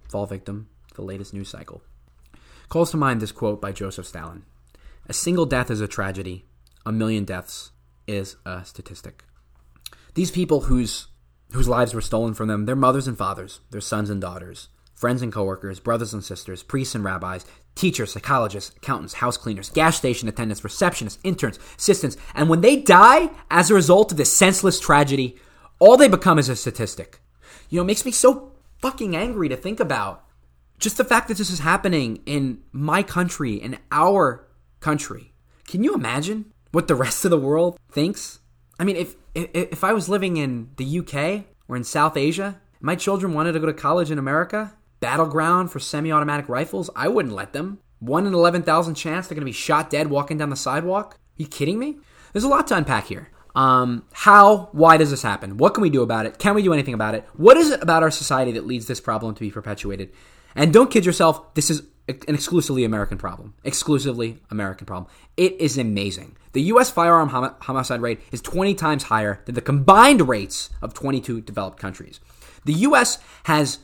fall 0.09 0.25
victim 0.25 0.67
to 0.89 0.95
the 0.95 1.01
latest 1.03 1.33
news 1.33 1.49
cycle. 1.49 1.81
Calls 2.67 2.91
to 2.91 2.97
mind 2.97 3.21
this 3.21 3.31
quote 3.31 3.61
by 3.61 3.71
Joseph 3.71 4.07
Stalin 4.07 4.43
A 5.07 5.13
single 5.13 5.45
death 5.45 5.71
is 5.71 5.81
a 5.81 5.87
tragedy, 5.87 6.45
a 6.85 6.91
million 6.91 7.23
deaths 7.25 7.71
is 8.07 8.35
a 8.45 8.65
statistic. 8.65 9.23
These 10.15 10.31
people 10.31 10.61
whose 10.61 11.07
whose 11.53 11.67
lives 11.67 11.93
were 11.93 12.01
stolen 12.01 12.33
from 12.33 12.47
them, 12.47 12.65
their 12.65 12.77
mothers 12.77 13.07
and 13.07 13.17
fathers, 13.17 13.59
their 13.71 13.81
sons 13.81 14.09
and 14.09 14.21
daughters, 14.21 14.69
friends 14.95 15.21
and 15.21 15.33
coworkers, 15.33 15.81
brothers 15.81 16.13
and 16.13 16.23
sisters, 16.23 16.63
priests 16.63 16.95
and 16.95 17.03
rabbis, 17.03 17.45
teachers, 17.75 18.11
psychologists, 18.13 18.75
accountants, 18.75 19.15
house 19.15 19.37
cleaners, 19.37 19.69
gas 19.69 19.97
station 19.97 20.27
attendants, 20.27 20.61
receptionists, 20.61 21.17
interns, 21.23 21.59
assistants, 21.77 22.17
and 22.35 22.49
when 22.49 22.61
they 22.61 22.77
die 22.77 23.29
as 23.49 23.69
a 23.69 23.75
result 23.75 24.11
of 24.11 24.17
this 24.17 24.31
senseless 24.31 24.79
tragedy, 24.79 25.37
all 25.79 25.97
they 25.97 26.07
become 26.07 26.37
is 26.37 26.49
a 26.49 26.55
statistic. 26.55 27.19
You 27.69 27.77
know, 27.77 27.83
it 27.83 27.87
makes 27.87 28.05
me 28.05 28.11
so 28.11 28.53
fucking 28.79 29.15
angry 29.15 29.49
to 29.49 29.55
think 29.55 29.79
about 29.79 30.25
just 30.79 30.97
the 30.97 31.03
fact 31.03 31.27
that 31.27 31.37
this 31.37 31.49
is 31.49 31.59
happening 31.59 32.21
in 32.25 32.61
my 32.71 33.03
country, 33.03 33.53
in 33.53 33.77
our 33.91 34.47
country. 34.79 35.33
Can 35.67 35.83
you 35.83 35.93
imagine? 35.93 36.51
what 36.71 36.87
the 36.87 36.95
rest 37.05 37.25
of 37.25 37.31
the 37.31 37.37
world 37.37 37.79
thinks. 37.91 38.39
I 38.79 38.83
mean, 38.83 38.95
if 38.95 39.15
if 39.33 39.83
I 39.83 39.93
was 39.93 40.09
living 40.09 40.37
in 40.37 40.71
the 40.75 40.99
UK 40.99 41.45
or 41.67 41.77
in 41.77 41.83
South 41.83 42.17
Asia, 42.17 42.59
my 42.81 42.95
children 42.95 43.33
wanted 43.33 43.53
to 43.53 43.59
go 43.59 43.65
to 43.65 43.73
college 43.73 44.11
in 44.11 44.17
America, 44.17 44.73
battleground 45.01 45.71
for 45.71 45.79
semi-automatic 45.79 46.47
rifles, 46.47 46.89
I 46.95 47.09
wouldn't 47.09 47.35
let 47.35 47.51
them. 47.51 47.79
One 47.99 48.25
in 48.25 48.33
eleven 48.33 48.63
thousand 48.63 48.95
chance 48.95 49.27
they're 49.27 49.35
going 49.35 49.41
to 49.41 49.45
be 49.45 49.51
shot 49.51 49.89
dead 49.89 50.09
walking 50.09 50.37
down 50.37 50.49
the 50.49 50.55
sidewalk. 50.55 51.15
Are 51.15 51.17
you 51.43 51.47
kidding 51.47 51.77
me? 51.77 51.97
There's 52.31 52.45
a 52.45 52.47
lot 52.47 52.67
to 52.67 52.75
unpack 52.77 53.07
here. 53.07 53.29
Um, 53.53 54.05
how? 54.13 54.69
Why 54.71 54.97
does 54.97 55.11
this 55.11 55.21
happen? 55.21 55.57
What 55.57 55.73
can 55.73 55.81
we 55.81 55.89
do 55.89 56.01
about 56.01 56.25
it? 56.25 56.39
Can 56.39 56.55
we 56.55 56.63
do 56.63 56.73
anything 56.73 56.93
about 56.93 57.15
it? 57.15 57.25
What 57.33 57.57
is 57.57 57.69
it 57.69 57.83
about 57.83 58.01
our 58.01 58.11
society 58.11 58.53
that 58.53 58.65
leads 58.65 58.87
this 58.87 59.01
problem 59.01 59.35
to 59.35 59.41
be 59.41 59.51
perpetuated? 59.51 60.13
And 60.55 60.73
don't 60.73 60.89
kid 60.89 61.05
yourself. 61.05 61.53
This 61.53 61.69
is 61.69 61.83
an 62.07 62.35
exclusively 62.35 62.83
American 62.83 63.17
problem. 63.17 63.53
Exclusively 63.63 64.39
American 64.49 64.85
problem. 64.85 65.11
It 65.37 65.59
is 65.59 65.77
amazing. 65.77 66.37
The 66.53 66.61
U.S. 66.63 66.89
firearm 66.89 67.29
hom- 67.29 67.55
homicide 67.61 68.01
rate 68.01 68.19
is 68.31 68.41
20 68.41 68.73
times 68.75 69.03
higher 69.03 69.41
than 69.45 69.55
the 69.55 69.61
combined 69.61 70.27
rates 70.27 70.69
of 70.81 70.93
22 70.93 71.41
developed 71.41 71.79
countries. 71.79 72.19
The 72.65 72.73
U.S. 72.73 73.19
has 73.43 73.79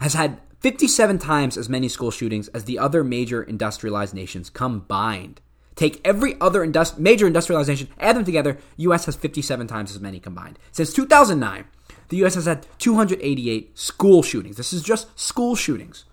has 0.00 0.14
had 0.14 0.40
57 0.60 1.18
times 1.18 1.56
as 1.56 1.68
many 1.68 1.88
school 1.88 2.10
shootings 2.10 2.48
as 2.48 2.64
the 2.64 2.78
other 2.78 3.02
major 3.02 3.42
industrialized 3.42 4.14
nations 4.14 4.50
combined. 4.50 5.40
Take 5.74 6.00
every 6.04 6.38
other 6.40 6.66
industri- 6.66 6.98
major 6.98 7.26
industrialized 7.26 7.68
nation, 7.68 7.88
add 7.98 8.16
them 8.16 8.24
together, 8.24 8.58
U.S. 8.76 9.06
has 9.06 9.16
57 9.16 9.66
times 9.66 9.92
as 9.92 10.00
many 10.00 10.20
combined. 10.20 10.58
Since 10.72 10.92
2009, 10.92 11.64
the 12.08 12.18
U.S. 12.18 12.34
has 12.34 12.44
had 12.44 12.66
288 12.78 13.78
school 13.78 14.22
shootings. 14.22 14.56
This 14.56 14.72
is 14.72 14.82
just 14.82 15.18
school 15.18 15.54
shootings. 15.56 16.04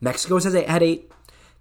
Mexico 0.00 0.34
has 0.34 0.52
had 0.52 0.82
eight, 0.82 1.12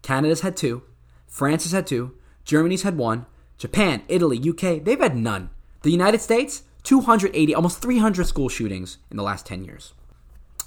Canada's 0.01 0.41
had 0.41 0.57
two, 0.57 0.84
France 1.28 1.63
has 1.63 1.71
had 1.71 1.86
two, 1.86 2.17
Germany's 2.43 2.84
had 2.84 2.97
one, 2.97 3.26
Japan, 3.57 4.01
Italy, 4.07 4.38
UK, 4.38 4.84
they've 4.84 4.99
had 4.99 5.15
none. 5.15 5.49
The 5.84 5.91
United 5.91 6.21
States, 6.21 6.63
280, 6.84 7.53
almost 7.55 7.82
300 7.82 8.26
school 8.26 8.49
shootings 8.49 8.97
in 9.11 9.17
the 9.17 9.24
last 9.24 9.45
10 9.45 9.63
years. 9.63 9.93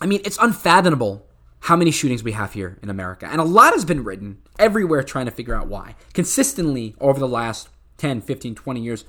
I 0.00 0.06
mean, 0.06 0.20
it's 0.24 0.38
unfathomable 0.40 1.26
how 1.60 1.76
many 1.76 1.90
shootings 1.90 2.22
we 2.22 2.32
have 2.32 2.52
here 2.52 2.78
in 2.82 2.90
America. 2.90 3.26
And 3.26 3.40
a 3.40 3.44
lot 3.44 3.72
has 3.72 3.84
been 3.84 4.04
written 4.04 4.42
everywhere 4.58 5.02
trying 5.02 5.24
to 5.26 5.30
figure 5.30 5.54
out 5.54 5.68
why. 5.68 5.94
Consistently 6.12 6.94
over 7.00 7.18
the 7.18 7.28
last 7.28 7.68
10, 7.98 8.20
15, 8.20 8.54
20 8.54 8.80
years, 8.80 9.04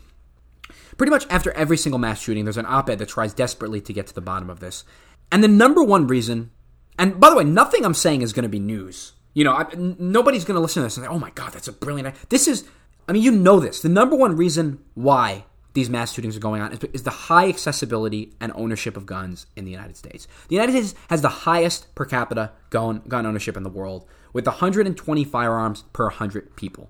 pretty 0.97 1.11
much 1.11 1.27
after 1.29 1.51
every 1.51 1.77
single 1.77 1.99
mass 1.99 2.21
shooting, 2.21 2.45
there's 2.45 2.57
an 2.57 2.65
op 2.65 2.89
ed 2.89 2.99
that 2.99 3.09
tries 3.09 3.33
desperately 3.33 3.81
to 3.81 3.93
get 3.93 4.07
to 4.07 4.13
the 4.13 4.21
bottom 4.21 4.49
of 4.49 4.59
this. 4.59 4.85
And 5.31 5.43
the 5.43 5.47
number 5.49 5.83
one 5.83 6.07
reason 6.07 6.51
and 6.97 7.19
by 7.19 7.29
the 7.29 7.35
way, 7.35 7.43
nothing 7.43 7.85
I'm 7.85 7.93
saying 7.93 8.21
is 8.21 8.33
going 8.33 8.43
to 8.43 8.49
be 8.49 8.59
news. 8.59 9.13
You 9.33 9.43
know, 9.43 9.67
nobody's 9.99 10.45
going 10.45 10.55
to 10.55 10.61
listen 10.61 10.81
to 10.81 10.87
this 10.87 10.97
and 10.97 11.05
say, 11.05 11.09
"Oh 11.09 11.19
my 11.19 11.29
god, 11.31 11.53
that's 11.53 11.67
a 11.67 11.71
brilliant." 11.71 12.07
Idea. 12.07 12.19
This 12.29 12.47
is, 12.47 12.67
I 13.07 13.11
mean, 13.11 13.21
you 13.21 13.31
know 13.31 13.59
this. 13.59 13.81
The 13.81 13.89
number 13.89 14.15
one 14.15 14.35
reason 14.35 14.79
why 14.95 15.45
these 15.77 15.91
mass 15.91 16.11
shootings 16.11 16.35
are 16.35 16.39
going 16.39 16.59
on 16.59 16.73
is, 16.73 16.79
is 16.85 17.03
the 17.03 17.11
high 17.11 17.47
accessibility 17.47 18.33
and 18.41 18.51
ownership 18.55 18.97
of 18.97 19.05
guns 19.05 19.45
in 19.55 19.63
the 19.63 19.69
United 19.69 19.95
States. 19.95 20.27
The 20.47 20.55
United 20.55 20.71
States 20.71 20.95
has 21.07 21.21
the 21.21 21.29
highest 21.29 21.93
per 21.93 22.03
capita 22.03 22.51
gun, 22.71 23.03
gun 23.07 23.27
ownership 23.27 23.55
in 23.55 23.61
the 23.61 23.69
world, 23.69 24.03
with 24.33 24.47
120 24.47 25.23
firearms 25.23 25.83
per 25.93 26.05
100 26.05 26.55
people. 26.55 26.89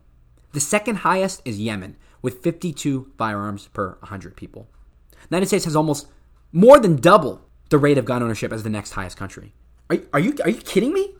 The 0.53 0.61
second 0.61 0.99
highest 0.99 1.41
is 1.43 1.59
Yemen, 1.59 1.97
with 2.21 2.41
52 2.41 3.11
firearms 3.17 3.67
per 3.73 3.97
100 3.99 4.37
people. 4.37 4.69
The 5.11 5.35
United 5.35 5.47
States 5.47 5.65
has 5.65 5.75
almost 5.75 6.07
more 6.53 6.79
than 6.79 6.95
double 6.95 7.41
the 7.69 7.77
rate 7.77 7.97
of 7.97 8.05
gun 8.05 8.23
ownership 8.23 8.53
as 8.53 8.63
the 8.63 8.69
next 8.69 8.91
highest 8.91 9.17
country. 9.17 9.53
Are, 9.89 9.97
are 10.13 10.19
you 10.21 10.33
are 10.45 10.49
you 10.49 10.61
kidding 10.61 10.93
me? 10.93 11.13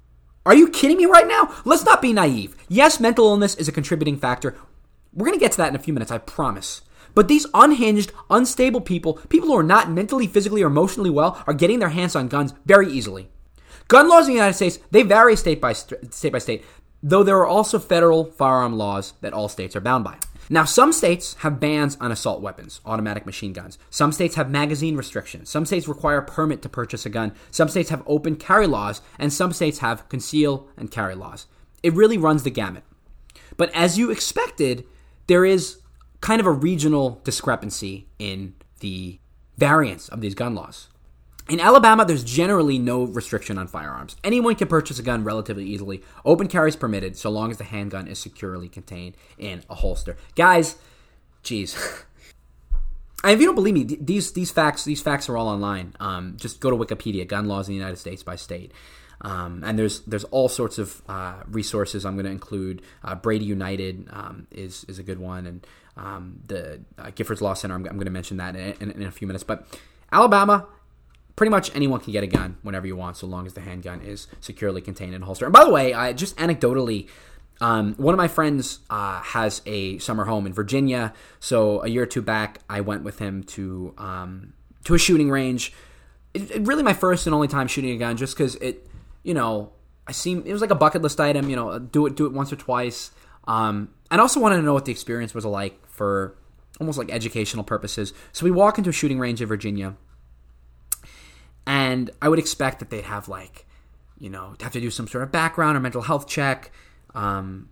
Are 0.45 0.55
you 0.55 0.69
kidding 0.69 0.95
me 0.95 1.05
right 1.05 1.27
now? 1.27 1.53
Let's 1.65 1.83
not 1.83 2.01
be 2.01 2.13
naive. 2.13 2.55
Yes, 2.69 3.01
mental 3.01 3.25
illness 3.25 3.55
is 3.55 3.67
a 3.67 3.73
contributing 3.73 4.15
factor. 4.17 4.55
We're 5.13 5.25
going 5.25 5.37
to 5.37 5.43
get 5.43 5.51
to 5.51 5.57
that 5.57 5.67
in 5.67 5.75
a 5.75 5.79
few 5.79 5.93
minutes, 5.93 6.11
I 6.11 6.19
promise. 6.19 6.81
But 7.17 7.29
these 7.29 7.47
unhinged, 7.55 8.11
unstable 8.29 8.79
people, 8.79 9.15
people 9.27 9.47
who 9.47 9.57
are 9.57 9.63
not 9.63 9.89
mentally, 9.89 10.27
physically, 10.27 10.61
or 10.61 10.67
emotionally 10.67 11.09
well, 11.09 11.43
are 11.47 11.53
getting 11.55 11.79
their 11.79 11.89
hands 11.89 12.15
on 12.15 12.27
guns 12.27 12.53
very 12.67 12.91
easily. 12.91 13.27
Gun 13.87 14.07
laws 14.07 14.27
in 14.27 14.33
the 14.33 14.37
United 14.37 14.53
States, 14.53 14.77
they 14.91 15.01
vary 15.01 15.35
state 15.35 15.59
by 15.59 15.73
state 15.73 16.31
by 16.31 16.37
state, 16.37 16.63
though 17.01 17.23
there 17.23 17.39
are 17.39 17.47
also 17.47 17.79
federal 17.79 18.25
firearm 18.25 18.77
laws 18.77 19.13
that 19.21 19.33
all 19.33 19.49
states 19.49 19.75
are 19.75 19.81
bound 19.81 20.03
by. 20.03 20.19
Now, 20.47 20.63
some 20.63 20.93
states 20.93 21.33
have 21.39 21.59
bans 21.59 21.97
on 21.99 22.11
assault 22.11 22.39
weapons, 22.39 22.81
automatic 22.85 23.25
machine 23.25 23.51
guns. 23.51 23.79
Some 23.89 24.11
states 24.11 24.35
have 24.35 24.51
magazine 24.51 24.95
restrictions. 24.95 25.49
Some 25.49 25.65
states 25.65 25.87
require 25.87 26.19
a 26.19 26.23
permit 26.23 26.61
to 26.61 26.69
purchase 26.69 27.03
a 27.07 27.09
gun. 27.09 27.33
Some 27.49 27.67
states 27.67 27.89
have 27.89 28.03
open 28.05 28.35
carry 28.35 28.67
laws, 28.67 29.01
and 29.17 29.33
some 29.33 29.53
states 29.53 29.79
have 29.79 30.07
conceal 30.07 30.67
and 30.77 30.91
carry 30.91 31.15
laws. 31.15 31.47
It 31.81 31.95
really 31.95 32.19
runs 32.19 32.43
the 32.43 32.51
gamut. 32.51 32.83
But 33.57 33.73
as 33.73 33.97
you 33.97 34.11
expected, 34.11 34.85
there 35.25 35.45
is 35.45 35.79
kind 36.21 36.39
of 36.39 36.47
a 36.47 36.51
regional 36.51 37.21
discrepancy 37.23 38.07
in 38.19 38.55
the 38.79 39.19
variance 39.57 40.09
of 40.09 40.21
these 40.21 40.35
gun 40.35 40.55
laws. 40.55 40.89
In 41.49 41.61
Alabama, 41.61 42.03
there's 42.03 42.25
generally 42.25 42.77
no 42.77 43.03
restriction 43.03 43.57
on 43.57 43.67
firearms. 43.67 44.17
Anyone 44.23 44.55
can 44.55 44.67
purchase 44.67 44.99
a 44.99 45.03
gun 45.03 45.23
relatively 45.23 45.65
easily. 45.65 46.03
Open 46.25 46.47
carry 46.47 46.69
is 46.69 46.75
permitted 46.75 47.15
so 47.15 47.29
long 47.29 47.51
as 47.51 47.57
the 47.57 47.63
handgun 47.63 48.07
is 48.07 48.19
securely 48.19 48.67
contained 48.67 49.15
in 49.37 49.63
a 49.69 49.75
holster. 49.75 50.17
Guys, 50.35 50.75
jeez. 51.43 52.03
And 53.23 53.33
if 53.33 53.39
you 53.39 53.47
don't 53.47 53.55
believe 53.55 53.73
me, 53.73 53.83
these 53.83 54.33
these 54.33 54.51
facts 54.51 54.85
these 54.85 55.01
facts 55.01 55.27
are 55.27 55.35
all 55.35 55.47
online. 55.47 55.95
Um, 55.99 56.37
just 56.37 56.59
go 56.59 56.69
to 56.69 56.77
Wikipedia, 56.77 57.27
gun 57.27 57.47
laws 57.47 57.67
in 57.67 57.73
the 57.73 57.77
United 57.77 57.97
States 57.97 58.21
by 58.21 58.35
state. 58.35 58.71
Um, 59.21 59.63
and 59.65 59.77
there's 59.77 60.01
there's 60.01 60.23
all 60.25 60.47
sorts 60.47 60.77
of 60.77 61.01
uh, 61.09 61.41
resources. 61.47 62.05
I'm 62.05 62.13
going 62.13 62.25
to 62.25 62.31
include 62.31 62.83
uh, 63.03 63.15
Brady 63.15 63.45
United 63.45 64.07
um, 64.11 64.47
is 64.51 64.85
is 64.87 64.99
a 64.99 65.03
good 65.03 65.19
one, 65.19 65.47
and 65.47 65.65
um, 65.97 66.39
the 66.47 66.81
uh, 66.97 67.07
Giffords 67.07 67.41
Law 67.41 67.53
Center. 67.53 67.75
I'm, 67.75 67.85
I'm 67.85 67.95
going 67.95 68.05
to 68.05 68.11
mention 68.11 68.37
that 68.37 68.55
in, 68.55 68.73
in, 68.79 68.91
in 68.91 69.03
a 69.03 69.11
few 69.11 69.27
minutes. 69.27 69.43
But 69.43 69.67
Alabama, 70.11 70.67
pretty 71.35 71.49
much 71.49 71.73
anyone 71.75 71.99
can 71.99 72.13
get 72.13 72.23
a 72.23 72.27
gun 72.27 72.57
whenever 72.61 72.87
you 72.87 72.95
want, 72.95 73.17
so 73.17 73.27
long 73.27 73.45
as 73.45 73.53
the 73.53 73.61
handgun 73.61 74.01
is 74.01 74.27
securely 74.39 74.81
contained 74.81 75.13
in 75.13 75.23
a 75.23 75.25
holster. 75.25 75.45
And 75.45 75.53
by 75.53 75.63
the 75.63 75.71
way, 75.71 75.93
I, 75.93 76.13
just 76.13 76.37
anecdotally, 76.37 77.07
um, 77.59 77.95
one 77.95 78.13
of 78.13 78.17
my 78.17 78.27
friends 78.27 78.79
uh, 78.89 79.21
has 79.21 79.61
a 79.65 79.97
summer 79.99 80.25
home 80.25 80.45
in 80.45 80.53
Virginia. 80.53 81.13
So 81.39 81.83
a 81.83 81.87
year 81.87 82.03
or 82.03 82.07
two 82.07 82.21
back, 82.21 82.59
I 82.69 82.81
went 82.81 83.03
with 83.03 83.19
him 83.19 83.43
to 83.43 83.93
um, 83.97 84.53
to 84.85 84.93
a 84.93 84.97
shooting 84.97 85.29
range. 85.29 85.73
It, 86.33 86.51
it 86.51 86.61
really 86.67 86.83
my 86.83 86.93
first 86.93 87.25
and 87.25 87.33
only 87.33 87.47
time 87.47 87.67
shooting 87.67 87.91
a 87.91 87.97
gun, 87.97 88.17
just 88.17 88.37
because 88.37 88.55
it, 88.55 88.87
you 89.23 89.33
know, 89.33 89.71
I 90.05 90.11
seem 90.11 90.43
it 90.45 90.53
was 90.53 90.61
like 90.61 90.69
a 90.69 90.75
bucket 90.75 91.01
list 91.01 91.19
item. 91.19 91.49
You 91.49 91.55
know, 91.55 91.79
do 91.79 92.05
it 92.05 92.15
do 92.15 92.25
it 92.25 92.33
once 92.33 92.53
or 92.53 92.57
twice. 92.57 93.11
Um, 93.45 93.89
and 94.11 94.21
also 94.21 94.39
wanted 94.39 94.57
to 94.57 94.61
know 94.61 94.73
what 94.73 94.85
the 94.85 94.91
experience 94.91 95.33
was 95.33 95.45
like 95.45 95.79
for 95.97 96.37
almost 96.79 96.97
like 96.97 97.11
educational 97.11 97.63
purposes. 97.63 98.13
So 98.31 98.45
we 98.45 98.51
walk 98.51 98.77
into 98.77 98.91
a 98.91 98.93
shooting 98.93 99.19
range 99.19 99.41
in 99.41 99.47
Virginia, 99.47 99.95
and 101.65 102.11
I 102.21 102.29
would 102.29 102.39
expect 102.39 102.79
that 102.79 102.91
they'd 102.91 103.03
have 103.03 103.27
like, 103.27 103.65
you 104.19 104.29
know, 104.29 104.55
have 104.61 104.73
to 104.73 104.79
do 104.79 104.91
some 104.91 105.07
sort 105.07 105.23
of 105.23 105.31
background 105.31 105.75
or 105.75 105.79
mental 105.79 106.03
health 106.03 106.27
check. 106.27 106.71
Um, 107.15 107.69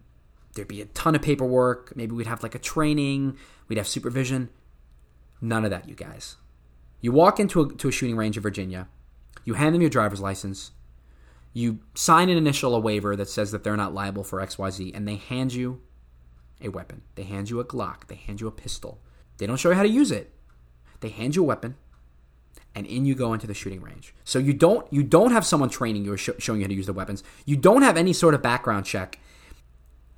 there'd 0.55 0.67
be 0.67 0.81
a 0.81 0.85
ton 0.85 1.15
of 1.15 1.21
paperwork. 1.21 1.95
Maybe 1.95 2.13
we'd 2.13 2.27
have 2.27 2.41
like 2.43 2.55
a 2.55 2.59
training. 2.59 3.37
We'd 3.67 3.77
have 3.77 3.87
supervision. 3.87 4.49
None 5.39 5.63
of 5.63 5.71
that, 5.71 5.87
you 5.87 5.95
guys. 5.95 6.37
You 6.99 7.11
walk 7.11 7.39
into 7.39 7.61
a, 7.61 7.73
to 7.75 7.89
a 7.89 7.91
shooting 7.91 8.17
range 8.17 8.37
in 8.37 8.43
Virginia. 8.43 8.87
You 9.43 9.53
hand 9.53 9.75
them 9.75 9.81
your 9.81 9.91
driver's 9.91 10.21
license. 10.21 10.71
You 11.53 11.79
sign 11.93 12.29
an 12.29 12.37
initial 12.37 12.75
a 12.75 12.79
waiver 12.79 13.15
that 13.15 13.29
says 13.29 13.51
that 13.51 13.63
they're 13.63 13.77
not 13.77 13.93
liable 13.93 14.23
for 14.23 14.39
XYZ, 14.41 14.91
and 14.95 15.07
they 15.07 15.15
hand 15.15 15.53
you 15.53 15.81
a 16.65 16.71
weapon. 16.71 17.03
They 17.15 17.23
hand 17.23 17.49
you 17.49 17.59
a 17.59 17.65
Glock. 17.65 18.07
They 18.07 18.15
hand 18.15 18.41
you 18.41 18.47
a 18.47 18.51
pistol. 18.51 18.99
They 19.37 19.47
don't 19.47 19.57
show 19.57 19.69
you 19.69 19.75
how 19.75 19.83
to 19.83 19.89
use 19.89 20.11
it. 20.11 20.31
They 21.01 21.09
hand 21.09 21.35
you 21.35 21.43
a 21.43 21.45
weapon, 21.45 21.75
and 22.73 22.85
in 22.85 23.05
you 23.05 23.15
go 23.15 23.33
into 23.33 23.47
the 23.47 23.53
shooting 23.53 23.81
range. 23.81 24.13
So 24.23 24.39
you 24.39 24.53
don't 24.53 24.91
you 24.91 25.03
don't 25.03 25.31
have 25.31 25.45
someone 25.45 25.69
training 25.69 26.05
you 26.05 26.13
or 26.13 26.17
sh- 26.17 26.29
showing 26.39 26.59
you 26.59 26.65
how 26.65 26.69
to 26.69 26.75
use 26.75 26.87
the 26.87 26.93
weapons. 26.93 27.23
You 27.45 27.55
don't 27.55 27.81
have 27.81 27.97
any 27.97 28.13
sort 28.13 28.33
of 28.33 28.41
background 28.41 28.85
check. 28.85 29.19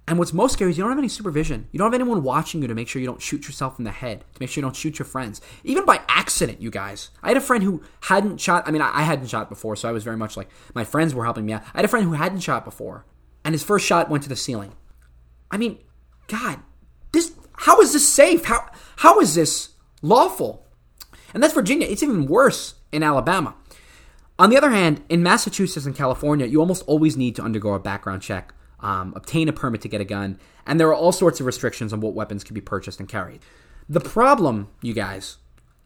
And 0.10 0.18
what's 0.18 0.32
most 0.32 0.54
scary 0.54 0.72
is 0.72 0.78
you 0.78 0.84
don't 0.86 0.92
have 0.92 0.98
any 0.98 1.10
supervision. 1.10 1.68
You 1.74 1.80
don't 1.80 1.92
have 1.92 2.00
anyone 2.00 2.24
watching 2.24 2.62
you 2.62 2.68
to 2.70 2.74
make 2.74 2.88
sure 2.88 3.02
you 3.02 3.08
don't 3.08 3.22
shoot 3.22 3.46
yourself 3.46 3.78
in 3.78 3.84
the 3.84 3.92
head, 3.92 4.22
to 4.22 4.40
make 4.40 4.50
sure 4.50 4.62
you 4.62 4.66
don't 4.66 4.76
shoot 4.76 4.98
your 4.98 5.06
friends, 5.06 5.42
even 5.66 5.84
by 5.84 6.00
accident. 6.08 6.62
You 6.62 6.72
guys, 6.72 7.10
I 7.22 7.28
had 7.28 7.38
a 7.38 7.42
friend 7.42 7.62
who 7.62 7.84
hadn't 8.02 8.40
shot. 8.40 8.66
I 8.66 8.72
mean, 8.72 8.82
I 8.82 9.02
hadn't 9.02 9.28
shot 9.28 9.50
before, 9.50 9.76
so 9.76 9.90
I 9.90 9.92
was 9.92 10.06
very 10.06 10.16
much 10.16 10.38
like 10.38 10.50
my 10.74 10.86
friends 10.86 11.14
were 11.14 11.26
helping 11.26 11.46
me 11.46 11.54
out. 11.54 11.64
I 11.74 11.80
had 11.80 11.86
a 11.86 11.90
friend 11.90 12.06
who 12.06 12.14
hadn't 12.14 12.40
shot 12.40 12.64
before, 12.64 13.06
and 13.44 13.54
his 13.54 13.64
first 13.64 13.86
shot 13.86 14.10
went 14.10 14.24
to 14.24 14.30
the 14.30 14.38
ceiling. 14.38 14.72
I 15.52 15.58
mean, 15.58 15.78
God, 16.28 16.60
this 17.12 17.34
how 17.54 17.82
is 17.82 17.94
this 17.94 18.08
safe? 18.08 18.46
How 18.46 18.70
how 18.98 19.20
is 19.20 19.36
this 19.36 19.70
lawful? 20.02 20.66
And 21.34 21.42
that's 21.42 21.54
Virginia. 21.54 21.88
It's 21.88 22.04
even 22.04 22.26
worse 22.26 22.76
in 22.92 23.04
Alabama. 23.04 23.56
On 24.40 24.50
the 24.50 24.58
other 24.58 24.70
hand, 24.70 25.04
in 25.10 25.24
Massachusetts 25.24 25.86
and 25.86 25.96
California, 25.96 26.46
you 26.46 26.60
almost 26.60 26.84
always 26.86 27.18
need 27.18 27.36
to 27.36 27.42
undergo 27.42 27.74
a 27.74 27.80
background 27.80 28.22
check, 28.22 28.54
um, 28.80 29.14
obtain 29.16 29.50
a 29.50 29.54
permit 29.54 29.82
to 29.82 29.90
get 29.90 30.00
a 30.00 30.06
gun, 30.06 30.40
and 30.66 30.80
there 30.80 30.88
are 30.90 30.96
all 30.96 31.12
sorts 31.12 31.40
of 31.40 31.46
restrictions 31.46 31.92
on 31.92 32.02
what 32.02 32.14
weapons 32.14 32.44
can 32.44 32.54
be 32.54 32.62
purchased 32.62 33.00
and 33.00 33.10
carried. 33.10 33.42
The 33.90 34.00
problem, 34.00 34.70
you 34.82 34.94
guys, 34.94 35.38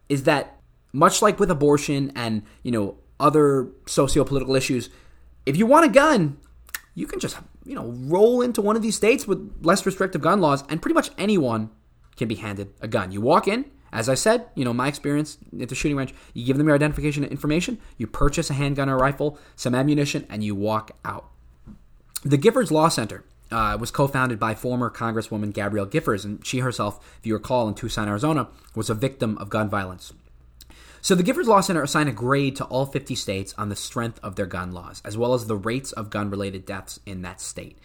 is 0.10 0.24
that 0.24 0.58
much 0.92 1.22
like 1.22 1.40
with 1.40 1.50
abortion 1.50 2.12
and 2.16 2.44
you 2.64 2.72
know 2.72 2.98
other 3.20 3.70
socio-political 3.86 4.56
issues, 4.56 4.90
if 5.46 5.56
you 5.56 5.66
want 5.66 5.86
a 5.86 5.90
gun, 5.90 6.38
you 6.94 7.08
can 7.08 7.20
just 7.20 7.38
you 7.66 7.76
know 7.76 7.88
roll 8.06 8.42
into 8.42 8.62
one 8.62 8.76
of 8.76 8.82
these 8.82 8.96
states 8.96 9.28
with 9.28 9.60
less 9.62 9.86
restrictive 9.86 10.22
gun 10.22 10.42
laws, 10.42 10.64
and 10.70 10.82
pretty 10.82 10.96
much 10.96 11.12
anyone 11.18 11.70
can 12.16 12.28
be 12.28 12.36
handed 12.36 12.74
a 12.82 12.88
gun. 12.88 13.12
You 13.12 13.22
walk 13.22 13.48
in, 13.48 13.66
as 13.92 14.10
I 14.10 14.16
said, 14.16 14.48
you 14.56 14.66
know 14.66 14.74
my 14.74 14.88
experience 14.88 15.38
at 15.60 15.70
the 15.70 15.76
shooting 15.76 15.98
range. 15.98 16.14
You 16.34 16.46
give 16.46 16.58
them 16.58 16.68
your 16.68 16.76
identification 16.76 17.24
information, 17.24 17.80
you 17.98 18.08
purchase 18.08 18.50
a 18.50 18.54
handgun 18.54 18.90
or 18.90 18.98
rifle, 18.98 19.38
some 19.56 19.76
ammunition, 19.76 20.26
and 20.30 20.44
you 20.44 20.56
walk 20.56 20.92
out. 21.06 21.30
The 22.24 22.38
Giffords 22.38 22.72
Law 22.72 22.90
Center 22.90 23.24
uh, 23.52 23.78
was 23.80 23.92
co-founded 23.92 24.40
by 24.40 24.56
former 24.56 24.90
Congresswoman 24.90 25.54
Gabrielle 25.54 25.88
Giffords, 25.88 26.24
and 26.24 26.46
she 26.46 26.60
herself, 26.60 27.18
if 27.20 27.26
you 27.26 27.34
recall, 27.34 27.68
in 27.68 27.74
Tucson, 27.74 28.08
Arizona, 28.08 28.48
was 28.76 28.90
a 28.90 28.94
victim 28.94 29.38
of 29.40 29.50
gun 29.50 29.70
violence. 29.70 30.14
So 31.04 31.16
the 31.16 31.24
Giffords 31.24 31.48
Law 31.48 31.62
Center 31.62 31.82
assigned 31.82 32.10
a 32.10 32.14
grade 32.14 32.56
to 32.58 32.66
all 32.66 32.86
50 32.86 33.16
states 33.16 33.56
on 33.58 33.70
the 33.70 33.76
strength 33.76 34.20
of 34.22 34.36
their 34.36 34.46
gun 34.46 34.72
laws, 34.72 35.02
as 35.04 35.18
well 35.18 35.34
as 35.34 35.48
the 35.48 35.56
rates 35.56 35.92
of 35.94 36.12
gun-related 36.12 36.64
deaths 36.64 37.00
in 37.08 37.24
that 37.24 37.42
state. 37.42 37.80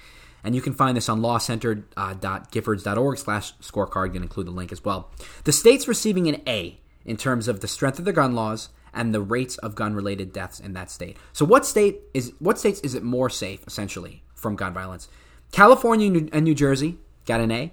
And 0.45 0.55
you 0.55 0.61
can 0.61 0.75
find 0.75 0.97
this 0.97 1.09
on 1.09 1.21
lawcenter.giffords.org 1.21 3.17
uh, 3.17 3.21
slash 3.21 3.57
scorecard. 3.57 4.13
can 4.13 4.23
include 4.23 4.47
the 4.47 4.53
link 4.53 4.71
as 4.71 4.85
well. 4.85 5.11
The 5.45 5.53
states 5.53 5.89
receiving 5.89 6.29
an 6.29 6.43
A 6.47 6.79
in 7.07 7.17
terms 7.17 7.49
of 7.49 7.61
the 7.61 7.69
strength 7.69 7.99
of 7.99 8.05
their 8.05 8.13
gun 8.13 8.35
laws 8.35 8.69
and 8.93 9.15
the 9.15 9.23
rates 9.23 9.57
of 9.59 9.75
gun-related 9.75 10.33
deaths 10.33 10.61
in 10.61 10.75
that 10.75 10.91
state. 10.91 11.17
So 11.33 11.45
what 11.47 11.65
state 11.65 12.03
is 12.13 12.33
what 12.39 12.59
states 12.59 12.81
is 12.81 12.95
it 12.95 13.03
more 13.03 13.31
safe 13.31 13.67
essentially 13.67 14.25
from 14.35 14.57
gun 14.57 14.75
violence? 14.75 15.09
California 15.53 16.29
and 16.33 16.45
New 16.45 16.55
Jersey 16.55 16.99
got 17.25 17.41
an 17.41 17.51
A. 17.51 17.73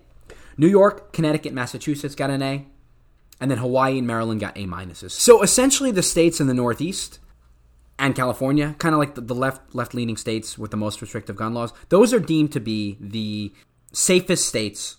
New 0.58 0.68
York, 0.68 1.12
Connecticut, 1.12 1.54
Massachusetts 1.54 2.16
got 2.16 2.30
an 2.30 2.41
A 2.41 2.66
and 3.39 3.49
then 3.49 3.57
Hawaii 3.57 3.97
and 3.97 4.07
Maryland 4.07 4.39
got 4.39 4.57
A 4.57 4.65
minuses. 4.65 5.11
So 5.11 5.41
essentially, 5.41 5.91
the 5.91 6.03
states 6.03 6.39
in 6.39 6.47
the 6.47 6.53
Northeast 6.53 7.19
and 7.99 8.15
California, 8.15 8.75
kind 8.79 8.93
of 8.93 8.99
like 8.99 9.15
the, 9.15 9.21
the 9.21 9.36
left 9.36 9.75
left 9.75 9.93
leaning 9.93 10.17
states 10.17 10.57
with 10.57 10.71
the 10.71 10.77
most 10.77 11.01
restrictive 11.01 11.36
gun 11.36 11.53
laws, 11.53 11.73
those 11.89 12.13
are 12.13 12.19
deemed 12.19 12.51
to 12.53 12.59
be 12.59 12.97
the 12.99 13.53
safest 13.91 14.47
states 14.47 14.97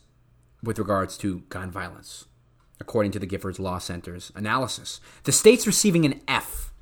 with 0.62 0.78
regards 0.78 1.18
to 1.18 1.41
gun 1.49 1.70
violence, 1.70 2.26
according 2.80 3.12
to 3.12 3.18
the 3.18 3.26
Giffords 3.26 3.59
Law 3.59 3.78
Center's 3.78 4.32
analysis. 4.35 5.01
The 5.24 5.32
states 5.32 5.66
receiving 5.66 6.05
an 6.05 6.20
F, 6.26 6.72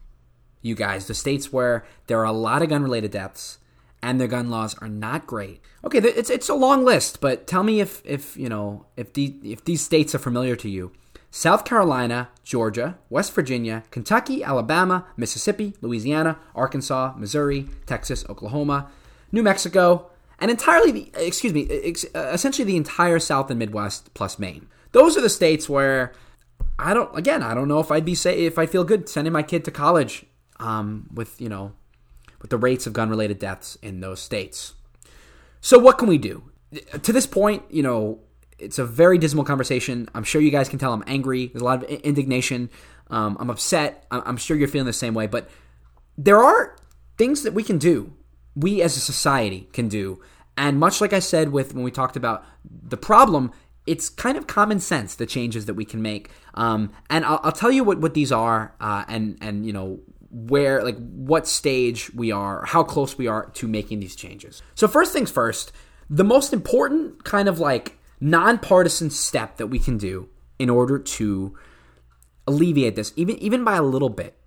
you 0.61 0.75
guys, 0.75 1.07
the 1.07 1.15
states 1.15 1.53
where 1.53 1.85
there 2.07 2.21
are 2.21 2.27
a 2.27 2.33
lot 2.33 2.63
of 2.63 2.69
gun 2.69 2.83
related 2.83 3.11
deaths 3.11 3.59
and 4.03 4.21
their 4.21 4.29
gun 4.29 4.51
laws 4.51 4.75
are 4.79 4.89
not 4.89 5.27
great. 5.27 5.61
Okay, 5.85 5.99
it's 5.99 6.31
it's 6.31 6.49
a 6.49 6.55
long 6.55 6.85
list, 6.85 7.21
but 7.21 7.47
tell 7.47 7.63
me 7.63 7.81
if 7.81 8.03
if 8.05 8.37
you 8.37 8.49
know 8.49 8.87
if 8.97 9.13
the 9.13 9.37
if 9.45 9.65
these 9.65 9.81
states 9.81 10.15
are 10.15 10.19
familiar 10.19 10.57
to 10.57 10.69
you. 10.69 10.93
South 11.35 11.65
Carolina, 11.65 12.29
Georgia, 12.45 12.99
West 13.09 13.33
Virginia, 13.33 13.85
Kentucky, 13.91 14.45
Alabama, 14.45 15.07
Mississippi, 15.17 15.75
Louisiana, 15.81 16.39
Arkansas, 16.55 17.15
Missouri, 17.17 17.67
Texas, 17.87 18.23
Oklahoma, 18.29 18.91
New 19.33 19.43
Mexico, 19.43 20.11
and 20.39 20.51
entirely 20.51 20.93
the 20.93 21.11
excuse 21.15 21.55
me, 21.55 21.63
essentially 21.63 22.67
the 22.67 22.77
entire 22.77 23.19
South 23.19 23.49
and 23.49 23.59
Midwest 23.59 24.13
plus 24.13 24.39
Maine. 24.39 24.69
Those 24.93 25.17
are 25.17 25.23
the 25.23 25.31
states 25.31 25.71
where 25.71 26.13
I 26.79 26.93
don't 26.93 27.17
again, 27.17 27.43
I 27.43 27.55
don't 27.55 27.67
know 27.67 27.81
if 27.81 27.91
I'd 27.91 28.05
be 28.05 28.15
say 28.15 28.45
if 28.45 28.59
I 28.59 28.67
feel 28.67 28.85
good 28.85 29.09
sending 29.09 29.33
my 29.33 29.43
kid 29.43 29.65
to 29.65 29.71
college 29.71 30.27
um, 30.61 31.09
with, 31.15 31.41
you 31.41 31.49
know, 31.49 31.73
with 32.43 32.51
the 32.51 32.59
rates 32.59 32.87
of 32.87 32.93
gun 32.93 33.09
related 33.09 33.39
deaths 33.39 33.79
in 33.81 34.01
those 34.01 34.21
states. 34.21 34.75
So 35.63 35.79
what 35.79 35.97
can 35.97 36.09
we 36.09 36.19
do? 36.19 36.43
To 37.03 37.11
this 37.11 37.27
point, 37.27 37.63
you 37.71 37.83
know, 37.83 38.21
it's 38.63 38.79
a 38.79 38.87
very 38.87 39.19
dismal 39.19 39.45
conversation. 39.45 40.09
I'm 40.15 40.25
sure 40.25 40.41
you 40.41 40.51
guys 40.51 40.69
can 40.69 40.79
tell 40.79 40.93
I'm 40.93 41.05
angry. 41.07 41.49
There's 41.49 41.63
a 41.63 41.65
lot 41.65 41.83
of 41.83 41.91
indignation. 41.91 42.71
Um, 43.11 43.37
I'm 43.41 43.51
upset. 43.51 44.07
I'm 44.11 44.37
sure 44.37 44.57
you're 44.57 44.69
feeling 44.69 44.87
the 44.87 44.93
same 44.93 45.15
way. 45.15 45.27
But 45.27 45.51
there 46.17 46.39
are 46.39 46.77
things 47.19 47.43
that 47.43 47.55
we 47.55 47.63
can 47.63 47.79
do. 47.79 48.13
We 48.55 48.83
as 48.83 48.97
a 48.97 49.01
society 49.01 49.69
can 49.73 49.89
do. 49.89 50.23
And 50.57 50.79
much 50.79 51.01
like 51.01 51.13
I 51.13 51.19
said 51.19 51.51
with 51.51 51.75
when 51.75 51.85
we 51.85 51.91
talked 51.91 52.17
about 52.17 52.45
the 52.65 52.97
problem, 52.97 53.53
it's 53.87 54.09
kind 54.09 54.39
of 54.39 54.47
common 54.47 54.81
sense 54.81 55.17
the 55.17 55.27
changes 55.27 55.67
that 55.67 55.75
we 55.75 55.85
can 55.85 56.03
make. 56.03 56.31
Um, 56.55 56.93
and 57.11 57.25
I'll, 57.25 57.41
I'll, 57.43 57.53
tell 57.53 57.73
you 57.73 57.85
what, 57.85 57.99
what 57.99 58.15
these 58.15 58.31
are, 58.31 58.75
uh, 58.81 59.05
and 59.09 59.39
and 59.41 59.67
you 59.67 59.73
know 59.73 60.01
where 60.31 60.83
like 60.85 60.97
what 60.97 61.49
stage 61.49 62.13
we 62.15 62.31
are, 62.31 62.65
how 62.65 62.85
close 62.85 63.19
we 63.19 63.27
are 63.27 63.47
to 63.55 63.67
making 63.67 64.01
these 64.01 64.15
changes. 64.15 64.63
So 64.75 64.87
first 64.87 65.13
things 65.13 65.31
first, 65.31 65.73
the 66.09 66.25
most 66.25 66.53
important 66.53 67.25
kind 67.25 67.49
of 67.49 67.59
like 67.59 67.99
nonpartisan 68.23 69.11
step 69.11 69.57
that 69.57 69.67
we 69.67 69.81
can 69.81 69.99
do 69.99 70.29
in 70.59 70.71
order 70.71 70.99
to 70.99 71.55
alleviate 72.47 72.97
this, 72.97 73.13
even 73.17 73.37
even 73.39 73.65
by 73.65 73.77
a 73.77 73.83
little 73.83 74.09
bit, 74.09 74.39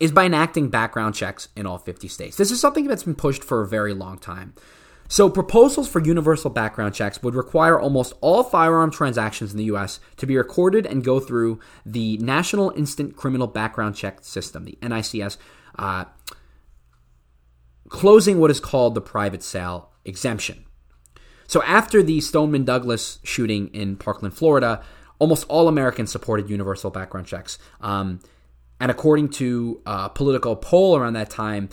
is 0.00 0.10
by 0.10 0.24
enacting 0.24 0.70
background 0.70 1.14
checks 1.14 1.48
in 1.54 1.66
all 1.66 1.78
50 1.78 2.08
states. 2.08 2.36
This 2.36 2.50
is 2.50 2.60
something 2.60 2.86
that's 2.86 3.04
been 3.04 3.14
pushed 3.14 3.44
for 3.44 3.62
a 3.62 3.68
very 3.68 3.92
long 3.92 4.18
time. 4.18 4.54
So, 5.06 5.28
proposals 5.28 5.86
for 5.86 6.00
universal 6.00 6.48
background 6.48 6.94
checks 6.94 7.22
would 7.22 7.34
require 7.34 7.78
almost 7.78 8.14
all 8.22 8.42
firearm 8.42 8.90
transactions 8.90 9.52
in 9.52 9.58
the 9.58 9.64
U.S. 9.64 10.00
to 10.16 10.26
be 10.26 10.38
recorded 10.38 10.86
and 10.86 11.04
go 11.04 11.20
through 11.20 11.60
the 11.84 12.16
National 12.18 12.70
Instant 12.70 13.16
Criminal 13.16 13.46
Background 13.46 13.96
Check 13.96 14.24
System, 14.24 14.64
the 14.64 14.78
NICS, 14.82 15.36
uh, 15.78 16.06
closing 17.90 18.40
what 18.40 18.50
is 18.50 18.60
called 18.60 18.94
the 18.94 19.02
private 19.02 19.42
sale 19.42 19.90
exemption. 20.06 20.63
So 21.46 21.62
after 21.62 22.02
the 22.02 22.20
Stoneman 22.20 22.64
Douglas 22.64 23.18
shooting 23.22 23.68
in 23.68 23.96
Parkland, 23.96 24.34
Florida, 24.34 24.82
almost 25.18 25.46
all 25.48 25.68
Americans 25.68 26.10
supported 26.10 26.50
universal 26.50 26.90
background 26.90 27.26
checks. 27.26 27.58
Um, 27.80 28.20
and 28.80 28.90
according 28.90 29.30
to 29.30 29.80
a 29.86 30.10
Politico 30.10 30.54
poll 30.54 30.96
around 30.96 31.14
that 31.14 31.30
time, 31.30 31.68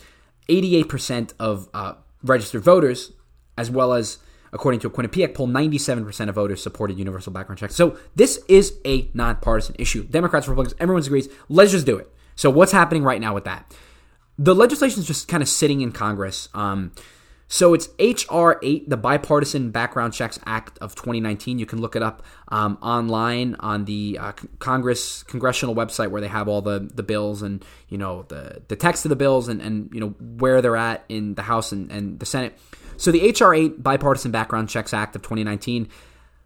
88% 0.50 1.34
of 1.40 1.70
uh, 1.74 1.94
registered 2.24 2.64
voters, 2.64 3.12
as 3.58 3.72
well 3.72 3.94
as 3.94 4.20
according 4.54 4.80
to 4.82 4.88
a 4.88 4.90
Quinnipiac 4.90 5.34
poll, 5.34 5.48
97% 5.48 6.30
of 6.30 6.36
voters 6.36 6.62
supported 6.62 7.00
universal 7.00 7.32
background 7.32 7.60
checks. 7.60 7.76
So 7.76 7.98
this 8.16 8.40
is 8.48 8.78
a 8.86 9.10
nonpartisan 9.14 9.76
issue. 9.80 10.04
Democrats, 10.04 10.48
Republicans, 10.48 10.76
everyone 10.80 11.04
agrees. 11.04 11.30
Let's 11.48 11.72
just 11.72 11.86
do 11.86 11.98
it. 11.98 12.12
So 12.36 12.50
what's 12.50 12.72
happening 12.72 13.04
right 13.04 13.22
now 13.22 13.34
with 13.34 13.46
that? 13.46 13.74
The 14.38 14.56
legislation 14.56 15.00
is 15.00 15.08
just 15.08 15.28
kind 15.28 15.44
of 15.44 15.50
sitting 15.50 15.82
in 15.82 15.92
Congress. 15.92 16.50
Um, 16.54 16.92
so 17.52 17.74
it's 17.74 17.89
HR 17.99 18.54
8, 18.64 18.89
the 18.89 18.95
Bipartisan 18.95 19.72
Background 19.72 20.14
Checks 20.14 20.39
Act 20.45 20.78
of 20.80 20.95
2019. 20.95 21.60
You 21.60 21.66
can 21.66 21.82
look 21.82 21.97
it 21.97 22.02
up 22.02 22.24
um, 22.47 22.78
online 22.82 23.58
on 23.60 23.84
the 23.84 24.18
uh, 24.22 24.32
Congress 24.60 25.24
congressional 25.24 25.76
website 25.76 26.12
where 26.12 26.22
they 26.22 26.30
have 26.30 26.47
all 26.47 26.62
the, 26.62 26.89
the 26.93 27.04
bills 27.04 27.41
and 27.41 27.64
you 27.89 27.97
know 27.97 28.24
the 28.30 28.62
the 28.70 28.78
text 28.78 29.04
of 29.04 29.10
the 29.10 29.18
bills 29.18 29.49
and, 29.49 29.62
and 29.62 29.93
you 29.93 29.99
know 29.99 30.16
where 30.38 30.62
they're 30.62 30.78
at 30.78 31.04
in 31.10 31.36
the 31.36 31.41
House 31.41 31.74
and, 31.74 31.91
and 31.91 32.22
the 32.22 32.26
Senate. 32.26 32.58
So 32.95 33.12
the 33.12 33.36
HR 33.38 33.54
8 33.54 33.84
Bipartisan 33.84 34.32
Background 34.32 34.70
Checks 34.70 34.93
Act 34.93 35.18
of 35.18 35.22
2019 35.22 35.89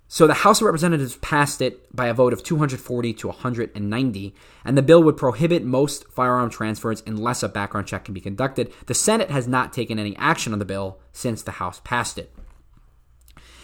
so 0.08 0.28
the 0.28 0.34
House 0.34 0.62
of 0.62 0.66
Representatives 0.66 1.18
passed 1.18 1.62
it 1.62 1.94
by 1.96 2.08
a 2.08 2.14
vote 2.14 2.32
of 2.32 2.44
240 2.44 3.14
to 3.14 3.28
190, 3.28 4.36
and 4.64 4.78
the 4.78 4.82
bill 4.82 5.04
would 5.04 5.18
prohibit 5.18 5.64
most 5.64 6.08
firearm 6.12 6.50
transfers 6.50 7.02
unless 7.08 7.42
a 7.42 7.50
background 7.50 7.88
check 7.88 8.06
can 8.06 8.14
be 8.14 8.22
conducted. 8.22 8.72
The 8.86 8.94
Senate 8.94 9.32
has 9.32 9.48
not 9.48 9.74
taken 9.74 9.98
any 9.98 10.16
action 10.18 10.54
on 10.54 10.60
the 10.60 10.66
bill 10.66 11.00
since 11.12 11.42
the 11.42 11.54
House 11.54 11.82
passed 11.84 12.18
it. 12.18 12.34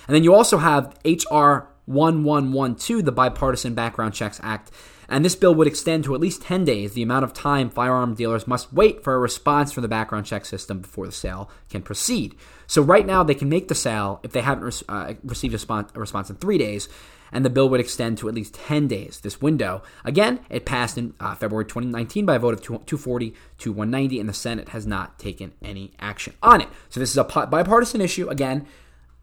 And 0.07 0.15
then 0.15 0.23
you 0.23 0.33
also 0.33 0.57
have 0.57 0.97
H.R. 1.05 1.67
1112, 1.85 3.05
the 3.05 3.11
Bipartisan 3.11 3.73
Background 3.73 4.13
Checks 4.13 4.39
Act, 4.43 4.71
and 5.11 5.25
this 5.25 5.35
bill 5.35 5.53
would 5.55 5.67
extend 5.67 6.05
to 6.05 6.15
at 6.15 6.21
least 6.21 6.41
10 6.41 6.63
days 6.63 6.93
the 6.93 7.03
amount 7.03 7.25
of 7.25 7.33
time 7.33 7.69
firearm 7.69 8.15
dealers 8.15 8.47
must 8.47 8.71
wait 8.71 9.03
for 9.03 9.13
a 9.13 9.19
response 9.19 9.71
from 9.71 9.81
the 9.81 9.89
background 9.89 10.25
check 10.25 10.45
system 10.45 10.79
before 10.79 11.05
the 11.05 11.11
sale 11.11 11.49
can 11.69 11.81
proceed. 11.81 12.35
So 12.71 12.81
right 12.81 13.05
now 13.05 13.21
they 13.21 13.35
can 13.35 13.49
make 13.49 13.67
the 13.67 13.75
sale 13.75 14.21
if 14.23 14.31
they 14.31 14.39
haven't 14.39 14.83
uh, 14.87 15.15
received 15.25 15.53
a, 15.53 15.57
spon- 15.57 15.89
a 15.93 15.99
response 15.99 16.29
in 16.29 16.37
three 16.37 16.57
days, 16.57 16.87
and 17.29 17.43
the 17.43 17.49
bill 17.49 17.67
would 17.67 17.81
extend 17.81 18.17
to 18.19 18.29
at 18.29 18.33
least 18.33 18.53
10 18.53 18.87
days. 18.87 19.19
This 19.19 19.41
window, 19.41 19.83
again, 20.05 20.39
it 20.49 20.65
passed 20.65 20.97
in 20.97 21.13
uh, 21.19 21.35
February 21.35 21.65
2019 21.65 22.25
by 22.25 22.35
a 22.35 22.39
vote 22.39 22.53
of 22.53 22.61
240 22.61 23.35
to 23.57 23.73
190, 23.73 24.21
and 24.21 24.29
the 24.29 24.33
Senate 24.33 24.69
has 24.69 24.87
not 24.87 25.19
taken 25.19 25.51
any 25.61 25.91
action 25.99 26.33
on 26.41 26.61
it. 26.61 26.69
So 26.87 27.01
this 27.01 27.11
is 27.11 27.17
a 27.17 27.25
bipartisan 27.25 27.99
issue. 27.99 28.29
Again, 28.29 28.65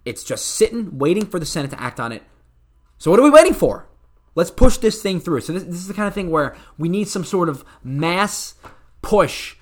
it's 0.04 0.24
just 0.24 0.44
sitting, 0.44 0.98
waiting 0.98 1.24
for 1.24 1.40
the 1.40 1.46
Senate 1.46 1.70
to 1.70 1.80
act 1.80 1.98
on 1.98 2.12
it. 2.12 2.24
So 2.98 3.10
what 3.10 3.18
are 3.18 3.24
we 3.24 3.30
waiting 3.30 3.54
for? 3.54 3.88
Let's 4.34 4.50
push 4.50 4.76
this 4.76 5.00
thing 5.00 5.20
through. 5.20 5.40
So 5.40 5.54
this, 5.54 5.62
this 5.62 5.76
is 5.76 5.88
the 5.88 5.94
kind 5.94 6.06
of 6.06 6.12
thing 6.12 6.30
where 6.30 6.54
we 6.76 6.90
need 6.90 7.08
some 7.08 7.24
sort 7.24 7.48
of 7.48 7.64
mass 7.82 8.56
push, 9.00 9.56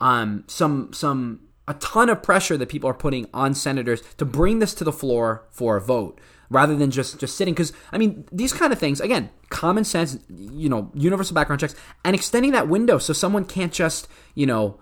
um, 0.00 0.42
some 0.48 0.92
some 0.92 1.47
a 1.68 1.74
ton 1.74 2.08
of 2.08 2.22
pressure 2.22 2.56
that 2.56 2.68
people 2.68 2.90
are 2.90 2.94
putting 2.94 3.28
on 3.32 3.54
senators 3.54 4.02
to 4.16 4.24
bring 4.24 4.58
this 4.58 4.74
to 4.74 4.84
the 4.84 4.92
floor 4.92 5.46
for 5.50 5.76
a 5.76 5.80
vote 5.80 6.20
rather 6.50 6.74
than 6.74 6.90
just 6.90 7.20
just 7.20 7.36
sitting. 7.36 7.54
Because 7.54 7.72
i 7.92 7.98
mean 7.98 8.26
these 8.32 8.52
kind 8.52 8.72
of 8.72 8.78
things 8.78 9.00
again 9.00 9.30
common 9.50 9.84
sense 9.84 10.18
you 10.28 10.68
know 10.68 10.90
universal 10.94 11.34
background 11.34 11.60
checks 11.60 11.74
and 12.04 12.16
extending 12.16 12.52
that 12.52 12.68
window 12.68 12.98
so 12.98 13.12
someone 13.12 13.44
can't 13.44 13.72
just 13.72 14.08
you 14.34 14.46
know 14.46 14.80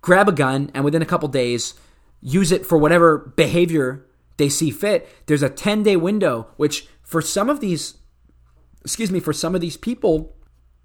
grab 0.00 0.28
a 0.28 0.32
gun 0.32 0.70
and 0.74 0.84
within 0.84 1.02
a 1.02 1.06
couple 1.06 1.28
days 1.28 1.74
use 2.20 2.50
it 2.50 2.66
for 2.66 2.78
whatever 2.78 3.32
behavior 3.36 4.06
they 4.36 4.48
see 4.48 4.70
fit. 4.70 5.08
There's 5.26 5.42
a 5.42 5.50
10 5.50 5.82
day 5.82 5.96
window 5.96 6.48
which 6.56 6.88
for 7.02 7.22
some 7.22 7.48
of 7.48 7.60
these 7.60 7.98
excuse 8.82 9.10
me, 9.10 9.18
for 9.18 9.32
some 9.32 9.54
of 9.54 9.60
these 9.60 9.76
people 9.76 10.36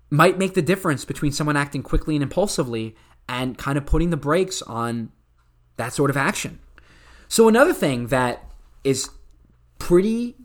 might 0.10 0.38
make 0.38 0.56
the 0.56 0.62
difference 0.62 1.06
between 1.06 1.32
someone 1.32 1.56
acting 1.56 1.84
quickly 1.84 2.16
and 2.16 2.24
impulsively 2.24 2.96
and 3.30 3.58
kind 3.58 3.78
of 3.78 3.86
putting 3.86 4.10
the 4.10 4.18
brakes 4.18 4.62
on 4.64 5.12
that 5.82 5.94
sort 5.94 6.12
of 6.12 6.18
action. 6.18 6.60
So, 7.28 7.48
another 7.48 7.74
thing 7.74 8.08
that 8.08 8.46
is 8.84 9.10
pretty 9.80 10.36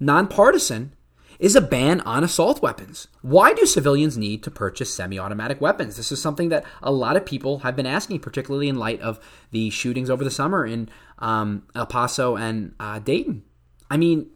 nonpartisan 0.00 0.94
is 1.38 1.54
a 1.54 1.60
ban 1.60 2.00
on 2.00 2.24
assault 2.24 2.60
weapons. 2.62 3.06
Why 3.22 3.52
do 3.52 3.66
civilians 3.66 4.16
need 4.18 4.42
to 4.42 4.50
purchase 4.50 4.92
semi 4.92 5.18
automatic 5.18 5.60
weapons? 5.60 5.96
This 5.96 6.10
is 6.10 6.20
something 6.20 6.48
that 6.48 6.64
a 6.82 6.90
lot 6.90 7.16
of 7.16 7.24
people 7.24 7.60
have 7.60 7.76
been 7.76 7.86
asking, 7.86 8.20
particularly 8.20 8.68
in 8.68 8.76
light 8.76 9.00
of 9.00 9.20
the 9.50 9.70
shootings 9.70 10.10
over 10.10 10.24
the 10.24 10.30
summer 10.30 10.66
in 10.66 10.88
um, 11.18 11.66
El 11.74 11.86
Paso 11.86 12.36
and 12.36 12.74
uh, 12.80 12.98
Dayton. 12.98 13.44
I 13.90 13.96
mean, 13.96 14.30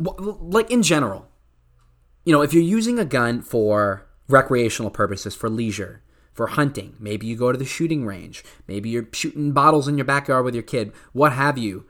like 0.00 0.70
in 0.70 0.82
general, 0.82 1.28
you 2.24 2.32
know, 2.32 2.42
if 2.42 2.52
you're 2.52 2.62
using 2.62 2.98
a 2.98 3.04
gun 3.04 3.42
for 3.42 4.06
recreational 4.28 4.90
purposes, 4.90 5.34
for 5.34 5.48
leisure, 5.48 6.02
for 6.38 6.46
hunting, 6.46 6.94
maybe 7.00 7.26
you 7.26 7.34
go 7.34 7.50
to 7.50 7.58
the 7.58 7.64
shooting 7.64 8.06
range, 8.06 8.44
maybe 8.68 8.88
you're 8.88 9.08
shooting 9.12 9.50
bottles 9.50 9.88
in 9.88 9.98
your 9.98 10.04
backyard 10.04 10.44
with 10.44 10.54
your 10.54 10.62
kid, 10.62 10.92
what 11.12 11.32
have 11.32 11.58
you. 11.58 11.84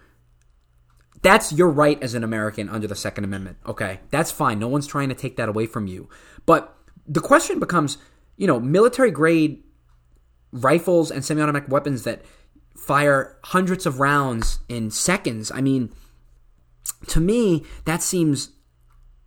That's 1.21 1.53
your 1.53 1.69
right 1.69 2.03
as 2.03 2.15
an 2.15 2.25
American 2.25 2.71
under 2.71 2.87
the 2.87 2.97
Second 2.97 3.25
Amendment. 3.25 3.59
Okay, 3.67 4.01
that's 4.09 4.31
fine. 4.31 4.59
No 4.59 4.67
one's 4.67 4.87
trying 4.87 5.11
to 5.11 5.15
take 5.15 5.37
that 5.37 5.51
away 5.51 5.67
from 5.67 5.87
you. 5.87 6.09
But 6.47 6.75
the 7.07 7.21
question 7.21 7.61
becomes, 7.61 7.99
you 8.39 8.47
know, 8.47 8.59
military 8.59 9.11
grade 9.11 9.63
rifles 10.51 11.11
and 11.11 11.23
semi 11.23 11.43
automatic 11.43 11.69
weapons 11.69 12.05
that 12.05 12.23
fire 12.75 13.37
hundreds 13.45 13.85
of 13.85 14.01
rounds 14.01 14.61
in 14.67 14.91
seconds. 14.91 15.53
I 15.55 15.61
mean, 15.61 15.93
to 17.09 17.21
me, 17.21 17.67
that 17.85 18.03
seems 18.03 18.53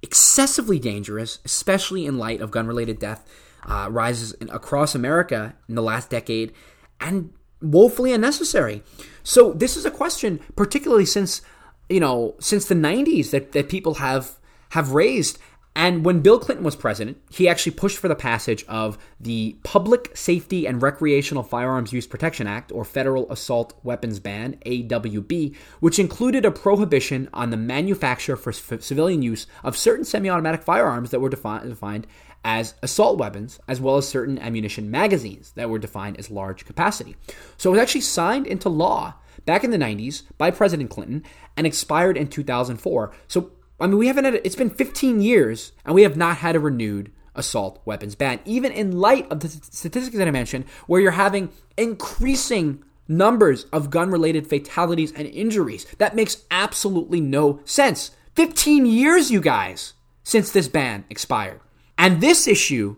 excessively 0.02 0.80
dangerous, 0.80 1.38
especially 1.46 2.08
in 2.08 2.18
light 2.18 2.42
of 2.42 2.50
gun 2.50 2.66
related 2.66 2.98
death 2.98 3.24
uh, 3.66 3.88
rises 3.92 4.36
across 4.50 4.96
America 4.96 5.56
in 5.68 5.76
the 5.76 5.82
last 5.82 6.10
decade, 6.10 6.54
and 7.00 7.34
woefully 7.62 8.14
unnecessary. 8.14 8.84
So 9.24 9.54
this 9.54 9.78
is 9.78 9.86
a 9.86 9.92
question, 9.92 10.40
particularly 10.56 11.06
since 11.06 11.42
you 11.90 12.00
know 12.00 12.36
since 12.40 12.66
the 12.66 12.76
'90s, 12.76 13.32
that 13.32 13.52
that 13.52 13.70
people 13.70 13.96
have 13.96 14.38
have 14.70 14.92
raised. 14.92 15.38
And 15.74 16.04
when 16.04 16.20
Bill 16.20 16.38
Clinton 16.38 16.66
was 16.66 16.76
president, 16.76 17.22
he 17.30 17.48
actually 17.48 17.72
pushed 17.72 17.98
for 17.98 18.10
the 18.10 18.16
passage 18.16 18.66
of 18.68 18.98
the 19.22 19.56
Public 19.64 20.12
Safety 20.18 20.66
and 20.66 20.82
Recreational 20.82 21.44
Firearms 21.44 21.94
Use 21.94 22.06
Protection 22.06 22.46
Act, 22.46 22.74
or 22.74 22.84
Federal 22.84 23.32
Assault 23.32 23.74
Weapons 23.82 24.20
Ban, 24.20 24.58
AWB, 24.66 25.56
which 25.80 25.98
included 25.98 26.44
a 26.44 26.52
prohibition 26.52 27.30
on 27.34 27.52
the 27.52 27.58
manufacture 27.58 28.36
for 28.36 28.52
civilian 28.52 29.22
use 29.22 29.48
of 29.64 29.78
certain 29.78 30.04
semi 30.04 30.30
automatic 30.30 30.62
firearms 30.62 31.10
that 31.12 31.22
were 31.22 31.30
defi- 31.30 31.70
defined 31.70 32.06
as 32.44 32.74
assault 32.82 33.18
weapons, 33.18 33.60
as 33.68 33.80
well 33.80 33.98
as 33.98 34.08
certain 34.08 34.40
ammunition 34.40 34.90
magazines 34.90 35.52
that 35.52 35.70
were 35.70 35.80
defined 35.80 36.18
as 36.18 36.32
large 36.32 36.66
capacity. 36.66 37.16
So 37.58 37.70
it 37.70 37.74
was 37.74 37.82
actually 37.82 38.02
signed 38.02 38.48
into 38.48 38.70
law 38.70 39.16
back 39.46 39.64
in 39.64 39.72
the 39.72 39.78
90s 39.78 40.24
by 40.38 40.52
President 40.52 40.90
Clinton 40.90 41.24
and 41.56 41.68
expired 41.68 42.18
in 42.18 42.28
2004. 42.28 43.14
So 43.28 43.52
I 43.82 43.88
mean, 43.88 43.98
we 43.98 44.08
haven't 44.08 44.26
had, 44.26 44.36
it's 44.36 44.56
been 44.56 44.70
15 44.70 45.22
years 45.22 45.72
and 45.84 45.96
we 45.96 46.04
have 46.04 46.16
not 46.16 46.38
had 46.38 46.56
a 46.56 46.60
renewed 46.60 47.12
assault 47.34 47.82
weapons 47.84 48.14
ban, 48.14 48.40
even 48.46 48.72
in 48.72 49.00
light 49.00 49.30
of 49.32 49.40
the 49.40 49.50
statistics 49.50 50.18
that 50.18 50.28
I 50.28 50.32
mentioned, 50.32 50.66
where 50.86 51.02
you're 51.02 51.12
having 51.12 51.50
increasing 51.78 52.84
numbers 53.08 53.66
of 53.74 53.90
gun 53.90 54.12
related 54.12 54.48
fatalities 54.48 55.12
and 55.14 55.28
injuries. 55.28 55.86
That 55.98 56.16
makes 56.16 56.44
absolutely 56.52 57.22
no 57.22 57.60
sense. 57.66 58.12
15 58.36 58.86
years, 58.86 59.32
you 59.32 59.42
guys, 59.42 59.94
since 60.24 60.52
this 60.52 60.68
ban 60.68 61.04
expired. 61.10 61.60
And 62.02 62.20
this 62.20 62.48
issue, 62.48 62.98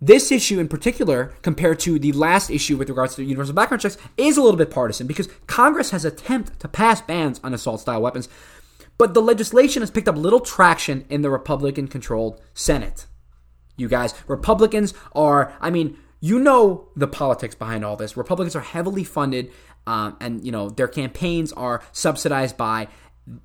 this 0.00 0.32
issue 0.32 0.58
in 0.58 0.66
particular, 0.66 1.34
compared 1.42 1.78
to 1.80 2.00
the 2.00 2.10
last 2.10 2.50
issue 2.50 2.76
with 2.76 2.88
regards 2.88 3.14
to 3.14 3.22
universal 3.22 3.54
background 3.54 3.82
checks, 3.82 3.98
is 4.16 4.36
a 4.36 4.42
little 4.42 4.58
bit 4.58 4.72
partisan 4.72 5.06
because 5.06 5.28
Congress 5.46 5.90
has 5.92 6.04
attempted 6.04 6.58
to 6.58 6.66
pass 6.66 7.00
bans 7.00 7.40
on 7.44 7.54
assault 7.54 7.80
style 7.80 8.02
weapons 8.02 8.28
but 8.98 9.14
the 9.14 9.22
legislation 9.22 9.80
has 9.80 9.90
picked 9.90 10.08
up 10.08 10.16
little 10.16 10.40
traction 10.40 11.06
in 11.08 11.22
the 11.22 11.30
Republican 11.30 11.86
controlled 11.86 12.40
Senate. 12.52 13.06
You 13.76 13.88
guys, 13.88 14.12
Republicans 14.26 14.92
are, 15.12 15.54
I 15.60 15.70
mean, 15.70 15.96
you 16.20 16.40
know 16.40 16.88
the 16.96 17.06
politics 17.06 17.54
behind 17.54 17.84
all 17.84 17.96
this. 17.96 18.16
Republicans 18.16 18.56
are 18.56 18.60
heavily 18.60 19.04
funded, 19.04 19.52
um, 19.86 20.16
and, 20.20 20.44
you 20.44 20.50
know, 20.50 20.68
their 20.68 20.88
campaigns 20.88 21.52
are 21.52 21.80
subsidized 21.92 22.56
by 22.56 22.88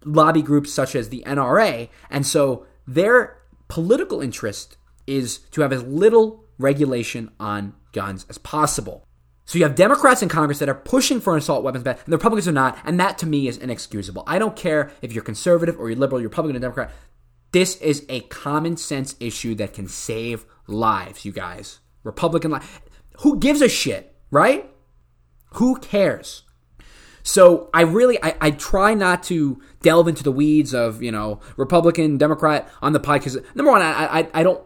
lobby 0.03 0.41
groups 0.41 0.73
such 0.73 0.95
as 0.95 1.09
the 1.09 1.23
NRA. 1.27 1.87
And 2.09 2.25
so 2.25 2.65
their 2.87 3.37
political 3.67 4.21
interest 4.21 4.77
is 5.07 5.39
to 5.51 5.61
have 5.61 5.73
as 5.73 5.83
little 5.83 6.45
regulation 6.57 7.31
on 7.39 7.73
guns 7.91 8.25
as 8.29 8.37
possible. 8.37 9.05
So 9.45 9.57
you 9.57 9.65
have 9.65 9.75
Democrats 9.75 10.21
in 10.21 10.29
Congress 10.29 10.59
that 10.59 10.69
are 10.69 10.75
pushing 10.75 11.19
for 11.19 11.33
an 11.33 11.39
assault 11.39 11.63
weapons 11.63 11.83
ban, 11.83 11.97
and 12.05 12.13
the 12.13 12.17
Republicans 12.17 12.47
are 12.47 12.53
not, 12.53 12.77
and 12.85 12.99
that 12.99 13.17
to 13.19 13.25
me 13.25 13.47
is 13.47 13.57
inexcusable. 13.57 14.23
I 14.25 14.39
don't 14.39 14.55
care 14.55 14.91
if 15.01 15.11
you're 15.13 15.23
conservative 15.23 15.77
or 15.77 15.89
you're 15.89 15.99
liberal, 15.99 16.21
you're 16.21 16.29
Republican 16.29 16.55
or 16.55 16.59
Democrat. 16.59 16.91
This 17.51 17.75
is 17.77 18.05
a 18.09 18.21
common 18.21 18.77
sense 18.77 19.15
issue 19.19 19.53
that 19.55 19.73
can 19.73 19.87
save 19.87 20.45
lives, 20.67 21.25
you 21.25 21.31
guys. 21.31 21.79
Republican 22.03 22.51
life. 22.51 22.81
Who 23.19 23.37
gives 23.39 23.61
a 23.61 23.69
shit, 23.69 24.15
right? 24.31 24.69
Who 25.55 25.77
cares? 25.77 26.43
So 27.21 27.69
I 27.73 27.81
really 27.81 28.21
I, 28.23 28.35
I 28.41 28.51
try 28.51 28.93
not 28.93 29.23
to 29.23 29.61
delve 29.81 30.07
into 30.07 30.23
the 30.23 30.31
weeds 30.31 30.73
of 30.73 31.01
you 31.01 31.11
know 31.11 31.39
Republican 31.55 32.17
Democrat 32.17 32.69
on 32.81 32.93
the 32.93 32.99
podcast. 32.99 33.43
Number 33.55 33.71
one, 33.71 33.81
I 33.81 34.19
I, 34.19 34.27
I 34.33 34.43
don't 34.43 34.61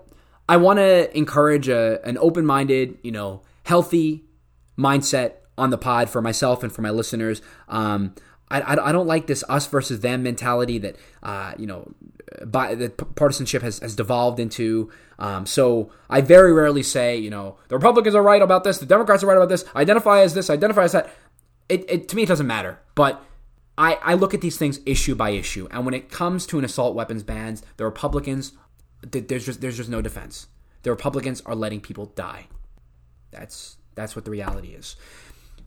I 0.50 0.58
want 0.58 0.80
to 0.80 1.16
encourage 1.18 1.68
a, 1.68 2.06
an 2.06 2.18
open 2.20 2.46
minded 2.46 2.98
you 3.04 3.12
know 3.12 3.42
healthy 3.64 4.26
mindset 4.78 5.34
on 5.58 5.70
the 5.72 5.78
pod 5.78 6.10
for 6.10 6.22
myself 6.22 6.64
and 6.64 6.72
for 6.72 6.82
my 6.82 6.92
listeners. 6.92 7.42
Um, 7.68 8.16
I, 8.50 8.62
I, 8.62 8.90
I 8.90 8.92
don't 8.92 9.08
like 9.08 9.28
this 9.28 9.44
us 9.50 9.68
versus 9.68 10.00
them 10.02 10.24
mentality 10.24 10.78
that 10.80 10.96
uh, 11.24 11.54
you 11.58 11.68
know 11.68 11.94
by, 12.46 12.76
partisanship 13.16 13.62
has, 13.62 13.80
has 13.80 13.96
devolved 13.96 14.40
into. 14.40 14.92
Um, 15.20 15.46
so 15.46 15.92
I 16.10 16.22
very 16.22 16.54
rarely 16.54 16.84
say 16.84 17.18
you 17.18 17.30
know 17.30 17.58
the 17.68 17.76
Republicans 17.76 18.16
are 18.16 18.24
right 18.24 18.42
about 18.42 18.64
this, 18.64 18.78
the 18.78 18.86
Democrats 18.86 19.24
are 19.24 19.28
right 19.28 19.38
about 19.38 19.50
this. 19.50 19.66
Identify 19.76 20.22
as 20.22 20.34
this, 20.34 20.50
identify 20.50 20.84
as 20.84 20.92
that. 20.94 21.10
It, 21.70 21.90
it 21.90 22.08
to 22.10 22.16
me 22.16 22.24
it 22.24 22.30
doesn't 22.30 22.48
matter, 22.48 22.80
but 22.96 23.24
I, 23.78 23.96
I 24.02 24.14
look 24.14 24.34
at 24.34 24.42
these 24.42 24.58
things 24.58 24.80
issue 24.86 25.16
by 25.16 25.32
issue, 25.32 25.68
and 25.72 25.86
when 25.86 25.94
it 25.94 26.10
comes 26.10 26.46
to 26.48 26.60
an 26.60 26.66
assault 26.66 26.96
weapons 26.96 27.24
bans, 27.24 27.62
the 27.76 27.86
Republicans 27.86 28.54
there's 29.02 29.46
just 29.46 29.62
there's 29.62 29.78
just 29.78 29.90
no 29.90 30.02
defense. 30.02 30.48
The 30.84 30.92
Republicans 30.92 31.42
are 31.46 31.56
letting 31.56 31.82
people 31.82 32.08
die. 32.08 32.48
That's 33.32 33.78
that's 33.96 34.16
what 34.16 34.26
the 34.26 34.32
reality 34.32 34.70
is. 34.70 34.96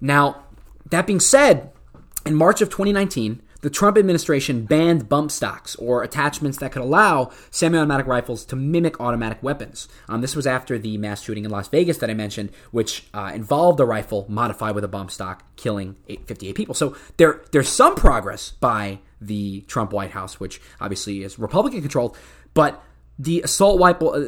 Now, 0.00 0.44
that 0.88 1.06
being 1.06 1.20
said, 1.20 1.72
in 2.24 2.34
March 2.34 2.62
of 2.62 2.70
2019, 2.70 3.42
the 3.60 3.70
Trump 3.70 3.98
administration 3.98 4.64
banned 4.64 5.08
bump 5.08 5.30
stocks 5.30 5.76
or 5.76 6.02
attachments 6.02 6.58
that 6.58 6.72
could 6.72 6.80
allow 6.80 7.30
semi-automatic 7.50 8.06
rifles 8.06 8.44
to 8.46 8.56
mimic 8.56 8.98
automatic 9.00 9.42
weapons. 9.42 9.88
Um, 10.08 10.22
this 10.22 10.34
was 10.34 10.46
after 10.46 10.78
the 10.78 10.96
mass 10.96 11.22
shooting 11.22 11.44
in 11.44 11.50
Las 11.50 11.68
Vegas 11.68 11.98
that 11.98 12.08
I 12.08 12.14
mentioned, 12.14 12.52
which 12.70 13.06
uh, 13.12 13.32
involved 13.34 13.78
a 13.80 13.84
rifle 13.84 14.24
modified 14.28 14.74
with 14.74 14.84
a 14.84 14.88
bump 14.88 15.10
stock, 15.10 15.44
killing 15.56 15.96
eight, 16.08 16.26
58 16.26 16.54
people. 16.54 16.74
So 16.74 16.96
there, 17.18 17.42
there's 17.52 17.68
some 17.68 17.94
progress 17.94 18.52
by 18.52 19.00
the 19.20 19.60
Trump 19.62 19.92
White 19.92 20.12
House, 20.12 20.40
which 20.40 20.60
obviously 20.80 21.22
is 21.22 21.38
Republican 21.38 21.82
controlled, 21.82 22.16
but 22.54 22.82
the 23.20 23.42
assault 23.42 23.78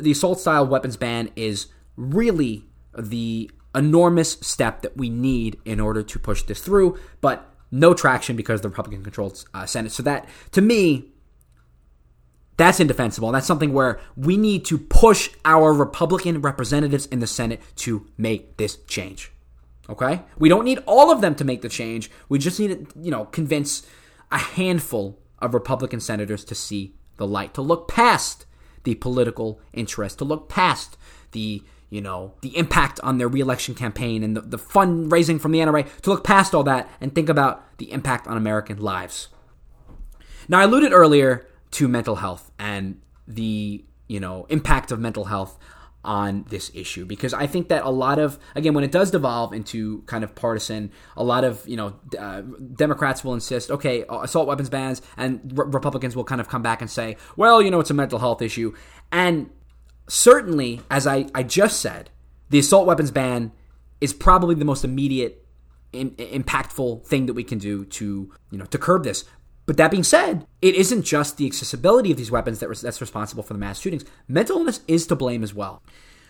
the 0.03 0.11
assault 0.11 0.39
style 0.39 0.67
weapons 0.67 0.99
ban 0.99 1.31
is 1.35 1.69
really 1.97 2.67
the 2.97 3.51
enormous 3.75 4.33
step 4.33 4.83
that 4.83 4.97
we 4.99 5.09
need 5.09 5.59
in 5.65 5.81
order 5.81 6.03
to 6.03 6.19
push 6.19 6.43
this 6.43 6.61
through, 6.61 6.99
but 7.23 7.49
no 7.71 7.95
traction 7.95 8.37
because 8.37 8.61
the 8.61 8.69
Republican 8.69 9.03
controlled 9.03 9.43
uh, 9.55 9.65
Senate. 9.65 9.93
So 9.93 10.03
that, 10.03 10.29
to 10.51 10.61
me, 10.61 11.09
that's 12.59 12.81
indefensible. 12.81 13.33
That's 13.33 13.47
something 13.47 13.73
where 13.73 13.99
we 14.15 14.37
need 14.37 14.67
to 14.67 14.77
push 14.77 15.31
our 15.47 15.73
Republican 15.73 16.43
representatives 16.43 17.07
in 17.07 17.21
the 17.21 17.27
Senate 17.27 17.63
to 17.77 18.07
make 18.19 18.59
this 18.59 18.77
change. 18.87 19.33
Okay? 19.89 20.21
We 20.39 20.51
don't 20.51 20.67
need 20.67 20.81
all 20.85 21.11
of 21.11 21.23
them 21.23 21.35
to 21.37 21.45
make 21.45 21.63
the 21.63 21.71
change. 21.71 22.11
We 22.29 22.39
just 22.39 22.61
need 22.61 22.91
to, 22.91 23.01
you 23.01 23.11
know, 23.11 23.25
convince 23.25 23.87
a 24.31 24.37
handful 24.37 25.19
of 25.39 25.55
Republican 25.55 26.01
senators 26.01 26.45
to 26.45 26.55
see 26.55 26.95
the 27.17 27.27
light, 27.27 27.55
to 27.55 27.63
look 27.63 27.89
past 27.89 28.45
the 28.85 28.95
political 28.97 29.61
interest, 29.73 30.19
to 30.19 30.25
look 30.25 30.49
past 30.49 30.97
the 31.33 31.63
you 31.91 32.01
know 32.01 32.35
the 32.41 32.57
impact 32.57 32.99
on 33.03 33.19
their 33.19 33.29
reelection 33.29 33.75
campaign 33.75 34.23
and 34.23 34.37
the, 34.37 34.41
the 34.41 34.59
fundraising 34.59 35.41
from 35.41 35.53
the 35.53 35.59
NRA, 35.59 35.87
to 36.03 36.11
look 36.11 36.25
past 36.25 36.55
all 36.55 36.65
that 36.65 36.91
and 37.01 37.15
think 37.15 37.29
about 37.29 37.79
the 37.79 37.93
impact 37.93 38.27
on 38.27 38.37
American 38.37 38.79
lives. 38.79 39.29
Now, 40.49 40.61
I 40.61 40.65
alluded 40.65 40.93
earlier 40.93 41.47
to 41.73 41.89
mental 41.89 42.17
health 42.17 42.51
and 42.59 43.01
the 43.27 43.85
you 44.09 44.21
know 44.21 44.47
impact 44.49 44.93
of 44.93 45.01
mental 45.01 45.25
health 45.25 45.59
on 46.05 46.45
this 46.49 46.71
issue 46.75 47.05
because 47.05 47.33
I 47.33 47.47
think 47.47 47.69
that 47.69 47.85
a 47.85 47.91
lot 47.91 48.19
of 48.19 48.39
again 48.55 48.75
when 48.75 48.83
it 48.83 48.91
does 48.91 49.11
devolve 49.11 49.53
into 49.53 50.03
kind 50.03 50.25
of 50.25 50.35
partisan, 50.35 50.91
a 51.17 51.23
lot 51.23 51.45
of 51.45 51.67
you 51.69 51.77
know 51.77 51.95
uh, 52.19 52.43
Democrats 52.75 53.23
will 53.23 53.35
insist, 53.35 53.71
okay, 53.71 54.05
assault 54.11 54.49
weapons 54.49 54.69
bans, 54.69 55.01
and 55.17 55.41
re- 55.57 55.67
Republicans 55.69 56.17
will 56.17 56.25
kind 56.25 56.41
of 56.41 56.49
come 56.49 56.63
back 56.63 56.81
and 56.81 56.91
say, 56.91 57.17
well, 57.37 57.63
you 57.63 57.71
know, 57.71 57.81
it's 57.81 57.91
a 57.91 57.95
mental 57.95 58.19
health 58.19 58.43
issue, 58.43 58.75
and 59.11 59.51
certainly, 60.09 60.81
as 60.91 61.07
I 61.07 61.27
I 61.35 61.43
just 61.43 61.81
said, 61.81 62.11
the 62.51 62.59
assault 62.59 62.87
weapons 62.87 63.11
ban 63.11 63.53
is 64.01 64.13
probably 64.13 64.57
the 64.57 64.65
most 64.65 64.85
immediate, 64.85 65.47
impactful 65.93 67.07
thing 67.07 67.27
that 67.27 67.35
we 67.35 67.45
can 67.45 67.59
do 67.59 67.85
to 67.85 68.33
you 68.51 68.59
know 68.59 68.67
to 68.67 68.79
curb 68.79 69.05
this. 69.05 69.25
But 69.65 69.77
that 69.77 69.91
being 69.91 70.03
said, 70.03 70.47
it 70.61 70.75
isn't 70.75 71.03
just 71.03 71.37
the 71.37 71.47
accessibility 71.47 72.11
of 72.11 72.17
these 72.17 72.31
weapons 72.31 72.59
that 72.59 72.77
that's 72.81 73.01
responsible 73.01 73.43
for 73.43 73.53
the 73.53 73.59
mass 73.59 73.81
shootings. 73.81 74.05
Mental 74.27 74.59
illness 74.59 74.81
is 74.89 75.07
to 75.07 75.17
blame 75.17 75.43
as 75.43 75.55
well. 75.55 75.83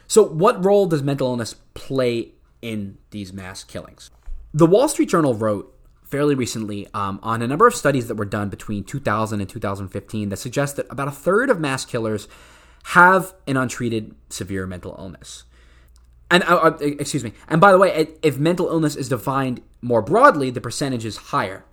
So, 0.07 0.23
what 0.23 0.63
role 0.63 0.87
does 0.87 1.03
mental 1.03 1.29
illness 1.29 1.55
play 1.75 2.33
in 2.61 2.99
these 3.11 3.33
mass 3.33 3.65
killings? 3.65 4.11
The 4.53 4.67
Wall 4.67 4.89
Street 4.89 5.09
Journal 5.09 5.35
wrote 5.35 5.75
fairly 6.05 6.35
recently 6.35 6.87
um, 6.93 7.19
on 7.23 7.41
a 7.41 7.49
number 7.49 7.67
of 7.67 7.75
studies 7.75 8.09
that 8.09 8.17
were 8.17 8.27
done 8.27 8.51
between 8.51 8.85
2000 8.85 9.41
and 9.41 9.49
2015 9.49 10.29
that 10.29 10.37
suggest 10.37 10.77
that 10.77 10.87
about 10.91 11.09
a 11.09 11.13
third 11.13 11.49
of 11.49 11.59
mass 11.59 11.87
killers 11.87 12.29
have 12.85 13.33
an 13.47 13.57
untreated 13.57 14.15
severe 14.29 14.67
mental 14.67 14.95
illness. 14.99 15.45
And 16.31 16.43
uh, 16.45 16.57
uh 16.57 16.79
excuse 16.81 17.25
me. 17.25 17.33
And 17.49 17.63
by 17.63 17.73
the 17.73 17.79
way, 17.79 18.09
if 18.23 18.39
mental 18.39 18.69
illness 18.69 18.95
is 18.95 19.09
defined 19.09 19.63
more 19.81 20.03
broadly, 20.03 20.51
the 20.51 20.61
percentage 20.61 21.07
is 21.07 21.17
higher. 21.17 21.65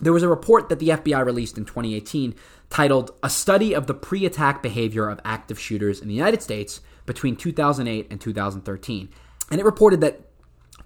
There 0.00 0.12
was 0.12 0.22
a 0.22 0.28
report 0.28 0.68
that 0.68 0.78
the 0.78 0.88
FBI 0.88 1.24
released 1.24 1.56
in 1.56 1.64
2018 1.64 2.34
titled 2.68 3.12
A 3.22 3.30
Study 3.30 3.74
of 3.74 3.86
the 3.86 3.94
Pre 3.94 4.26
Attack 4.26 4.62
Behavior 4.62 5.08
of 5.08 5.20
Active 5.24 5.58
Shooters 5.58 6.00
in 6.00 6.08
the 6.08 6.14
United 6.14 6.42
States 6.42 6.80
between 7.06 7.36
2008 7.36 8.06
and 8.10 8.20
2013. 8.20 9.08
And 9.50 9.60
it 9.60 9.64
reported 9.64 10.00
that 10.00 10.20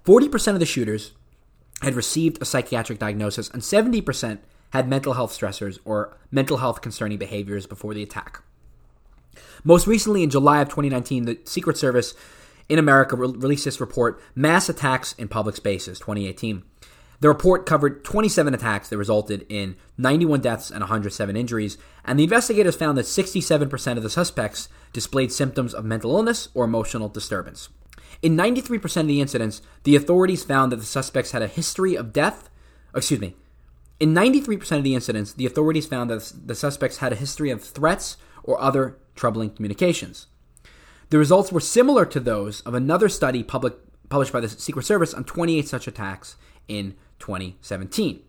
40% 0.05 0.53
of 0.53 0.59
the 0.59 0.65
shooters 0.65 1.13
had 1.81 1.95
received 1.95 2.41
a 2.41 2.45
psychiatric 2.45 2.99
diagnosis 2.99 3.49
and 3.49 3.61
70% 3.61 4.39
had 4.71 4.87
mental 4.87 5.13
health 5.13 5.37
stressors 5.37 5.79
or 5.85 6.17
mental 6.29 6.57
health 6.57 6.81
concerning 6.81 7.17
behaviors 7.17 7.65
before 7.65 7.93
the 7.93 8.03
attack. 8.03 8.43
Most 9.63 9.87
recently, 9.87 10.23
in 10.23 10.29
July 10.29 10.61
of 10.61 10.69
2019, 10.69 11.25
the 11.25 11.39
Secret 11.45 11.77
Service 11.77 12.13
in 12.67 12.77
America 12.79 13.15
re- 13.15 13.33
released 13.35 13.65
this 13.65 13.81
report, 13.81 14.21
Mass 14.35 14.69
Attacks 14.69 15.13
in 15.13 15.27
Public 15.27 15.55
Spaces 15.55 15.99
2018. 15.99 16.63
The 17.21 17.27
report 17.27 17.65
covered 17.65 18.05
27 18.05 18.53
attacks 18.53 18.87
that 18.89 18.97
resulted 18.97 19.45
in 19.49 19.75
91 19.97 20.39
deaths 20.39 20.71
and 20.71 20.79
107 20.79 21.35
injuries, 21.35 21.77
and 22.05 22.17
the 22.17 22.23
investigators 22.23 22.77
found 22.77 22.97
that 22.97 23.05
67% 23.05 23.97
of 23.97 24.03
the 24.03 24.09
suspects 24.09 24.69
displayed 24.93 25.31
symptoms 25.31 25.73
of 25.73 25.83
mental 25.83 26.15
illness 26.15 26.47
or 26.53 26.63
emotional 26.63 27.09
disturbance. 27.09 27.69
In 28.21 28.37
93% 28.37 29.01
of 29.01 29.07
the 29.07 29.19
incidents, 29.19 29.61
the 29.83 29.97
authorities 29.97 30.43
found 30.43 30.71
that 30.71 30.77
the 30.77 30.85
suspects 30.85 31.31
had 31.31 31.41
a 31.41 31.47
history 31.47 31.95
of 31.95 32.13
death. 32.13 32.49
Excuse 32.95 33.19
me. 33.19 33.35
In 33.99 34.13
93% 34.13 34.77
of 34.77 34.83
the 34.83 34.95
incidents, 34.95 35.33
the 35.33 35.45
authorities 35.45 35.85
found 35.85 36.09
that 36.09 36.31
the 36.45 36.55
suspects 36.55 36.97
had 36.97 37.11
a 37.11 37.17
history 37.17 37.49
of 37.49 37.61
threats 37.61 38.15
or 38.43 38.59
other 38.61 38.97
troubling 39.15 39.49
communications. 39.49 40.27
The 41.09 41.17
results 41.17 41.51
were 41.51 41.59
similar 41.59 42.05
to 42.05 42.19
those 42.19 42.61
of 42.61 42.73
another 42.73 43.09
study 43.09 43.43
public, 43.43 43.73
published 44.07 44.31
by 44.31 44.39
the 44.39 44.47
Secret 44.47 44.85
Service 44.85 45.13
on 45.13 45.25
28 45.25 45.67
such 45.67 45.87
attacks 45.87 46.37
in 46.69 46.95
2017. 47.19 48.21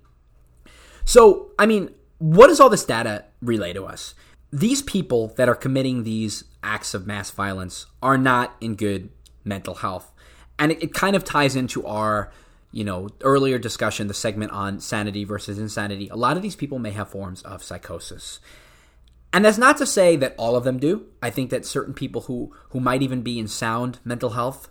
So, 1.05 1.51
I 1.59 1.67
mean, 1.67 1.91
what 2.19 2.49
does 2.49 2.61
all 2.61 2.69
this 2.69 2.85
data 2.85 3.25
relay 3.41 3.73
to 3.73 3.85
us? 3.85 4.15
These 4.53 4.83
people 4.83 5.29
that 5.37 5.49
are 5.49 5.55
committing 5.55 6.05
these 6.05 6.45
acts 6.63 6.95
of 6.95 7.07
mass 7.07 7.31
violence 7.31 7.87
are 8.03 8.19
not 8.19 8.57
in 8.61 8.75
good 8.75 9.11
mental 9.45 9.77
health. 9.77 10.13
And 10.59 10.73
it, 10.73 10.83
it 10.83 10.95
kind 10.95 11.17
of 11.17 11.25
ties 11.25 11.57
into 11.57 11.87
our, 11.87 12.31
you 12.73 12.85
know, 12.85 13.09
earlier 13.23 13.59
discussion, 13.59 14.09
the 14.09 14.15
segment 14.15 14.53
on 14.53 14.81
sanity 14.81 15.25
versus 15.25 15.59
insanity. 15.59 16.09
A 16.09 16.17
lot 16.17 16.37
of 16.37 16.43
these 16.43 16.57
people 16.57 16.79
may 16.79 16.91
have 16.91 17.09
forms 17.09 17.43
of 17.43 17.63
psychosis. 17.63 18.41
And 19.33 19.45
that's 19.45 19.59
not 19.59 19.77
to 19.79 19.87
say 19.87 20.17
that 20.17 20.35
all 20.37 20.57
of 20.57 20.65
them 20.65 20.79
do. 20.79 21.07
I 21.23 21.31
think 21.31 21.51
that 21.51 21.65
certain 21.65 21.95
people 21.95 22.23
who, 22.23 22.53
who 22.71 22.81
might 22.81 23.03
even 23.03 23.23
be 23.23 23.39
in 23.39 23.49
sound 23.49 24.01
mental 24.05 24.31
health 24.31 24.69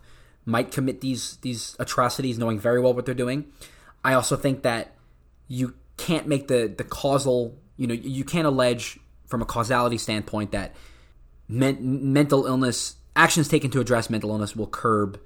might 0.50 0.72
commit 0.72 1.02
these 1.02 1.38
these 1.38 1.76
atrocities 1.80 2.38
knowing 2.38 2.60
very 2.60 2.82
well 2.82 2.94
what 2.94 3.06
they're 3.06 3.16
doing. 3.16 3.46
I 4.04 4.14
also 4.14 4.36
think 4.36 4.64
that 4.64 4.96
you 5.48 5.76
can't 5.98 6.28
make 6.28 6.48
the 6.48 6.74
the 6.76 6.84
causal, 6.84 7.58
you 7.78 7.88
know, 7.88 7.94
you 7.94 8.24
can't 8.24 8.48
allege 8.48 9.00
from 9.28 9.42
a 9.42 9.46
causality 9.46 9.98
standpoint 9.98 10.52
that 10.52 10.76
men, 11.48 12.14
mental 12.14 12.46
illness 12.46 12.96
actions 13.16 13.48
taken 13.48 13.70
to 13.72 13.80
address 13.80 14.10
mental 14.10 14.32
illness 14.32 14.56
will 14.56 14.68
curb 14.68 15.20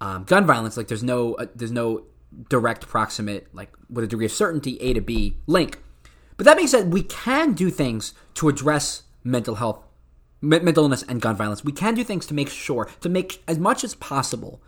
um, 0.00 0.24
gun 0.24 0.46
violence. 0.46 0.76
Like 0.76 0.88
there's 0.88 1.02
no 1.02 1.34
uh, 1.34 1.46
there's 1.54 1.72
no 1.72 2.04
direct 2.48 2.86
proximate 2.86 3.48
like 3.52 3.70
with 3.88 4.04
a 4.04 4.06
degree 4.06 4.26
of 4.26 4.32
certainty 4.32 4.80
A 4.80 4.92
to 4.94 5.00
B 5.00 5.36
link. 5.46 5.78
But 6.36 6.46
that 6.46 6.56
being 6.56 6.68
said, 6.68 6.92
we 6.92 7.02
can 7.02 7.52
do 7.52 7.70
things 7.70 8.14
to 8.34 8.48
address 8.48 9.02
mental 9.24 9.56
health 9.56 9.84
mental 10.40 10.84
illness 10.84 11.02
and 11.02 11.20
gun 11.20 11.36
violence. 11.36 11.64
We 11.64 11.72
can 11.72 11.94
do 11.94 12.04
things 12.04 12.26
to 12.26 12.34
make 12.34 12.48
sure, 12.48 12.88
to 13.00 13.08
make 13.08 13.42
as 13.46 13.58
much 13.58 13.84
as 13.84 13.94
possible 13.94 14.62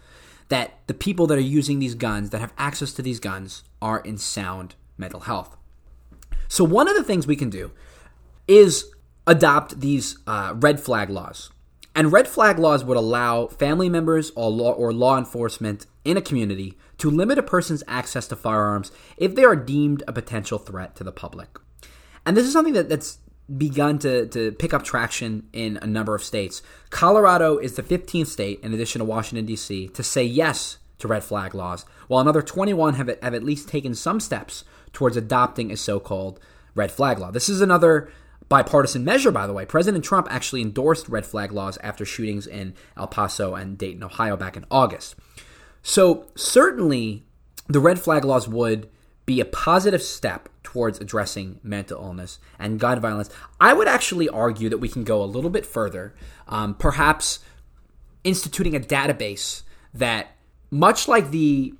that 0.48 0.78
the 0.86 0.94
people 0.94 1.26
that 1.28 1.38
are 1.38 1.40
using 1.40 1.78
these 1.78 1.94
guns, 1.94 2.30
that 2.30 2.40
have 2.40 2.52
access 2.58 2.92
to 2.94 3.02
these 3.02 3.20
guns, 3.20 3.64
are 3.80 4.00
in 4.00 4.18
sound 4.18 4.74
mental 4.98 5.20
health. 5.20 5.56
So, 6.48 6.64
one 6.64 6.88
of 6.88 6.96
the 6.96 7.04
things 7.04 7.26
we 7.26 7.36
can 7.36 7.50
do 7.50 7.70
is 8.46 8.92
adopt 9.26 9.80
these 9.80 10.18
uh, 10.26 10.54
red 10.56 10.80
flag 10.80 11.08
laws. 11.08 11.50
And 11.94 12.12
red 12.12 12.26
flag 12.26 12.58
laws 12.58 12.84
would 12.84 12.96
allow 12.96 13.46
family 13.46 13.88
members 13.88 14.32
or 14.34 14.50
law, 14.50 14.72
or 14.72 14.92
law 14.92 15.18
enforcement 15.18 15.86
in 16.04 16.16
a 16.16 16.22
community 16.22 16.76
to 16.98 17.10
limit 17.10 17.38
a 17.38 17.42
person's 17.42 17.82
access 17.86 18.26
to 18.28 18.36
firearms 18.36 18.92
if 19.16 19.34
they 19.34 19.44
are 19.44 19.56
deemed 19.56 20.02
a 20.06 20.12
potential 20.12 20.58
threat 20.58 20.96
to 20.96 21.04
the 21.04 21.12
public. 21.12 21.58
And 22.24 22.36
this 22.36 22.46
is 22.46 22.52
something 22.52 22.74
that, 22.74 22.88
that's 22.88 23.18
begun 23.56 23.98
to, 24.00 24.26
to 24.26 24.52
pick 24.52 24.72
up 24.72 24.82
traction 24.82 25.48
in 25.52 25.78
a 25.82 25.86
number 25.86 26.14
of 26.14 26.24
states. 26.24 26.62
Colorado 26.90 27.58
is 27.58 27.74
the 27.74 27.82
15th 27.82 28.28
state, 28.28 28.60
in 28.62 28.72
addition 28.72 29.00
to 29.00 29.04
Washington, 29.04 29.46
D.C., 29.46 29.88
to 29.88 30.02
say 30.02 30.24
yes 30.24 30.78
to 30.98 31.08
red 31.08 31.24
flag 31.24 31.54
laws, 31.54 31.84
while 32.08 32.20
another 32.20 32.42
21 32.42 32.94
have, 32.94 33.08
have 33.22 33.34
at 33.34 33.44
least 33.44 33.68
taken 33.68 33.94
some 33.94 34.20
steps 34.20 34.64
towards 34.92 35.16
adopting 35.16 35.70
a 35.70 35.76
so 35.76 35.98
called 36.00 36.40
red 36.74 36.90
flag 36.90 37.18
law. 37.18 37.30
This 37.30 37.48
is 37.48 37.60
another 37.60 38.10
bipartisan 38.48 39.04
measure, 39.04 39.30
by 39.30 39.46
the 39.46 39.52
way. 39.52 39.64
President 39.64 40.04
Trump 40.04 40.28
actually 40.30 40.62
endorsed 40.62 41.08
red 41.08 41.26
flag 41.26 41.52
laws 41.52 41.78
after 41.82 42.04
shootings 42.04 42.46
in 42.46 42.74
El 42.96 43.06
Paso 43.06 43.54
and 43.54 43.78
Dayton, 43.78 44.02
Ohio 44.02 44.36
back 44.36 44.56
in 44.56 44.64
August. 44.70 45.14
So, 45.82 46.26
certainly, 46.36 47.24
the 47.66 47.80
red 47.80 47.98
flag 47.98 48.24
laws 48.24 48.46
would 48.46 48.88
be 49.26 49.40
a 49.40 49.44
positive 49.44 50.02
step 50.02 50.48
towards 50.72 50.98
addressing 51.00 51.60
mental 51.62 52.02
illness 52.02 52.38
and 52.58 52.80
gun 52.80 52.98
violence. 52.98 53.28
I 53.60 53.74
would 53.74 53.86
actually 53.86 54.26
argue 54.30 54.70
that 54.70 54.78
we 54.78 54.88
can 54.88 55.04
go 55.04 55.22
a 55.22 55.26
little 55.26 55.50
bit 55.50 55.66
further, 55.66 56.14
um, 56.48 56.72
perhaps 56.72 57.40
instituting 58.24 58.74
a 58.74 58.80
database 58.80 59.64
that, 59.92 60.28
much 60.70 61.08
like 61.08 61.30
the 61.30 61.74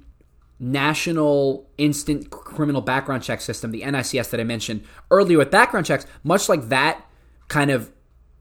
National 0.61 1.71
Instant 1.79 2.29
Criminal 2.29 2.83
Background 2.83 3.23
Check 3.23 3.41
System, 3.41 3.71
the 3.71 3.83
NICS 3.83 4.29
that 4.29 4.39
I 4.39 4.45
mentioned 4.45 4.85
earlier 5.11 5.39
with 5.39 5.51
background 5.51 5.87
checks, 5.87 6.05
much 6.23 6.51
like 6.51 6.69
that 6.69 7.03
kind 7.49 7.71
of 7.71 7.91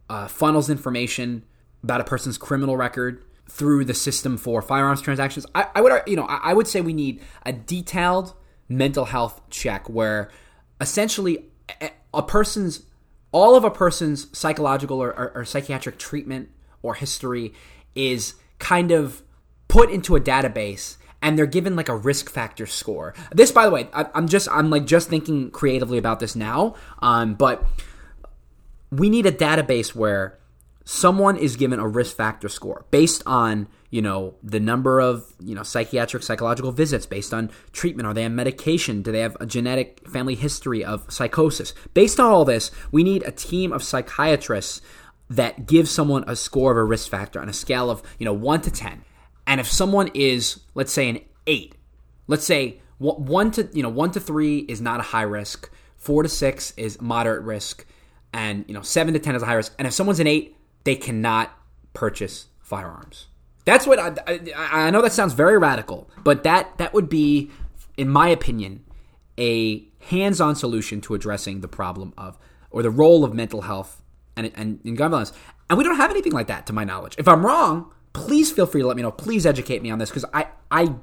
uh, 0.10 0.28
funnels 0.28 0.70
information 0.70 1.46
about 1.82 2.02
a 2.02 2.04
person's 2.04 2.38
criminal 2.38 2.76
record 2.76 3.24
through 3.50 3.86
the 3.86 3.94
system 3.94 4.38
for 4.38 4.62
firearms 4.62 5.00
transactions. 5.00 5.46
I, 5.56 5.68
I 5.74 5.80
would, 5.80 6.04
you 6.08 6.18
know, 6.18 6.26
I, 6.26 6.42
I 6.44 6.54
would 6.54 6.68
say 6.68 6.82
we 6.82 6.94
need 6.94 7.22
a 7.46 7.54
detailed 7.54 8.34
mental 8.72 9.06
health 9.06 9.42
check 9.50 9.90
where 9.90 10.30
essentially 10.80 11.46
a, 12.14 12.24
person's 12.24 12.84
all 13.32 13.56
of 13.56 13.64
a 13.64 13.70
person's 13.70 14.28
psychological 14.38 15.02
or, 15.02 15.10
or, 15.10 15.32
or 15.36 15.46
psychiatric 15.46 15.98
treatment 15.98 16.50
or 16.82 16.96
history 16.96 17.54
is 17.96 18.36
kind 18.60 18.92
of 18.92 19.22
put 19.68 19.90
into 19.90 20.16
a 20.16 20.22
database 20.22 20.98
and 21.22 21.38
they're 21.38 21.46
given 21.46 21.76
like 21.76 21.88
a 21.88 21.96
risk 21.96 22.30
factor 22.30 22.66
score. 22.66 23.14
This, 23.32 23.52
by 23.52 23.66
the 23.66 23.72
way, 23.72 23.88
I, 23.94 24.08
am 24.16 24.28
just 24.28 24.50
I'm 24.50 24.70
like 24.70 24.86
just 24.86 25.08
thinking 25.08 25.52
creatively 25.52 25.98
about 25.98 26.20
this 26.20 26.36
now. 26.36 26.76
Um, 27.00 27.36
but 27.36 27.64
we 28.90 29.10
need 29.10 29.26
a 29.26 29.32
database 29.32 29.94
where 29.96 30.40
someone 30.84 31.38
is 31.38 31.56
given 31.56 31.80
a 31.80 31.88
risk 31.88 32.16
factor 32.16 32.50
score 32.50 32.86
based 32.92 33.22
on 33.26 33.68
you 33.92 34.02
know 34.02 34.34
the 34.42 34.60
number 34.60 35.00
of 35.00 35.34
you 35.40 35.54
know 35.54 35.64
psychiatric 35.64 36.24
psychological 36.24 36.72
visits 36.72 37.06
based 37.06 37.34
on 37.34 37.52
treatment 37.72 38.08
are 38.08 38.14
they 38.14 38.26
on 38.26 38.36
medication 38.36 39.04
do 39.04 39.12
they 39.12 39.20
have 39.20 39.38
a 39.40 39.46
genetic 39.46 40.08
family 40.10 40.36
history 40.36 40.84
of 40.84 41.06
psychosis 41.12 41.74
based 41.94 42.20
on 42.20 42.32
all 42.32 42.46
this 42.46 42.72
we 42.92 43.04
need 43.04 43.22
a 43.24 43.32
team 43.32 43.72
of 43.72 43.84
psychiatrists 43.84 44.82
that 45.30 45.66
give 45.66 45.88
someone 45.88 46.24
a 46.28 46.36
score 46.36 46.72
of 46.72 46.78
a 46.78 46.84
risk 46.84 47.10
factor 47.10 47.40
on 47.40 47.48
a 47.48 47.54
scale 47.54 47.90
of 47.90 48.02
you 48.18 48.26
know 48.26 48.34
1 48.34 48.62
to 48.62 48.72
10 48.72 49.04
and 49.48 49.60
if 49.60 49.70
someone 49.70 50.10
is, 50.14 50.62
let's 50.76 50.94
say, 50.94 51.10
an 51.10 51.20
eight, 51.48 51.76
let's 52.28 52.46
say 52.46 52.80
one 53.00 53.50
to 53.52 53.68
you 53.74 53.82
know 53.82 53.90
one 53.90 54.12
to 54.12 54.20
three 54.20 54.60
is 54.60 54.80
not 54.80 55.00
a 55.00 55.04
high 55.04 55.24
risk, 55.24 55.70
four 55.98 56.22
to 56.24 56.30
six 56.30 56.72
is 56.78 57.02
moderate 57.02 57.44
risk, 57.44 57.86
and 58.32 58.64
you 58.68 58.74
know 58.74 58.82
seven 58.82 59.14
to 59.14 59.20
ten 59.20 59.36
is 59.36 59.42
a 59.42 59.46
high 59.46 59.56
risk. 59.56 59.74
And 59.80 59.88
if 59.88 59.94
someone's 59.94 60.20
an 60.20 60.28
eight, 60.28 60.56
they 60.84 60.96
cannot 60.96 61.52
purchase 61.94 62.48
firearms. 62.60 63.28
That's 63.66 63.86
what 63.86 64.00
I, 64.00 64.16
I, 64.28 64.88
I 64.88 64.90
know. 64.92 65.02
That 65.02 65.12
sounds 65.12 65.34
very 65.34 65.58
radical, 65.58 66.10
but 66.24 66.44
that 66.44 66.78
that 66.78 66.94
would 66.94 67.10
be, 67.10 67.52
in 67.98 68.10
my 68.10 68.30
opinion, 68.30 68.84
a 69.38 69.84
hands-on 70.06 70.56
solution 70.56 71.00
to 71.02 71.14
addressing 71.14 71.62
the 71.62 71.68
problem 71.68 72.14
of 72.18 72.38
or 72.72 72.82
the 72.82 72.90
role 72.90 73.24
of 73.24 73.34
mental 73.34 73.62
health 73.62 74.02
and, 74.36 74.52
and, 74.56 74.80
and 74.84 74.98
gun 74.98 75.12
violence. 75.12 75.34
And 75.70 75.78
we 75.78 75.84
don't 75.84 75.98
have 75.98 76.10
anything 76.10 76.32
like 76.32 76.48
that, 76.48 76.66
to 76.68 76.74
my 76.74 76.84
knowledge. 76.84 77.16
If 77.18 77.28
I'm 77.28 77.46
wrong, 77.46 77.94
please 78.14 78.52
feel 78.52 78.66
free 78.66 78.82
to 78.82 78.88
let 78.88 78.98
me 78.98 79.04
know. 79.04 79.12
Please 79.12 79.46
educate 79.46 79.82
me 79.82 79.92
on 79.92 80.00
this 80.00 80.10
because 80.10 80.26
I, 80.34 80.48
I, 80.70 80.96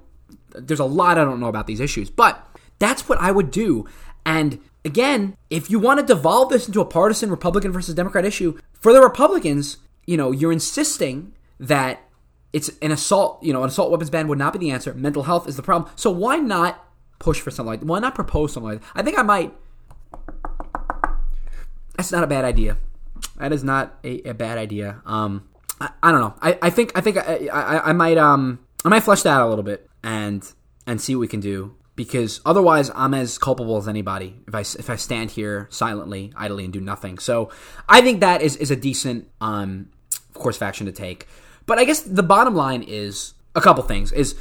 there's 0.50 0.80
a 0.80 0.84
lot 0.84 1.18
I 1.18 1.24
don't 1.24 1.40
know 1.40 1.48
about 1.48 1.66
these 1.66 1.80
issues. 1.80 2.10
But 2.10 2.44
that's 2.78 3.08
what 3.08 3.18
I 3.18 3.30
would 3.30 3.50
do. 3.50 3.86
And 4.26 4.60
again, 4.84 5.36
if 5.48 5.70
you 5.70 5.78
want 5.78 6.00
to 6.00 6.06
devolve 6.06 6.50
this 6.50 6.66
into 6.66 6.80
a 6.80 6.84
partisan 6.84 7.30
Republican 7.30 7.72
versus 7.72 7.94
Democrat 7.94 8.24
issue, 8.24 8.58
for 8.80 8.92
the 8.92 9.00
Republicans, 9.00 9.78
you 10.06 10.16
know, 10.16 10.32
you're 10.32 10.52
insisting 10.52 11.34
that 11.60 12.00
it's 12.52 12.70
an 12.80 12.92
assault, 12.92 13.42
you 13.42 13.52
know, 13.52 13.62
an 13.62 13.68
assault 13.68 13.90
weapons 13.90 14.10
ban 14.10 14.28
would 14.28 14.38
not 14.38 14.52
be 14.52 14.58
the 14.58 14.70
answer. 14.70 14.94
Mental 14.94 15.24
health 15.24 15.48
is 15.48 15.56
the 15.56 15.62
problem. 15.62 15.90
So 15.96 16.10
why 16.10 16.36
not 16.36 16.84
push 17.18 17.40
for 17.40 17.50
something 17.50 17.66
like 17.66 17.80
why 17.80 17.98
not 17.98 18.14
propose 18.14 18.52
something 18.52 18.72
like 18.72 18.80
that? 18.80 18.88
I 18.94 19.02
think 19.02 19.18
I 19.18 19.22
might 19.22 19.52
that's 21.96 22.12
not 22.12 22.22
a 22.22 22.28
bad 22.28 22.44
idea. 22.44 22.76
That 23.38 23.52
is 23.52 23.64
not 23.64 23.98
a, 24.04 24.22
a 24.22 24.34
bad 24.34 24.56
idea. 24.56 25.02
Um, 25.04 25.48
I, 25.80 25.90
I 26.02 26.12
don't 26.12 26.20
know. 26.20 26.34
I, 26.40 26.58
I 26.62 26.70
think 26.70 26.92
I 26.96 27.00
think 27.00 27.16
I, 27.16 27.48
I, 27.52 27.90
I 27.90 27.92
might 27.92 28.16
um 28.18 28.60
I 28.84 28.88
might 28.88 29.02
flesh 29.02 29.22
that 29.22 29.32
out 29.32 29.46
a 29.46 29.50
little 29.50 29.64
bit 29.64 29.88
and 30.02 30.50
and 30.86 31.00
see 31.00 31.14
what 31.14 31.20
we 31.20 31.28
can 31.28 31.40
do 31.40 31.74
because 31.96 32.40
otherwise 32.46 32.90
I'm 32.94 33.12
as 33.14 33.38
culpable 33.38 33.76
as 33.76 33.88
anybody 33.88 34.36
if 34.46 34.54
I 34.54 34.60
if 34.60 34.88
I 34.88 34.96
stand 34.96 35.32
here 35.32 35.66
silently, 35.70 36.32
idly, 36.36 36.64
and 36.64 36.72
do 36.72 36.80
nothing. 36.80 37.18
So 37.18 37.50
I 37.88 38.00
think 38.00 38.20
that 38.20 38.40
is 38.40 38.56
is 38.56 38.70
a 38.70 38.76
decent 38.76 39.28
um 39.40 39.90
course 40.34 40.56
of 40.56 40.62
action 40.62 40.86
to 40.86 40.92
take. 40.92 41.26
But 41.68 41.78
I 41.78 41.84
guess 41.84 42.00
the 42.00 42.22
bottom 42.22 42.56
line 42.56 42.82
is 42.82 43.34
a 43.54 43.60
couple 43.60 43.84
things. 43.84 44.10
Is 44.10 44.34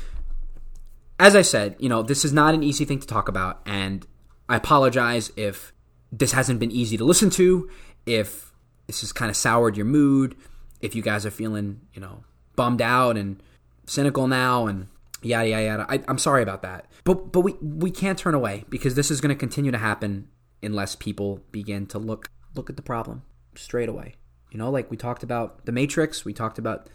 as 1.20 1.36
I 1.36 1.42
said, 1.42 1.76
you 1.78 1.90
know, 1.90 2.02
this 2.02 2.24
is 2.24 2.32
not 2.32 2.56
an 2.56 2.64
easy 2.64 2.86
thing 2.86 3.00
to 3.00 3.08
talk 3.08 3.28
about, 3.28 3.62
and 3.66 4.08
I 4.50 4.56
apologize 4.56 5.32
if 5.36 5.74
this 6.12 6.32
hasn't 6.32 6.60
been 6.60 6.72
easy 6.72 6.96
to 6.98 7.04
listen 7.04 7.30
to, 7.32 7.70
if 8.06 8.54
this 8.88 9.02
has 9.02 9.12
kind 9.12 9.30
of 9.30 9.36
soured 9.36 9.76
your 9.76 9.86
mood 9.86 10.36
if 10.80 10.96
you 10.96 11.02
guys 11.02 11.26
are 11.26 11.32
feeling, 11.32 11.82
you 11.94 12.00
know, 12.00 12.24
bummed 12.56 12.82
out 12.82 13.18
and 13.18 13.44
cynical 13.88 14.28
now 14.28 14.68
and 14.68 14.88
yada 15.22 15.50
yada 15.50 15.64
yada. 15.64 15.86
I, 15.90 16.02
am 16.08 16.18
sorry 16.18 16.44
about 16.44 16.62
that, 16.62 16.86
but 17.04 17.34
but 17.34 17.42
we 17.42 17.56
we 17.62 17.92
can't 17.92 18.18
turn 18.18 18.36
away 18.36 18.64
because 18.70 18.96
this 18.96 19.12
is 19.12 19.20
going 19.20 19.36
to 19.36 19.40
continue 19.40 19.72
to 19.72 19.78
happen 19.78 20.30
unless 20.64 20.96
people 20.96 21.42
begin 21.52 21.88
to 21.88 22.00
look 22.00 22.30
look 22.56 22.70
at 22.70 22.78
the 22.78 22.82
problem 22.82 23.24
straight 23.56 23.90
away. 23.90 24.16
You 24.52 24.58
know, 24.58 24.70
like 24.70 24.90
we 24.90 24.96
talked 24.96 25.24
about 25.24 25.66
the 25.66 25.74
Matrix, 25.74 26.24
we 26.24 26.32
talked 26.32 26.58
about 26.58 26.90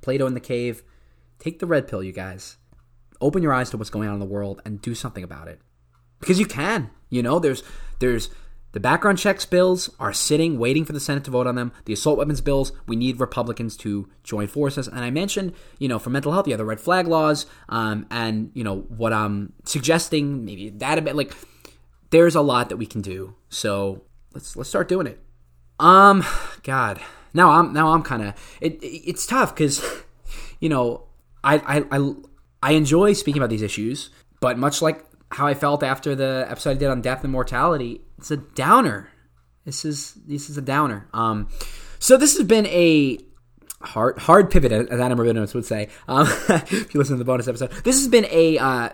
Plato 0.00 0.26
in 0.26 0.34
the 0.34 0.40
cave. 0.40 0.82
Take 1.38 1.58
the 1.58 1.66
red 1.66 1.88
pill, 1.88 2.02
you 2.02 2.12
guys. 2.12 2.56
Open 3.20 3.42
your 3.42 3.52
eyes 3.52 3.70
to 3.70 3.76
what's 3.76 3.90
going 3.90 4.08
on 4.08 4.14
in 4.14 4.20
the 4.20 4.26
world 4.26 4.62
and 4.64 4.80
do 4.80 4.94
something 4.94 5.24
about 5.24 5.48
it. 5.48 5.60
Because 6.20 6.38
you 6.38 6.46
can. 6.46 6.90
You 7.10 7.22
know, 7.22 7.38
there's 7.38 7.62
there's 8.00 8.30
the 8.72 8.80
background 8.80 9.18
checks 9.18 9.46
bills 9.46 9.88
are 9.98 10.12
sitting, 10.12 10.58
waiting 10.58 10.84
for 10.84 10.92
the 10.92 11.00
Senate 11.00 11.24
to 11.24 11.30
vote 11.30 11.46
on 11.46 11.54
them. 11.54 11.72
The 11.86 11.94
assault 11.94 12.18
weapons 12.18 12.42
bills, 12.42 12.72
we 12.86 12.96
need 12.96 13.18
Republicans 13.18 13.76
to 13.78 14.08
join 14.22 14.46
forces. 14.46 14.86
And 14.86 15.00
I 15.00 15.10
mentioned, 15.10 15.54
you 15.78 15.88
know, 15.88 15.98
for 15.98 16.10
mental 16.10 16.32
health, 16.32 16.46
yeah, 16.46 16.56
the 16.56 16.66
red 16.66 16.78
flag 16.78 17.06
laws, 17.06 17.46
um, 17.68 18.06
and 18.10 18.50
you 18.54 18.62
know 18.64 18.80
what 18.88 19.12
I'm 19.12 19.54
suggesting, 19.64 20.44
maybe 20.44 20.70
that 20.70 20.98
a 20.98 21.02
bit. 21.02 21.16
Like, 21.16 21.34
there's 22.10 22.34
a 22.34 22.42
lot 22.42 22.68
that 22.68 22.76
we 22.76 22.86
can 22.86 23.00
do. 23.00 23.34
So 23.48 24.02
let's 24.34 24.54
let's 24.54 24.68
start 24.68 24.88
doing 24.88 25.06
it. 25.06 25.18
Um, 25.80 26.24
God, 26.62 27.00
now 27.34 27.50
I'm 27.50 27.72
now 27.72 27.92
I'm 27.92 28.02
kind 28.02 28.22
of 28.22 28.58
it, 28.60 28.82
it, 28.82 28.86
It's 28.86 29.26
tough 29.26 29.54
because, 29.54 29.84
you 30.60 30.68
know, 30.68 31.04
I 31.42 31.56
I 31.58 31.98
I 31.98 32.12
I 32.62 32.72
enjoy 32.72 33.12
speaking 33.12 33.40
about 33.40 33.50
these 33.50 33.62
issues, 33.62 34.10
but 34.40 34.58
much 34.58 34.82
like 34.82 35.04
how 35.30 35.46
I 35.46 35.54
felt 35.54 35.82
after 35.82 36.14
the 36.14 36.46
episode 36.48 36.70
I 36.70 36.74
did 36.74 36.88
on 36.88 37.02
death 37.02 37.22
and 37.22 37.32
mortality, 37.32 38.00
it's 38.18 38.30
a 38.30 38.36
downer. 38.36 39.10
This 39.64 39.84
is 39.84 40.14
this 40.26 40.48
is 40.48 40.56
a 40.56 40.62
downer. 40.62 41.08
Um, 41.12 41.48
so 41.98 42.16
this 42.16 42.36
has 42.36 42.46
been 42.46 42.66
a 42.66 43.18
hard 43.82 44.18
hard 44.18 44.50
pivot, 44.50 44.72
as 44.72 45.00
Adam 45.00 45.18
Rabinowitz 45.18 45.54
would 45.54 45.66
say. 45.66 45.88
Um, 46.06 46.26
if 46.48 46.94
you 46.94 46.98
listen 46.98 47.16
to 47.16 47.18
the 47.18 47.24
bonus 47.24 47.48
episode, 47.48 47.70
this 47.84 47.98
has 47.98 48.08
been 48.08 48.26
a 48.30 48.58
uh, 48.58 48.88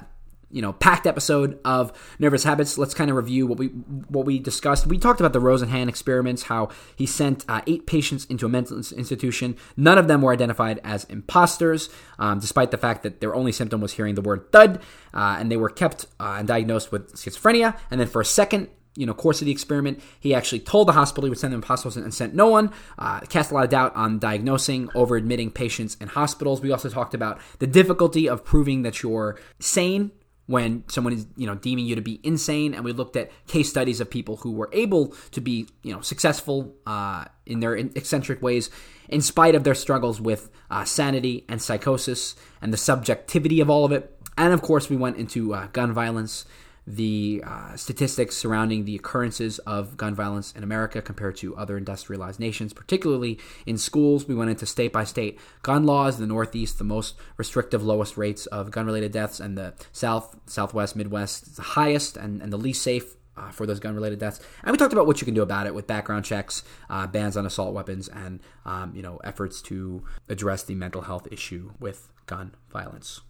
you 0.55 0.63
know 0.63 0.73
packed 0.73 1.07
episode 1.07 1.59
of 1.65 1.93
nervous 2.19 2.45
habits. 2.45 2.79
Let's 2.79 2.95
kind 2.95 3.11
of 3.11 3.17
review 3.17 3.47
what 3.47 3.59
we 3.59 3.67
what 3.67 4.25
we 4.25 4.39
discussed. 4.39 4.87
We 4.87 4.99
talked 4.99 5.21
about 5.21 5.33
the 5.33 5.41
rosenhan 5.41 5.89
experiments 5.89 6.45
how 6.45 6.69
he 6.97 7.07
sent 7.07 7.45
uh, 7.49 7.61
eight 7.67 7.87
patients 7.87 8.25
into 8.27 8.47
a 8.47 8.49
mental 8.49 8.79
institution. 8.79 9.57
None 9.77 9.99
of 9.99 10.07
them 10.09 10.23
were 10.23 10.33
identified 10.33 10.81
as 10.85 11.05
imposters 11.05 11.91
um, 12.19 12.39
despite 12.39 12.71
the 12.71 12.79
fact 12.79 13.03
that 13.03 13.21
their 13.21 13.35
only 13.35 13.53
symptom 13.53 13.81
was 13.81 13.95
hearing 13.95 14.15
the 14.15 14.23
word 14.23 14.51
thud 14.53 14.81
uh, 15.13 15.37
and 15.39 15.51
they 15.51 15.57
were 15.57 15.69
kept 15.69 16.07
uh, 16.21 16.37
and 16.39 16.49
diagnosed 16.49 16.93
with 16.93 17.15
schizophrenia. 17.15 17.77
And 17.91 18.01
then 18.01 18.07
for 18.07 18.21
a 18.21 18.25
second 18.25 18.69
you 18.97 19.07
know 19.07 19.13
course 19.13 19.41
of 19.41 19.47
the 19.47 19.51
experiment 19.51 20.01
he 20.21 20.33
actually 20.33 20.61
told 20.61 20.87
the 20.87 20.93
hospital 20.93 21.25
he 21.25 21.29
would 21.29 21.39
send 21.39 21.53
them 21.53 21.63
hospitals 21.63 21.97
and 21.97 22.15
sent 22.15 22.33
no 22.33 22.47
one 22.47 22.71
uh, 22.97 23.19
cast 23.29 23.51
a 23.51 23.55
lot 23.55 23.65
of 23.65 23.71
doubt 23.71 23.95
on 23.97 24.21
diagnosing 24.21 24.89
over 24.95 25.17
admitting 25.17 25.51
patients 25.51 25.97
in 26.01 26.07
hospitals. 26.07 26.61
We 26.61 26.71
also 26.71 26.89
talked 26.89 27.13
about 27.13 27.41
the 27.59 27.67
difficulty 27.67 28.29
of 28.29 28.45
proving 28.45 28.83
that 28.83 29.03
you're 29.03 29.37
sane 29.59 30.13
when 30.47 30.85
someone 30.89 31.13
is 31.13 31.27
you 31.37 31.47
know 31.47 31.55
deeming 31.55 31.87
you 31.87 31.95
to 31.95 32.03
be 32.03 32.21
insane. 32.23 32.75
And 32.75 32.85
we 32.85 32.93
looked 32.93 33.17
at 33.17 33.31
case 33.47 33.69
studies 33.69 34.01
of 34.01 34.11
people 34.11 34.37
who 34.39 34.53
were 34.53 34.71
able 34.73 35.15
to 35.33 35.41
be 35.41 35.69
you 35.83 35.93
know 35.93 36.01
successful 36.01 36.75
uh, 36.87 37.27
in 37.47 37.61
their 37.61 37.75
eccentric 37.77 38.43
ways 38.43 38.71
in 39.09 39.21
spite 39.21 39.55
of 39.55 39.65
their 39.65 39.75
struggles 39.75 40.21
with 40.21 40.51
uh, 40.71 40.85
sanity 40.85 41.45
and 41.49 41.61
psychosis 41.61 42.35
and 42.61 42.73
the 42.73 42.77
subjectivity 42.77 43.61
of 43.61 43.71
all 43.71 43.85
of 43.85 43.93
it. 43.93 44.11
And 44.37 44.53
of 44.53 44.63
course 44.63 44.91
we 44.91 44.97
went 44.97 45.17
into 45.17 45.55
uh, 45.55 45.69
gun 45.69 45.93
violence 45.93 46.45
the 46.87 47.43
uh, 47.47 47.77
statistics 47.77 48.37
surrounding 48.37 48.85
the 48.85 48.97
occurrences 48.97 49.59
of 49.61 49.97
gun 49.97 50.15
violence 50.15 50.53
in 50.53 50.63
America 50.63 51.01
compared 51.01 51.37
to 51.37 51.57
other 51.57 51.77
industrialized 51.77 52.39
nations, 52.39 52.73
particularly 52.73 53.39
in 53.67 53.79
schools. 53.79 54.29
We 54.29 54.35
went 54.35 54.51
into 54.51 54.67
state 54.67 54.93
by 54.93 55.05
state 55.05 55.39
gun 55.63 55.85
laws. 55.85 56.19
The 56.19 56.27
Northeast, 56.27 56.79
the 56.79 56.85
most 56.85 57.15
restrictive, 57.37 57.83
lowest 57.83 58.17
rates 58.17 58.47
of 58.47 58.71
gun 58.71 58.87
related 58.87 59.13
deaths, 59.13 59.41
and 59.41 59.57
the 59.57 59.75
South, 59.93 60.37
Southwest, 60.47 60.97
Midwest, 60.97 61.57
the 61.57 61.63
highest 61.63 62.17
and, 62.17 62.43
and 62.43 62.53
the 62.53 62.59
least 62.59 62.83
safe 62.83 63.17
uh, 63.37 63.51
for 63.51 63.67
those 63.67 63.81
gun 63.81 63.95
related 63.95 64.19
deaths. 64.19 64.41
And 64.63 64.73
we 64.73 64.79
talked 64.79 64.93
about 64.93 65.07
what 65.07 65.21
you 65.21 65.25
can 65.25 65.35
do 65.35 65.43
about 65.43 65.67
it 65.67 65.75
with 65.75 65.87
background 65.87 66.25
checks, 66.25 66.63
uh, 66.89 67.07
bans 67.07 67.37
on 67.37 67.47
assault 67.47 67.75
weapons, 67.75 68.09
and 68.09 68.41
um, 68.65 68.93
you 68.95 69.03
know 69.03 69.21
efforts 69.25 69.63
to 69.63 70.05
address 70.29 70.63
the 70.63 70.75
mental 70.75 71.03
health 71.03 71.29
issue 71.31 71.73
with 71.81 72.13
gun 72.27 72.55
violence. 72.71 73.21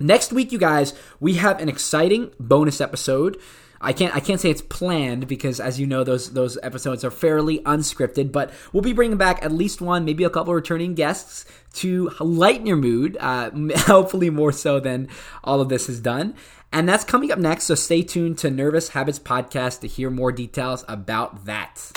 Next 0.00 0.32
week, 0.32 0.52
you 0.52 0.58
guys, 0.58 0.94
we 1.18 1.34
have 1.34 1.60
an 1.60 1.68
exciting 1.68 2.30
bonus 2.38 2.80
episode. 2.80 3.38
I 3.80 3.92
can't 3.92 4.14
I 4.14 4.20
can't 4.20 4.40
say 4.40 4.50
it's 4.50 4.62
planned 4.62 5.28
because 5.28 5.60
as 5.60 5.78
you 5.78 5.86
know 5.86 6.02
those 6.02 6.32
those 6.32 6.58
episodes 6.62 7.04
are 7.04 7.10
fairly 7.10 7.60
unscripted, 7.60 8.32
but 8.32 8.52
we'll 8.72 8.82
be 8.82 8.92
bringing 8.92 9.18
back 9.18 9.44
at 9.44 9.52
least 9.52 9.80
one, 9.80 10.04
maybe 10.04 10.24
a 10.24 10.30
couple 10.30 10.52
returning 10.52 10.94
guests 10.94 11.44
to 11.74 12.10
lighten 12.18 12.66
your 12.66 12.76
mood, 12.76 13.16
uh, 13.20 13.50
hopefully 13.76 14.30
more 14.30 14.52
so 14.52 14.80
than 14.80 15.08
all 15.44 15.60
of 15.60 15.68
this 15.68 15.88
is 15.88 16.00
done. 16.00 16.34
And 16.72 16.88
that's 16.88 17.04
coming 17.04 17.30
up 17.30 17.38
next, 17.38 17.64
so 17.64 17.74
stay 17.74 18.02
tuned 18.02 18.38
to 18.38 18.50
Nervous 18.50 18.90
Habits 18.90 19.18
Podcast 19.18 19.80
to 19.80 19.86
hear 19.86 20.10
more 20.10 20.32
details 20.32 20.84
about 20.86 21.46
that. 21.46 21.92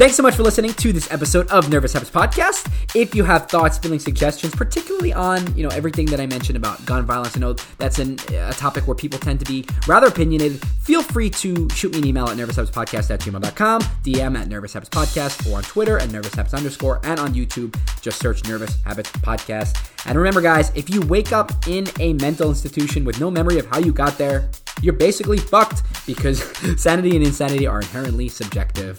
Thanks 0.00 0.16
so 0.16 0.22
much 0.22 0.34
for 0.34 0.42
listening 0.44 0.72
to 0.72 0.94
this 0.94 1.12
episode 1.12 1.46
of 1.48 1.68
Nervous 1.68 1.92
Habits 1.92 2.10
Podcast. 2.10 2.72
If 2.96 3.14
you 3.14 3.22
have 3.22 3.50
thoughts, 3.50 3.76
feelings, 3.76 4.02
suggestions, 4.02 4.54
particularly 4.54 5.12
on 5.12 5.54
you 5.54 5.62
know 5.62 5.68
everything 5.68 6.06
that 6.06 6.18
I 6.18 6.24
mentioned 6.24 6.56
about 6.56 6.82
gun 6.86 7.04
violence, 7.04 7.36
I 7.36 7.40
know 7.40 7.52
that's 7.76 7.98
an, 7.98 8.18
a 8.32 8.54
topic 8.54 8.86
where 8.86 8.94
people 8.94 9.18
tend 9.18 9.40
to 9.40 9.44
be 9.44 9.66
rather 9.86 10.06
opinionated. 10.06 10.58
Feel 10.80 11.02
free 11.02 11.28
to 11.28 11.68
shoot 11.74 11.92
me 11.92 11.98
an 11.98 12.06
email 12.06 12.30
at 12.30 12.38
nervoushabitspodcast 12.38 13.10
at 13.10 13.20
gmail.com, 13.20 13.82
DM 14.02 14.38
at 14.38 14.48
Nervous 14.48 14.72
Habits 14.72 14.88
Podcast, 14.88 15.52
or 15.52 15.58
on 15.58 15.64
Twitter 15.64 15.98
at 15.98 16.10
Nervous 16.10 16.32
Habits 16.32 16.54
underscore, 16.54 16.98
and 17.04 17.20
on 17.20 17.34
YouTube, 17.34 17.76
just 18.00 18.20
search 18.20 18.42
Nervous 18.46 18.80
Habits 18.84 19.10
Podcast. 19.10 19.86
And 20.06 20.16
remember, 20.16 20.40
guys, 20.40 20.72
if 20.74 20.88
you 20.88 21.02
wake 21.02 21.32
up 21.32 21.52
in 21.68 21.86
a 22.00 22.14
mental 22.14 22.48
institution 22.48 23.04
with 23.04 23.20
no 23.20 23.30
memory 23.30 23.58
of 23.58 23.66
how 23.66 23.78
you 23.80 23.92
got 23.92 24.16
there, 24.16 24.48
you're 24.80 24.94
basically 24.94 25.36
fucked 25.36 25.82
because 26.06 26.42
sanity 26.80 27.16
and 27.16 27.26
insanity 27.26 27.66
are 27.66 27.82
inherently 27.82 28.30
subjective. 28.30 28.98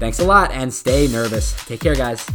Thanks 0.00 0.18
a 0.18 0.24
lot 0.24 0.50
and 0.50 0.72
stay 0.72 1.06
nervous. 1.08 1.52
Take 1.66 1.80
care, 1.80 1.94
guys. 1.94 2.26